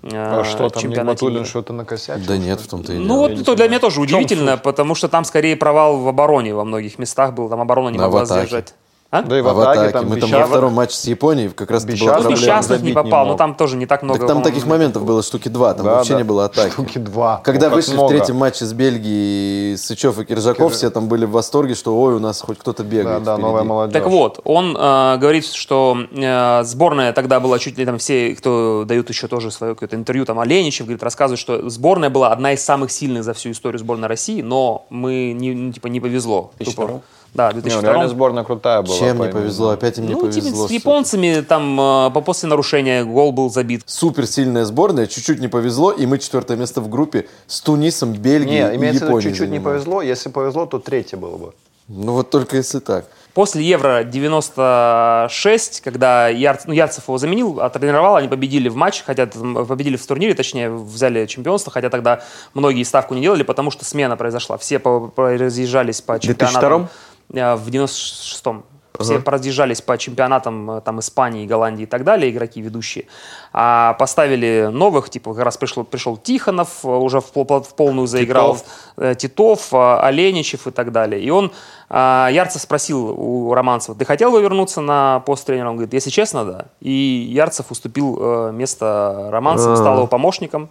[0.02, 2.24] э, А что там, Нигматуллин что-то накосячил?
[2.26, 3.18] Да нет, в том-то и Ну дело.
[3.28, 6.98] вот это для меня тоже удивительно, потому что там скорее провал в обороне во многих
[6.98, 8.74] местах был, там оборона не могла сдержать.
[9.10, 9.22] А?
[9.22, 9.92] Да и в А в атаке атаке.
[9.94, 12.40] там Мы там во втором матче с Японией как раз Бещан- была Ну, проблема.
[12.42, 13.38] Бесчастных не забить не попал, но мог.
[13.38, 14.18] там тоже не так много.
[14.18, 16.18] Так там таких моментов было штуки два, там Да, вообще да.
[16.18, 16.72] не было атаки.
[16.72, 17.40] Штуки два.
[17.42, 18.06] Когда Ну, вышли много.
[18.06, 22.14] в третьем матче с Бельгией Сычев и Киржаков, все там были в восторге, что ой,
[22.14, 23.42] у нас хоть кто-то Да, бегает да, впереди.
[23.48, 23.94] новая молодежь.
[23.94, 28.84] Так вот, он э, говорит, что э, сборная тогда была чуть ли там все, кто
[28.86, 32.62] дают еще тоже свое какое-то интервью, там Оленичев, говорит, рассказывает, что сборная была одна из
[32.62, 36.50] самых сильных за всю историю сборной России, но мы не, ну, типа не повезло.
[36.62, 37.00] Тупо.
[37.34, 37.34] 2002?
[37.34, 38.96] Да, в Не, 2002 реально сборная крутая была.
[38.98, 39.70] Чем не повезло?
[39.70, 40.68] Опять им не Ну, типа, повезло.
[40.68, 43.82] с японцами там э, по- после нарушения гол был забит.
[43.86, 48.64] Супер сильная сборная, чуть-чуть не повезло, и мы четвертое место в группе с Тунисом, Бельгией
[48.68, 50.02] Не, и имеется в виду, Японией чуть-чуть не повезло.
[50.02, 51.52] Если повезло, то третье было бы.
[51.88, 53.06] Ну вот только если так.
[53.34, 59.26] После Евро 96, когда Яр- ну, Ярцев его заменил, отренировал, они победили в матче, хотя
[59.26, 62.20] там, победили в турнире, точнее, взяли чемпионство, хотя тогда
[62.54, 64.56] многие ставку не делали, потому что смена произошла.
[64.58, 66.84] Все по- по- разъезжались по чемпионатам.
[66.84, 66.88] э,
[67.28, 68.64] В 96-м.
[68.98, 73.06] Все разъезжались по чемпионатам э, там, Испании, Голландии и так далее, игроки ведущие.
[73.52, 78.58] А поставили новых, типа как раз пришел, пришел Тихонов, э, уже в, в полную заиграл,
[78.96, 81.22] э, Титов, э, Оленичев и так далее.
[81.22, 81.52] И он,
[81.90, 85.70] Ярцев спросил у Романцева, ты хотел бы вернуться на пост тренера?
[85.70, 86.64] Он говорит, если честно, да.
[86.80, 86.90] И
[87.30, 90.68] Ярцев уступил э, место Романцеву, стал его помощником.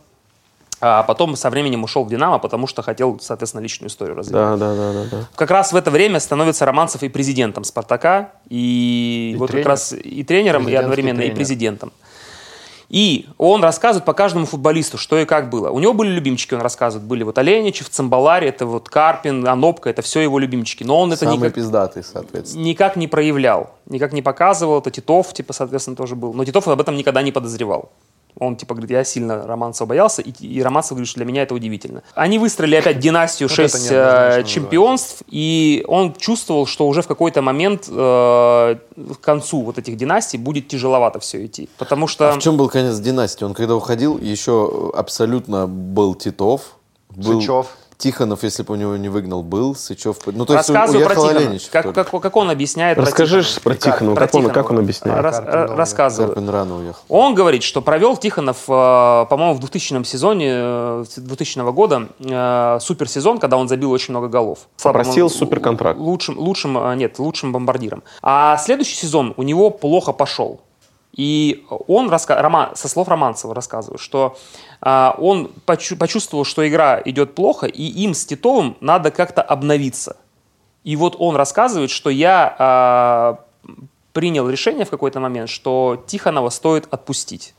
[0.80, 4.60] А потом со временем ушел в «Динамо», потому что хотел, соответственно, личную историю развивать.
[4.60, 5.28] Да, да, да, да, да.
[5.36, 9.64] Как раз в это время становится Романцев и президентом «Спартака», и, вот тренер.
[9.64, 11.36] как раз и тренером, и одновременно и тренер.
[11.36, 11.92] президентом.
[12.90, 15.72] И он рассказывает по каждому футболисту, что и как было.
[15.72, 17.06] У него были любимчики, он рассказывает.
[17.06, 20.84] Были вот Оленичев, Цимбалари, это вот Карпин, Анопка, это все его любимчики.
[20.86, 22.64] Но он это Самый никак, пиздатый, соответственно.
[22.64, 24.80] никак не проявлял, никак не показывал.
[24.80, 26.34] Это Титов, типа, соответственно, тоже был.
[26.34, 27.92] Но Титов об этом никогда не подозревал.
[28.40, 31.54] Он, типа, говорит, я сильно Романцева боялся, и, и Романцев говорит, что для меня это
[31.54, 32.04] удивительно.
[32.14, 37.08] Они выстроили опять династию Вот это 6 неоднозначно чемпионств, и он чувствовал, что уже в
[37.08, 41.70] какой-то момент э, к концу вот этих династий будет тяжеловато все идти.
[41.78, 42.30] Потому что...
[42.30, 43.44] А в чем был конец династии?
[43.44, 46.78] Он когда уходил, еще абсолютно был Титов.
[47.16, 47.68] Был Сычев.
[47.98, 49.74] Тихонов, если бы у него не выгнал, был.
[49.74, 50.18] Сычев.
[50.28, 51.48] Ну, то есть Рассказываю про уехал Тихонова.
[51.48, 53.64] Оленичев Как, как, как он объясняет про Расскажи Тихонова.
[53.64, 54.72] про Тихонова, Про как он, как Тихонова.
[54.74, 55.22] он объясняет.
[55.24, 56.34] Рас- Карпин рассказываю.
[56.36, 57.02] Карпин рано уехал.
[57.10, 63.40] Он говорит, что провел Тихонов, э, по-моему, в 2000 сезоне, э, 2000 года, э, суперсезон,
[63.40, 64.60] когда он забил очень много голов.
[64.82, 66.00] Попросил суперконтракт.
[66.00, 68.04] Лучшим, лучшим, э, нет, лучшим бомбардиром.
[68.22, 70.62] А следующий сезон у него плохо пошел.
[71.16, 72.40] И он, раска...
[72.40, 74.38] Рома- со слов Романцева рассказывает, что
[74.82, 80.18] он почу- почувствовал, что игра идет плохо, и им с Титовым надо как-то обновиться.
[80.84, 83.40] И вот он рассказывает, что я а,
[84.14, 87.54] принял решение в какой-то момент, что Тихонова стоит отпустить.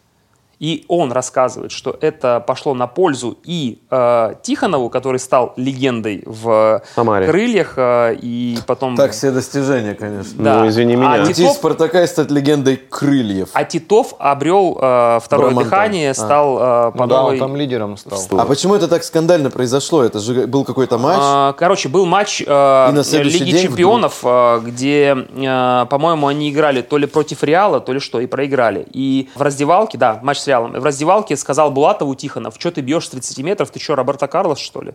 [0.61, 6.83] И он рассказывает, что это пошло на пользу и э, Тихонову, который стал легендой в
[6.97, 7.27] Самаре.
[7.27, 8.97] крыльях, э, и потом...
[8.97, 10.43] Так, все достижения, конечно.
[10.43, 10.61] Да.
[10.61, 11.17] Ну, извини А меня.
[11.19, 13.51] Титов- Уйти из Спартака и стать легендой крыльев.
[13.53, 15.65] А Титов обрел э, второе Брамантон.
[15.71, 16.15] дыхание, А.
[16.15, 18.19] стал э, по Ну да, он там лидером стал.
[18.41, 20.03] А почему это так скандально произошло?
[20.03, 21.21] Это же был какой-то матч.
[21.23, 22.91] А, Короче, был матч э,
[23.23, 28.19] Лиги Чемпионов, э, где, э, по-моему, они играли то ли против Реала, то ли что,
[28.21, 28.87] и проиграли.
[28.93, 33.07] И в раздевалке, да, матч с Реалом, в раздевалке сказал Булатову Тихонов, что ты бьешь
[33.07, 34.95] с 30 метров, ты что, Роберто Карлос, что ли?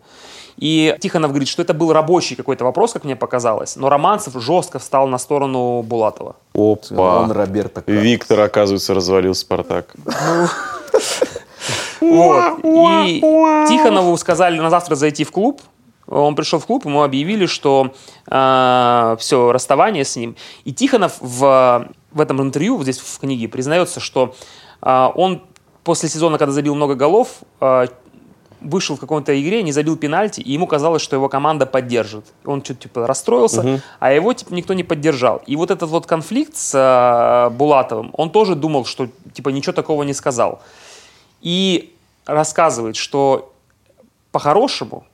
[0.57, 4.79] И Тихонов говорит, что это был рабочий какой-то вопрос, как мне показалось, но Романцев жестко
[4.79, 6.35] встал на сторону Булатова.
[6.53, 7.21] Опа.
[7.21, 8.03] Он Роберто Карлос.
[8.03, 9.93] Виктор, оказывается, развалил Спартак.
[12.01, 12.59] Вот.
[12.63, 13.21] И
[13.69, 15.61] Тихонову сказали на завтра зайти в клуб.
[16.05, 17.93] Он пришел в клуб, ему объявили, что
[18.25, 20.35] все, расставание с ним.
[20.65, 24.35] И Тихонов в, в этом интервью, вот здесь в книге, признается, что а,
[25.15, 25.41] он
[25.83, 27.87] после сезона, когда забил много голов, а,
[28.61, 32.25] вышел в какой-то игре, не забил пенальти, и ему казалось, что его команда поддержит.
[32.45, 35.41] Он что-то типа расстроился, а его типа никто не поддержал.
[35.45, 40.03] И вот этот вот конфликт с а, Булатовым, он тоже думал, что типа ничего такого
[40.03, 40.61] не сказал.
[41.41, 41.93] И
[42.25, 43.53] рассказывает, что
[44.31, 45.05] по-хорошему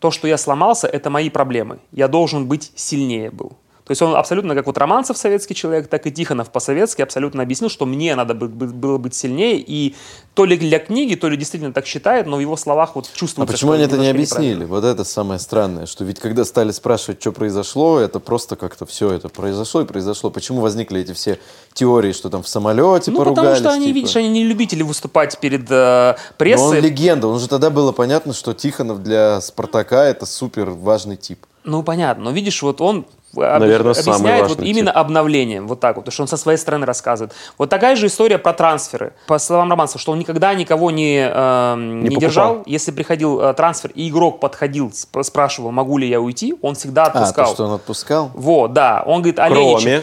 [0.00, 1.78] то, что я сломался, это мои проблемы.
[1.92, 3.52] Я должен быть сильнее был.
[3.86, 7.70] То есть он абсолютно, как вот Романцев советский человек, так и Тихонов по-советски абсолютно объяснил,
[7.70, 9.62] что мне надо бы- бы- было быть сильнее.
[9.64, 9.94] И
[10.34, 13.16] то ли для книги, то ли действительно так считает, но в его словах вот А
[13.16, 14.64] чувствуется, почему что они это не объяснили?
[14.64, 19.12] Вот это самое странное, что ведь когда стали спрашивать, что произошло, это просто как-то все
[19.12, 20.30] это произошло и произошло.
[20.30, 21.38] Почему возникли эти все
[21.72, 23.48] теории, что там в самолете Ну, поругались?
[23.50, 23.94] потому что они, типа?
[23.94, 26.78] видишь, они не любители выступать перед э, Но прессой.
[26.78, 31.46] он легенда, он же тогда было понятно, что Тихонов для Спартака это супер важный тип.
[31.62, 32.24] Ну, понятно.
[32.24, 33.06] Но видишь, вот он
[33.36, 36.58] Наверное, самый объясняет вот важный именно обновлением, вот так вот, потому что он со своей
[36.58, 37.32] стороны рассказывает.
[37.58, 39.12] Вот такая же история про трансферы.
[39.26, 42.20] По словам Романцева, что он никогда никого не, эм, не, покупал.
[42.20, 42.62] держал.
[42.66, 47.04] Если приходил э, трансфер, и игрок подходил, сп- спрашивал, могу ли я уйти, он всегда
[47.04, 47.46] А, отпускал.
[47.46, 48.30] то, что он отпускал?
[48.34, 49.02] Вот, да.
[49.06, 49.36] Он говорит.
[49.36, 50.02] Кроме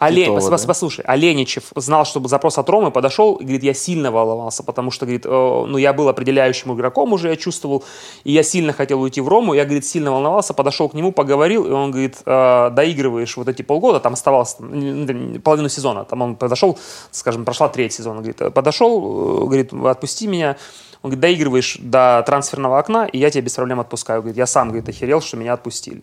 [0.00, 0.66] Оле- Титова, пос- да?
[0.66, 5.04] Послушай, Оленичев знал, что запрос от Ромы, подошел, и говорит, я сильно волновался, потому что,
[5.06, 7.84] говорит, э, ну, я был определяющим игроком уже, я чувствовал,
[8.24, 11.66] и я сильно хотел уйти в Рому, я, говорит, сильно волновался, подошел к нему, поговорил,
[11.66, 16.04] и он, говорит, э, доигрываешь вот эти полгода, там оставалось там, н- н- половину сезона,
[16.04, 16.78] там он подошел,
[17.10, 20.56] скажем, прошла треть сезона, говорит, «Э, подошел, э, говорит, отпусти меня,
[21.02, 24.20] он говорит, доигрываешь до трансферного окна, и я тебя без проблем отпускаю.
[24.20, 26.02] Говорит, я сам, говорит, охерел, что меня отпустили.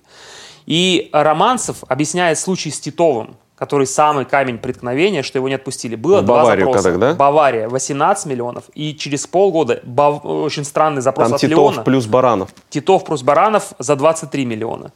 [0.65, 5.95] И Романцев объясняет случай с Титовым, который самый камень преткновения, что его не отпустили.
[5.95, 6.91] Было В два Баварию запроса.
[6.91, 7.15] когда, да?
[7.15, 11.84] Бавария 18 миллионов, и через полгода Бав- очень странный запрос там от Титов Леона.
[11.84, 12.49] плюс Баранов.
[12.69, 14.91] Титов плюс Баранов за 23 миллиона.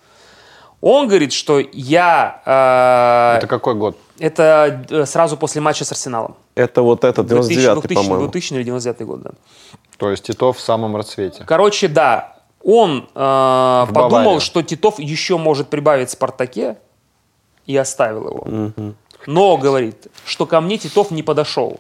[0.80, 2.42] Он говорит, что я...
[2.46, 3.98] э, Это какой год?
[4.20, 6.36] это э, сразу после матча с Арсеналом.
[6.56, 8.28] Это вот этот 2000, 99 2000, по-моему.
[8.32, 9.30] 2000 или 99 год, да.
[9.98, 11.44] То есть Титов в самом расцвете.
[11.48, 14.40] Короче, да, он э, подумал, Баварию.
[14.40, 16.78] что Титов еще может прибавить в «Спартаке»
[17.66, 18.94] и оставил его.
[19.28, 21.80] Но говорит, что ко мне Титов не подошел.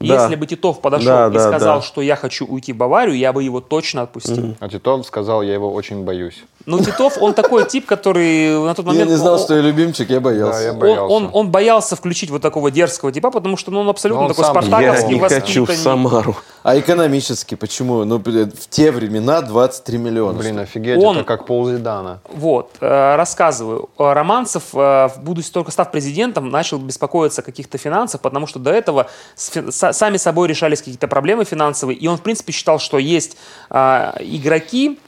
[0.00, 0.22] Да.
[0.22, 1.82] Если бы Титов подошел Да, и да, сказал, да.
[1.82, 4.54] что я хочу уйти в Баварию, я бы его точно отпустил.
[4.60, 6.44] А Титов сказал, я его очень боюсь.
[6.66, 9.10] Ну, Титов, он такой тип, который на тот Я момент...
[9.10, 10.58] не знал, он- что я любимчик, я боялся.
[10.58, 11.14] Да, я он, боялся.
[11.14, 14.34] он, он боялся включить вот такого дерзкого типа, потому что ну, он абсолютно Но он
[14.34, 15.76] такой сам- Я спартаковский, не хочу в воспитанный.
[15.76, 16.36] Самару.
[16.62, 18.04] А экономически почему?
[18.04, 20.38] Ну, блин, в те времена 23 миллиона.
[20.38, 22.20] Блин, офигеть, Он- это как пол Зидана.
[22.32, 23.88] Вот, э, рассказываю.
[23.98, 28.70] Э, Романцев, э, будучи только став президентом, начал беспокоиться о каких-то финансах, потому что до
[28.70, 32.78] этого с фи- са- сами собой решались какие-то проблемы финансовые, и он, в принципе, считал,
[32.78, 33.36] что есть
[33.70, 34.98] э, игроки,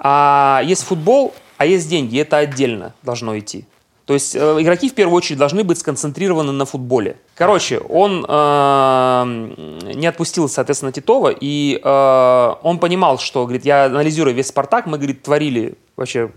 [0.00, 3.66] а есть футбол, а есть деньги, это отдельно должно идти.
[4.10, 7.16] То есть э, игроки в первую очередь должны быть сконцентрированы на футболе.
[7.36, 9.24] Короче, он э,
[9.94, 14.96] не отпустил, соответственно, Титова, и э, он понимал, что, говорит, я анализируя весь Спартак, мы,
[14.96, 16.32] говорит, творили вообще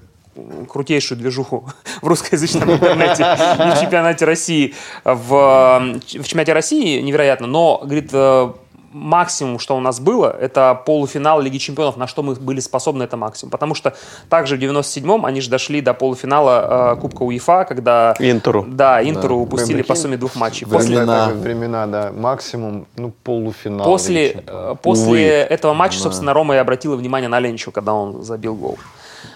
[0.70, 1.70] крутейшую движуху
[2.02, 4.74] в русскоязычном интернете и в чемпионате России,
[5.04, 8.52] в, в чемпионате России невероятно, но, говорит, э,
[8.94, 13.18] максимум, что у нас было, это полуфинал Лиги Чемпионов, на что мы были способны, это
[13.18, 13.52] максимум.
[13.52, 13.96] Потому что
[14.30, 18.16] также в 97-м они же дошли до полуфинала э, Кубка УЕФА, когда...
[18.20, 18.66] Интеру.
[18.68, 20.66] Да, Интеру упустили Блин, по сумме двух матчей.
[20.66, 20.78] Времена.
[20.78, 21.28] После, Времена.
[21.28, 22.12] времена, да.
[22.16, 23.86] Максимум, ну, полуфинал.
[23.86, 25.20] после, э, после Увы.
[25.20, 28.78] этого матча, собственно, Рома и обратила внимание на Ленчу, когда он забил гол.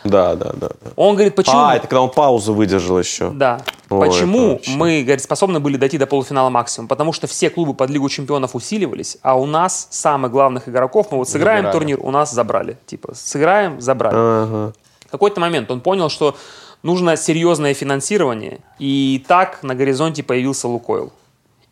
[0.04, 0.70] Да, да, да.
[0.70, 0.92] да.
[0.96, 1.58] Он говорит, почему...
[1.58, 3.30] А, это когда он паузу выдержал еще.
[3.30, 3.62] Да.
[3.90, 4.72] Ой, Почему вообще.
[4.72, 6.88] мы, говорит, способны были дойти до полуфинала максимум?
[6.88, 11.20] Потому что все клубы под Лигу чемпионов усиливались, а у нас самых главных игроков, мы
[11.20, 11.74] вот сыграем Забирали.
[11.74, 12.78] турнир, у нас забрали.
[12.86, 14.16] Типа, сыграем, забрали.
[14.18, 14.74] Ага.
[15.08, 16.36] В какой-то момент он понял, что
[16.84, 21.14] нужно серьезное финансирование, и так на горизонте появился Лукойл.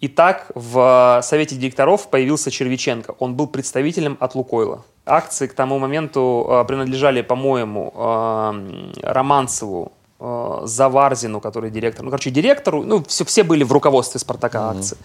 [0.06, 3.16] И так в совете директоров появился Червиченко.
[3.18, 4.84] Он был представителем от Лукойла.
[5.04, 12.06] Акции к тому моменту э, принадлежали, по-моему, э, Романцеву, э, Заварзину, который директор.
[12.06, 14.98] Ну, короче, директору, ну, все, все были в руководстве «Спартака» акции.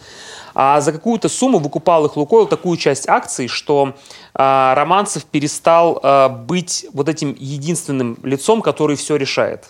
[0.55, 3.95] А за какую-то сумму выкупал их Лукойл такую часть акций, что
[4.35, 9.65] э, Романцев перестал э, быть вот этим единственным лицом, который все решает.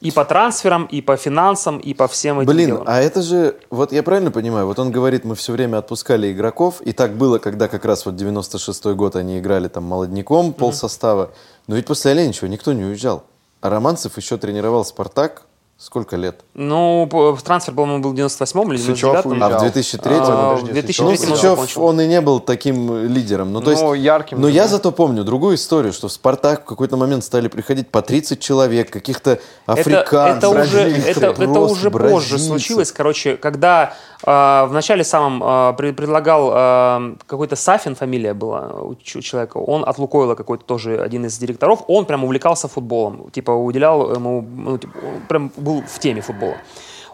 [0.00, 2.84] И по трансферам, и по финансам, и по всем этим Блин, делам.
[2.86, 6.82] а это же, вот я правильно понимаю, вот он говорит, мы все время отпускали игроков,
[6.82, 11.30] и так было, когда как раз вот 96-й год они играли там молодняком, полсостава,
[11.66, 13.24] но ведь после Оленичева никто не уезжал.
[13.62, 15.45] А Романцев еще тренировал «Спартак»
[15.78, 16.40] сколько лет?
[16.54, 17.06] Ну,
[17.44, 19.30] трансфер, по-моему, был в 98-м или Сычев 99-м.
[19.32, 19.52] уезжал.
[19.52, 23.52] А в 2003 А, в Ну, 2003 он Сычев, он и не был таким лидером.
[23.52, 26.62] Ну, то Ну, есть, ярким Но же, я зато помню другую историю, что в «Спартак»
[26.62, 31.42] в какой-то момент стали приходить по 30 человек, каких-то Это, африканцев, это уже, бразильцев, это,
[31.42, 32.40] это уже позже бразильцев.
[32.40, 32.92] случилось.
[32.92, 33.92] Короче, когда
[34.22, 34.30] э,
[34.66, 40.34] в начале самом э, предлагал э, какой-то Сафин, фамилия была у человека, он от Лукойла
[40.34, 44.94] какой-то тоже один из директоров, он прям увлекался футболом, типа уделял ему, ну, типа,
[45.28, 46.56] прям был в теме футбола.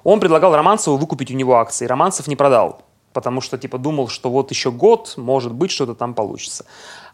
[0.04, 1.86] Он предлагал Романцеву выкупить у него акции.
[1.86, 6.14] Романцев не продал, потому что типа думал, что вот еще год, может быть, что-то там
[6.14, 6.64] получится.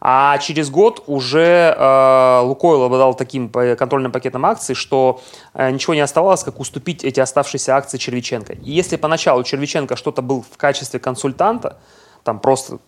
[0.00, 5.20] А через год уже э, Лукойл обладал таким контрольным пакетом акций, что
[5.54, 8.52] э, ничего не оставалось, как уступить эти оставшиеся акции Червиченко.
[8.52, 11.76] И если поначалу Червиченко что-то был в качестве консультанта,
[12.28, 12.78] там просто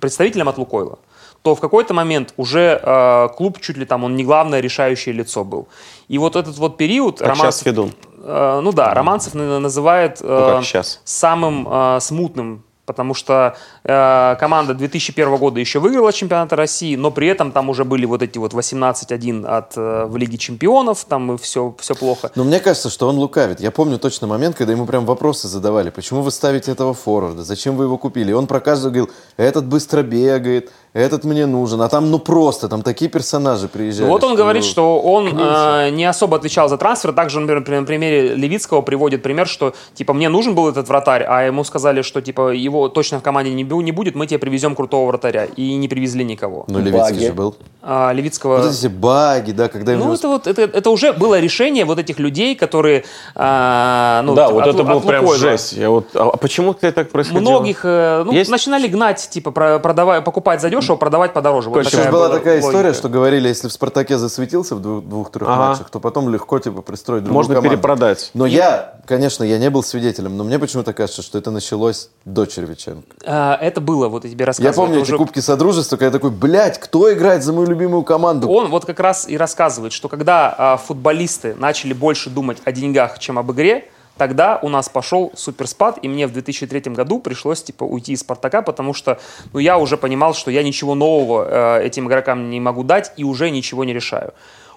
[0.00, 0.98] представителем от Лукойла,
[1.42, 5.42] то в какой-то момент уже э, клуб чуть ли там он не главное решающее лицо
[5.42, 5.68] был.
[6.08, 7.92] И вот этот вот период Как сейчас Федун.
[8.22, 10.62] Э, ну да, Романцев на- называет э, Ну,
[11.04, 13.54] самым э, смутным потому что
[13.84, 18.20] э, команда 2001 года еще выиграла чемпионат России, но при этом там уже были вот
[18.20, 22.32] эти вот 18-1 от, э, в Лиге чемпионов, там все, все плохо.
[22.34, 23.60] Но мне кажется, что он лукавит.
[23.60, 25.90] Я помню точно момент, когда ему прям вопросы задавали.
[25.90, 27.44] Почему вы ставите этого форварда?
[27.44, 28.32] Зачем вы его купили?
[28.32, 31.80] И он про каждого говорил, этот быстро бегает, этот мне нужен.
[31.82, 34.08] А там ну просто, там такие персонажи приезжали.
[34.08, 37.12] Вот он что- говорит, что он э, не особо отвечал за трансфер.
[37.12, 41.24] Также, например, при- на примере Левицкого приводит пример, что типа мне нужен был этот вратарь,
[41.28, 44.74] а ему сказали, что типа его точно в команде не, не будет, мы тебе привезем
[44.74, 45.44] крутого вратаря.
[45.56, 46.64] И не привезли никого.
[46.68, 47.54] Ну, Левицкий же был.
[47.82, 48.58] А, Левицкого...
[48.58, 50.04] Вот эти баги, да, когда ему...
[50.06, 53.04] Ну, это вот это, это уже было решение вот этих людей, которые.
[53.34, 55.38] а, ну, да, от- вот это от был прям Лукойла.
[55.38, 55.72] жесть.
[55.72, 57.40] Я вот, а почему это так происходило?
[57.50, 61.70] Многих э, ну, Есть- начинали гнать, типа, про- продавай, покупать задешево, продавать подороже.
[61.70, 62.94] Вот такая была была такая история, логика.
[62.94, 65.68] что говорили, если в «Спартаке» засветился в двух- двух-трех Ага.
[65.70, 67.70] матчах, то потом легко типа пристроить другую Можно команду.
[67.76, 68.30] перепродать.
[68.34, 72.46] Но я, конечно, я не был свидетелем, но мне почему-то кажется, что это началось до
[72.46, 73.06] Червиченко.
[73.26, 74.74] А, это было, вот я тебе Я рассказывал.
[74.86, 78.02] помню это эти уже- кубки Содружества, когда я такой, блядь, кто играет за мою любимую
[78.02, 78.48] команду?
[78.50, 83.18] Он вот как раз и рассказывает, что когда а, футболисты начали больше думать о деньгах,
[83.18, 87.84] чем об игре, тогда у нас пошел суперспад, и мне в 2003 году пришлось типа
[87.84, 89.18] уйти из Спартака, потому что
[89.52, 93.24] ну, я уже понимал, что я ничего нового э, этим игрокам не могу дать и
[93.24, 94.32] уже ничего не решаю.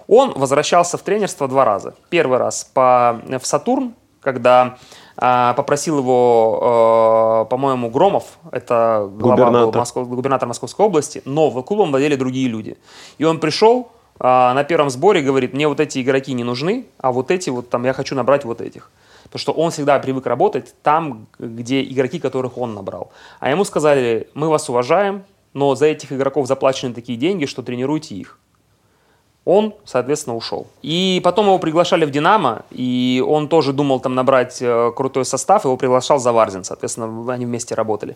[0.08, 1.96] Он возвращался в тренерство два раза.
[2.10, 4.78] Первый раз по, в Сатурн, когда
[5.16, 9.80] а, попросил его, э, по-моему, Громов, это глава Губернатор.
[9.80, 12.78] Москва- губернатор Московской области, но в клубом владели другие люди.
[13.20, 16.86] И он пришел а, на первом сборе и говорит, мне вот эти игроки не нужны,
[17.00, 18.90] а вот эти вот там, я хочу набрать вот этих.
[19.34, 23.10] Потому что он всегда привык работать там, где игроки, которых он набрал.
[23.40, 25.24] А ему сказали, мы вас уважаем,
[25.54, 28.38] но за этих игроков заплачены такие деньги, что тренируйте их.
[29.44, 30.68] Он, соответственно, ушел.
[30.84, 35.66] И потом его приглашали в «Динамо», и он тоже думал там набрать э, крутой состав,
[35.66, 38.16] его приглашал Заварзин, соответственно, они вместе работали.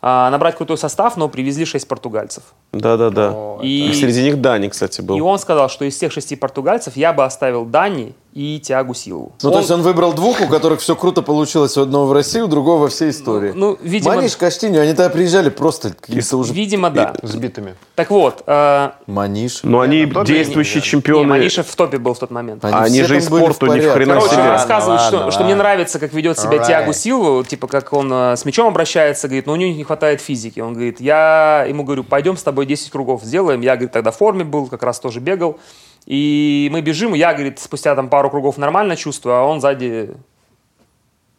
[0.00, 2.42] А, набрать крутой состав, но привезли шесть португальцев.
[2.72, 3.58] Да-да-да.
[3.62, 5.16] И- И среди них Дани, кстати, был.
[5.16, 9.32] И он сказал, что из всех шести португальцев я бы оставил Дани и Тиагу Силу.
[9.42, 12.40] Ну, то есть он выбрал двух, у которых все круто получилось у одного в России,
[12.40, 13.52] у другого во всей истории.
[13.54, 16.52] ну, видимо- Маниш, Каштиньо, они тогда приезжали просто какие-то уже...
[16.52, 17.14] Видимо, да.
[17.22, 17.76] Сбитыми.
[17.94, 19.60] Так вот, э, Маниш.
[19.62, 21.26] Но они же действующие не- не, чемпионы.
[21.26, 22.62] Манишев в топе был в тот момент.
[22.62, 23.94] Они они же там и были спорт в у них порядке.
[23.94, 24.36] хрена Короче, себе.
[24.42, 26.66] он Ладно, рассказывает, что, ладно, что мне нравится, как ведет себя Alright.
[26.66, 30.20] Тиагу Силву, типа, как он э, с мячом обращается, говорит, но у него не хватает
[30.20, 30.60] физики.
[30.60, 33.62] Он говорит, я ему говорю, пойдем с тобой 10 кругов сделаем.
[33.62, 35.58] Я, говорит, тогда в форме был, как раз тоже бегал.
[36.06, 40.14] И мы бежим, я, говорит, спустя там пару кругов нормально чувствую, а он сзади,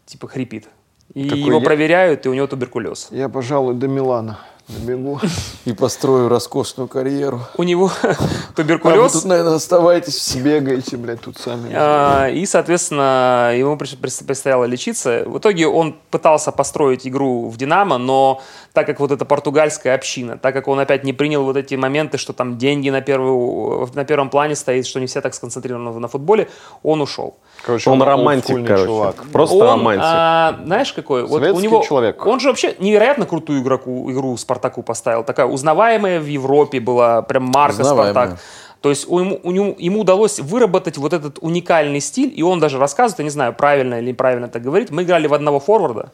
[0.06, 0.68] типа, хрипит.
[1.14, 3.08] И Такой его я- проверяют, и у него туберкулез.
[3.12, 5.20] Я, пожалуй, до Милана добегу.
[5.66, 7.42] И построю роскошную карьеру.
[7.58, 8.16] У него А вы
[8.56, 9.14] туберкулез.
[9.14, 10.36] тут, наверное, оставайтесь.
[10.36, 11.72] Бегаете, блядь, тут сами.
[11.74, 15.24] А, И, соответственно, ему предстояло лечиться.
[15.26, 18.42] В итоге он пытался построить игру в «Динамо», но
[18.74, 22.18] так как вот эта португальская община, так как он опять не принял вот эти моменты,
[22.18, 26.08] что там деньги на, первую, на первом плане стоит, что не все так сконцентрированы на
[26.08, 26.50] футболе,
[26.84, 27.38] он ушел.
[27.68, 28.86] Короче, Он он романтик, короче.
[28.86, 29.16] чувак.
[29.34, 30.06] Просто он, романтик.
[30.06, 31.24] а, знаешь, какой?
[31.24, 32.26] Вот у Советский него, человек.
[32.26, 35.26] Он же вообще невероятно крутую игроку, игру Спартаку поставил.
[35.26, 38.12] Такая узнаваемая в Европе была, прям марка Узнаваемая.
[38.14, 38.40] Спартак.
[38.80, 42.60] То есть у ему, у него- ему удалось выработать вот этот уникальный стиль, и он
[42.62, 46.12] даже рассказывает, я не знаю, правильно или неправильно это говорить, мы играли в одного форварда,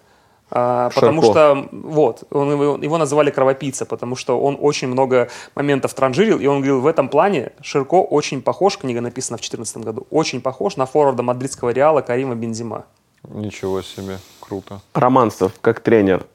[0.56, 5.96] а, потому что, вот, он, его, его называли кровопийца, потому что он очень много моментов
[5.96, 10.06] транжирил, и он говорил, в этом плане Ширко очень похож, книга написана в 2014 году,
[10.12, 12.86] очень похож на форварда мадридского Реала Карима Бензима.
[13.28, 14.80] Ничего себе, круто.
[14.94, 16.26] Романцев, как тренер,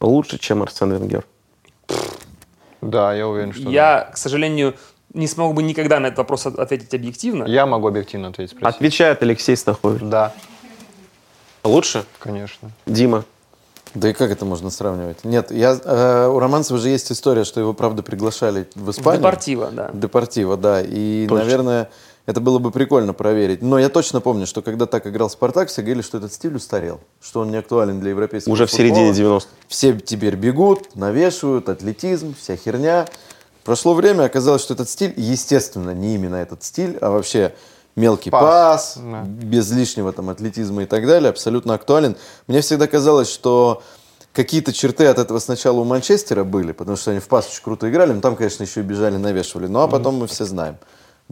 [0.00, 1.24] лучше, чем Арсен Венгер.
[2.82, 4.74] Да, я уверен, что Я, к сожалению,
[5.14, 7.46] не смог бы никогда на этот вопрос от- ответить объективно.
[7.46, 7.50] да.
[7.50, 8.54] Я могу объективно ответить.
[8.56, 8.76] спросить.
[8.76, 10.02] Отвечает Алексей Стахович.
[10.02, 10.34] Да,
[11.64, 12.04] Лучше?
[12.18, 12.70] конечно.
[12.86, 13.24] Дима.
[13.94, 15.22] Да и как это можно сравнивать?
[15.24, 19.20] Нет, я, э, у Романцева же есть история, что его, правда, приглашали в В Испанию.
[19.20, 19.90] Депортиво, да.
[19.92, 20.80] Депортиво, да.
[20.82, 21.44] И, Точно.
[21.44, 21.90] наверное,
[22.24, 23.60] это было бы прикольно проверить.
[23.62, 27.00] Но я точно помню, что когда так играл Спартак, все говорили, что этот стиль устарел,
[27.20, 28.88] что он не актуален для европейского Уже в футбола.
[28.88, 29.46] середине 90-х.
[29.68, 33.06] Все теперь бегут, навешивают, атлетизм, вся херня.
[33.64, 37.54] Прошло время, оказалось, что этот стиль, естественно, не именно этот стиль, а вообще
[37.96, 39.22] мелкий пас, Пас, да.
[39.22, 42.16] без лишнего там атлетизма и так далее, абсолютно актуален.
[42.46, 43.82] Мне всегда казалось, что
[44.32, 47.90] какие-то черты от этого сначала у Манчестера были, потому что они в пас очень круто
[47.90, 49.66] играли, но там, конечно, еще и бежали, навешивали.
[49.66, 50.76] Ну, а потом мы все знаем.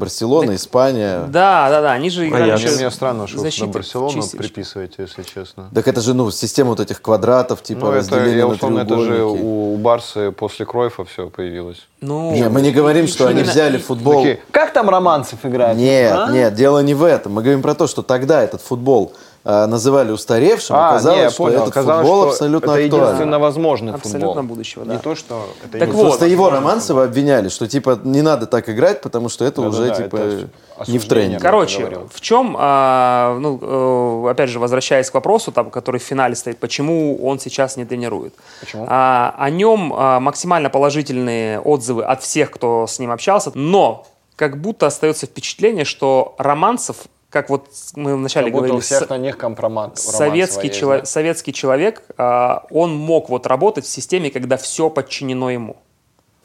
[0.01, 1.25] Барселона, Испания.
[1.29, 4.39] Да, да, да, они же играли я Мне, странно, что вы защиты на Барселону чистишь.
[4.39, 5.69] приписываете, если честно.
[5.75, 8.99] Так это же, ну, система вот этих квадратов, типа Ну, это, я на условно, это
[8.99, 11.87] же у, у Барсы после Кройфа все появилось.
[12.01, 14.23] Ну, Не, мы не говорим, что они взяли футбол.
[14.23, 15.77] Такие, как там Романцев играет?
[15.77, 16.31] Нет, А?
[16.33, 17.33] нет, дело не в этом.
[17.35, 21.31] Мы говорим про то, что тогда этот футбол а, называли устаревшим, А, оказалось, не, я
[21.31, 21.57] что понял.
[21.57, 23.05] этот Оказалось, футбол что абсолютно это актуален.
[23.07, 24.43] единственно возможный Абсолютно футбол.
[24.45, 24.93] будущего, да.
[24.95, 26.03] Не то, что это Так вот.
[26.03, 30.03] Просто его Романцева обвиняли, что типа не надо так играть, потому что это уже Да-да-да,
[30.05, 30.49] типа это
[30.91, 31.39] не в тренде.
[31.39, 33.59] Короче, в чем, а, ну,
[34.27, 37.85] э, опять же, возвращаясь к вопросу, там, который в финале стоит, почему он сейчас не
[37.85, 38.35] тренирует?
[38.61, 38.87] Почему?
[38.89, 44.07] А, о нем а, максимально положительные отзывы от всех, кто с ним общался, но
[44.37, 46.97] как будто остается впечатление, что Романцев,
[47.31, 49.99] как вот мы вначале Как будто говорили, у всех с- на них компромат.
[49.99, 55.49] советский, роман чело- советский человек, а, он мог вот работать в системе, когда все подчинено
[55.51, 55.77] ему.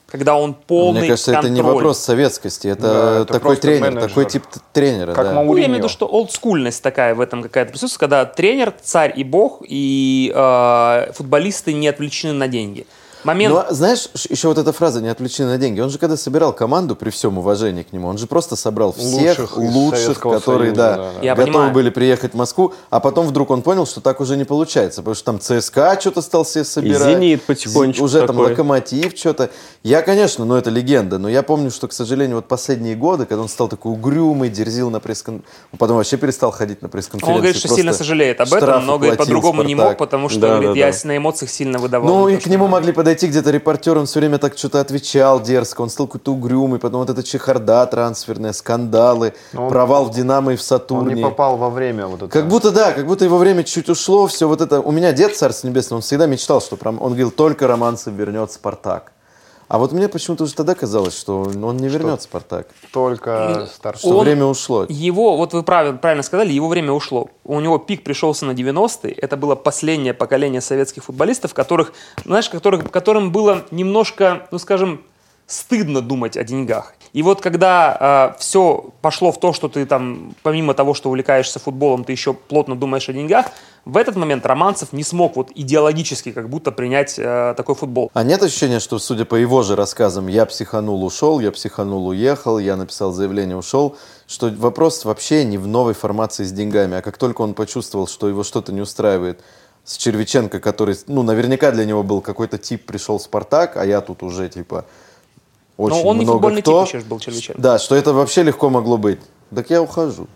[0.07, 1.75] Когда он полный Мне кажется, это не контроль.
[1.75, 4.07] вопрос советскости, это, Да, это такой тренер, менеджер.
[4.09, 5.13] такой тип тренера.
[5.15, 5.33] Как да.
[5.33, 5.51] Мауриньо.
[5.53, 9.11] Ну, я имею в виду, что олдскульность такая в этом какая-то присутствует, когда тренер, царь
[9.15, 12.85] и бог, и э, футболисты не отвлечены на деньги.
[13.25, 13.53] Момент...
[13.53, 15.79] Ну, а знаешь, еще вот эта фраза «не отвлечены на деньги».
[15.79, 19.39] Он же когда собирал команду, при всем уважении к нему, он же просто собрал всех
[19.39, 21.35] Лучших лучших, которые, Союза, да, да, да.
[21.35, 21.73] Готовы понимаю.
[21.73, 25.15] были приехать в Москву, а потом вдруг он понял, что так уже не получается, потому
[25.15, 27.15] что там ЦСКА что-то стал себе собирать.
[27.15, 28.51] «Зенит» потихонечку Уже там такой.
[28.51, 29.49] Локомотив что-то.
[29.83, 33.41] Я, конечно, ну это легенда, но я помню, что, к сожалению, вот последние годы, когда
[33.41, 35.49] он стал такой угрюмый, дерзил на пресс-конференции,
[35.79, 37.33] потом вообще перестал ходить на пресс-конференции.
[37.33, 40.47] Он говорит, что сильно сожалеет об этом, но платил по-другому не мог, потому что Да,
[40.49, 40.97] говорит, да, я да.
[41.03, 42.07] на эмоциях сильно выдавал.
[42.07, 45.41] Ну, то, и к нему могли подойти где-то репортер, он все время так что-то отвечал
[45.41, 50.11] дерзко, он стал какой-то угрюмый, потом вот эта чехарда трансферная, скандалы, Но он- провал в
[50.11, 51.15] «Динамо» и в Он «Сатурне».
[51.15, 52.27] не попал во время вот это.
[52.27, 54.81] Как будто, да, как будто его время чуть ушло, все вот это.
[54.81, 59.11] У меня дед, Царство Небесное, он всегда мечтал, что он говорил, только Романцев вернет «Спартак».
[59.67, 63.99] А вот мне почему-то уже тогда казалось, что он не вернет «Спартак», Только старший.
[63.99, 64.85] что Он- время ушло.
[64.89, 67.29] Его, вот вы правильно, правильно сказали, его время ушло.
[67.43, 69.13] У него пик пришелся на 90-е.
[69.13, 71.93] Это было последнее поколение советских футболистов, которых,
[72.25, 75.01] знаешь, которых, которым было немножко, ну скажем,
[75.47, 76.93] стыдно думать о деньгах.
[77.13, 82.03] И вот когда все пошло в то, что ты там, помимо того, что увлекаешься футболом,
[82.03, 83.47] ты еще плотно думаешь о деньгах,
[83.85, 88.09] в этот момент Романцев не смог вот идеологически как будто принять э, такой футбол.
[88.13, 92.57] А нет ощущения, что, судя по его же рассказам, я психанул, ушел, я психанул, уехал,
[92.57, 93.95] я написал заявление, ушел,
[94.25, 98.27] что вопрос вообще не в новой формации с деньгами, а как только он почувствовал, что
[98.27, 99.41] его что-то не устраивает,
[99.83, 104.01] с Червиченко, который, ну, наверняка для него был какой-то тип, пришел в «Спартак», а я
[104.01, 104.85] тут уже, типа,
[105.77, 106.85] очень Но он не много футбольный кто.
[106.85, 107.61] тип еще был, Червиченко.
[107.61, 109.19] Да, что это вообще легко могло быть.
[109.53, 110.27] Так я ухожу.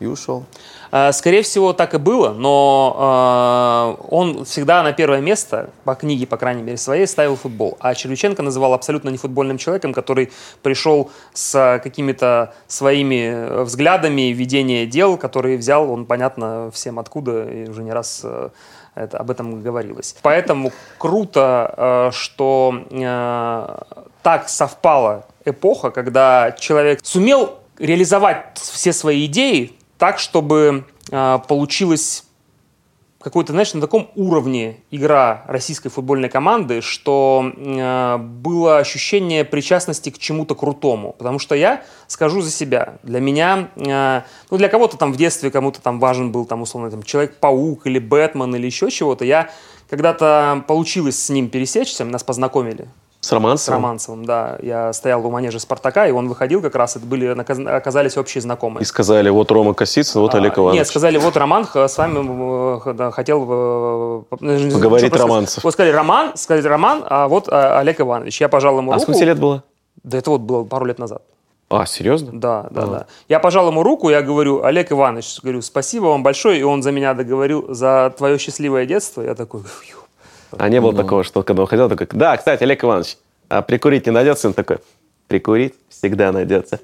[0.00, 0.44] И ушел.
[0.90, 6.26] А, Скорее всего, так и было, но э, он всегда на первое место, по книге,
[6.26, 7.76] по крайней мере, своей, ставил футбол.
[7.80, 14.86] А Червиченко называл абсолютно не футбольным человеком, который пришел с какими-то своими э, взглядами ведения
[14.86, 18.50] дел, которые взял, он, понятно, всем откуда, и уже не раз э,
[18.94, 20.16] это, об этом говорилось.
[20.22, 22.74] Поэтому круто, э, что
[24.22, 32.24] так совпала эпоха, когда человек сумел реализовать все свои идеи так, чтобы э, получилось
[33.24, 40.18] какой-то, знаешь, на таком уровне игра российской футбольной команды, что э, было ощущение причастности к
[40.18, 41.14] чему-то крутому.
[41.16, 45.50] Потому что я скажу за себя, для меня, э, ну для кого-то там в детстве
[45.50, 49.48] кому-то там важен был там условно там Человек-паук или Бэтмен или еще чего-то, я
[49.88, 52.88] когда-то получилось с ним пересечься, нас познакомили
[53.24, 53.76] С с Романцевым?
[53.78, 54.58] Романцевым, да.
[54.60, 57.26] Я стоял в манеже Спартака, и он выходил как раз, это были,
[57.68, 58.82] оказались общие знакомые.
[58.82, 60.78] И сказали, вот Рома Косицын, вот А, Олег Иванович.
[60.80, 63.46] Нет, сказали, вот Роман с вами да, хотел...
[63.48, 65.64] э, э, Поговорить Романцев.
[65.64, 68.40] Вот сказали Роман, сказали Роман, а вот э, Олег Иванович.
[68.40, 69.02] Я пожал ему А руку.
[69.04, 69.64] сколько тебе лет было?
[70.02, 71.22] Да это вот было пару лет назад.
[71.70, 72.30] А, серьезно?
[72.32, 72.86] Да, да, А.
[72.86, 73.06] да.
[73.28, 76.92] Я пожал ему руку, я говорю, Олег Иванович, говорю, спасибо вам большое, и он за
[76.92, 79.22] меня договорил за твое счастливое детство.
[79.22, 79.96] Я такой, «Фью».
[80.58, 83.16] А не было такого, что когда он ходил, такой, да, кстати, Олег Иванович,
[83.48, 84.48] а прикурить не найдется?
[84.48, 84.78] Он такой,
[85.28, 86.80] прикурить всегда найдется.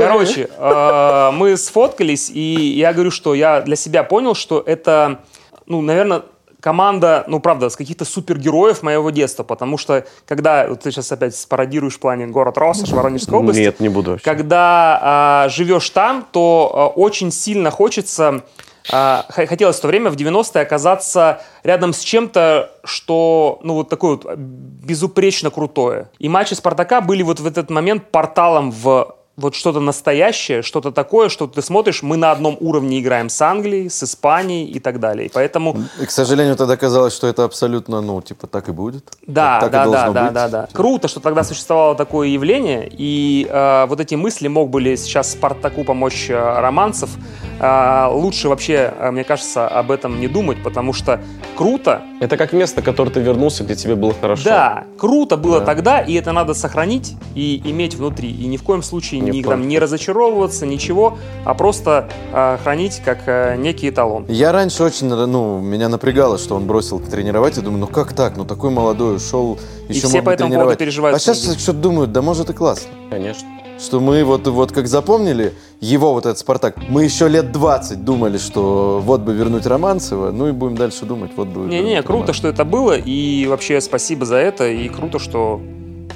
[0.00, 5.20] Короче, э, мы сфоткались, и я говорю, что я для себя понял, что это,
[5.66, 6.22] ну, наверное,
[6.64, 11.36] команда, ну, правда, с каких-то супергероев моего детства, потому что, когда, вот ты сейчас опять
[11.36, 14.24] спародируешь в плане город Россошь, Воронежской области, Нет, не буду вообще.
[14.24, 18.42] когда а, живешь там, то а, очень сильно хочется, а,
[18.88, 24.36] хотелось в то время, в 90-е, оказаться рядом с чем-то, что, ну, вот такое вот
[24.36, 26.10] безупречно крутое.
[26.18, 31.28] И матчи Спартака были вот в этот момент порталом в вот что-то настоящее, что-то такое,
[31.28, 35.26] что ты смотришь, мы на одном уровне играем с Англией, с Испанией и так далее.
[35.26, 39.04] И поэтому И, к сожалению, тогда казалось, что это абсолютно, ну, типа, так и будет.
[39.26, 40.32] Да, так и да, да, должно да, быть.
[40.34, 40.68] да, да.
[40.72, 45.32] Круто, что тогда существовало такое явление, и э, вот эти мысли мог бы ли сейчас
[45.32, 47.10] Спартаку помочь э, романцев.
[47.58, 51.20] Э, лучше вообще, э, мне кажется, об этом не думать, потому что
[51.56, 54.44] круто, Это как место, в которое ты вернулся, где тебе было хорошо.
[54.44, 55.66] да, круто было Да.
[55.66, 59.66] тогда, и это надо сохранить и иметь внутри, и ни в коем случае Не там,
[59.68, 64.24] не разочаровываться, ничего, а просто а, хранить как а, некий эталон.
[64.28, 67.56] Я раньше очень, ну, меня напрягало, что он бросил тренировать.
[67.56, 68.36] Я думаю, ну как так?
[68.36, 70.78] Ну такой молодой ушел, И еще все мог по этому поводу тренировать.
[70.78, 71.16] переживают.
[71.16, 72.90] А сейчас что-то думают, да может и классно.
[73.10, 73.48] Конечно.
[73.78, 78.38] Что мы вот, вот как запомнили его вот этот «Спартак», мы еще лет 20 думали,
[78.38, 82.34] что вот бы вернуть Романцева, ну и будем дальше думать, вот бы Не-не, круто, Романцева.
[82.34, 85.60] что это было, и вообще спасибо за это, и круто, что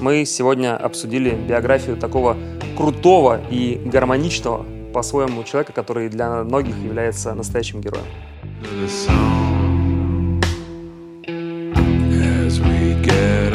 [0.01, 2.37] мы сегодня обсудили биографию такого
[2.77, 8.07] крутого и гармоничного по-своему человека, который для многих является настоящим героем.
[12.49, 13.48] As we get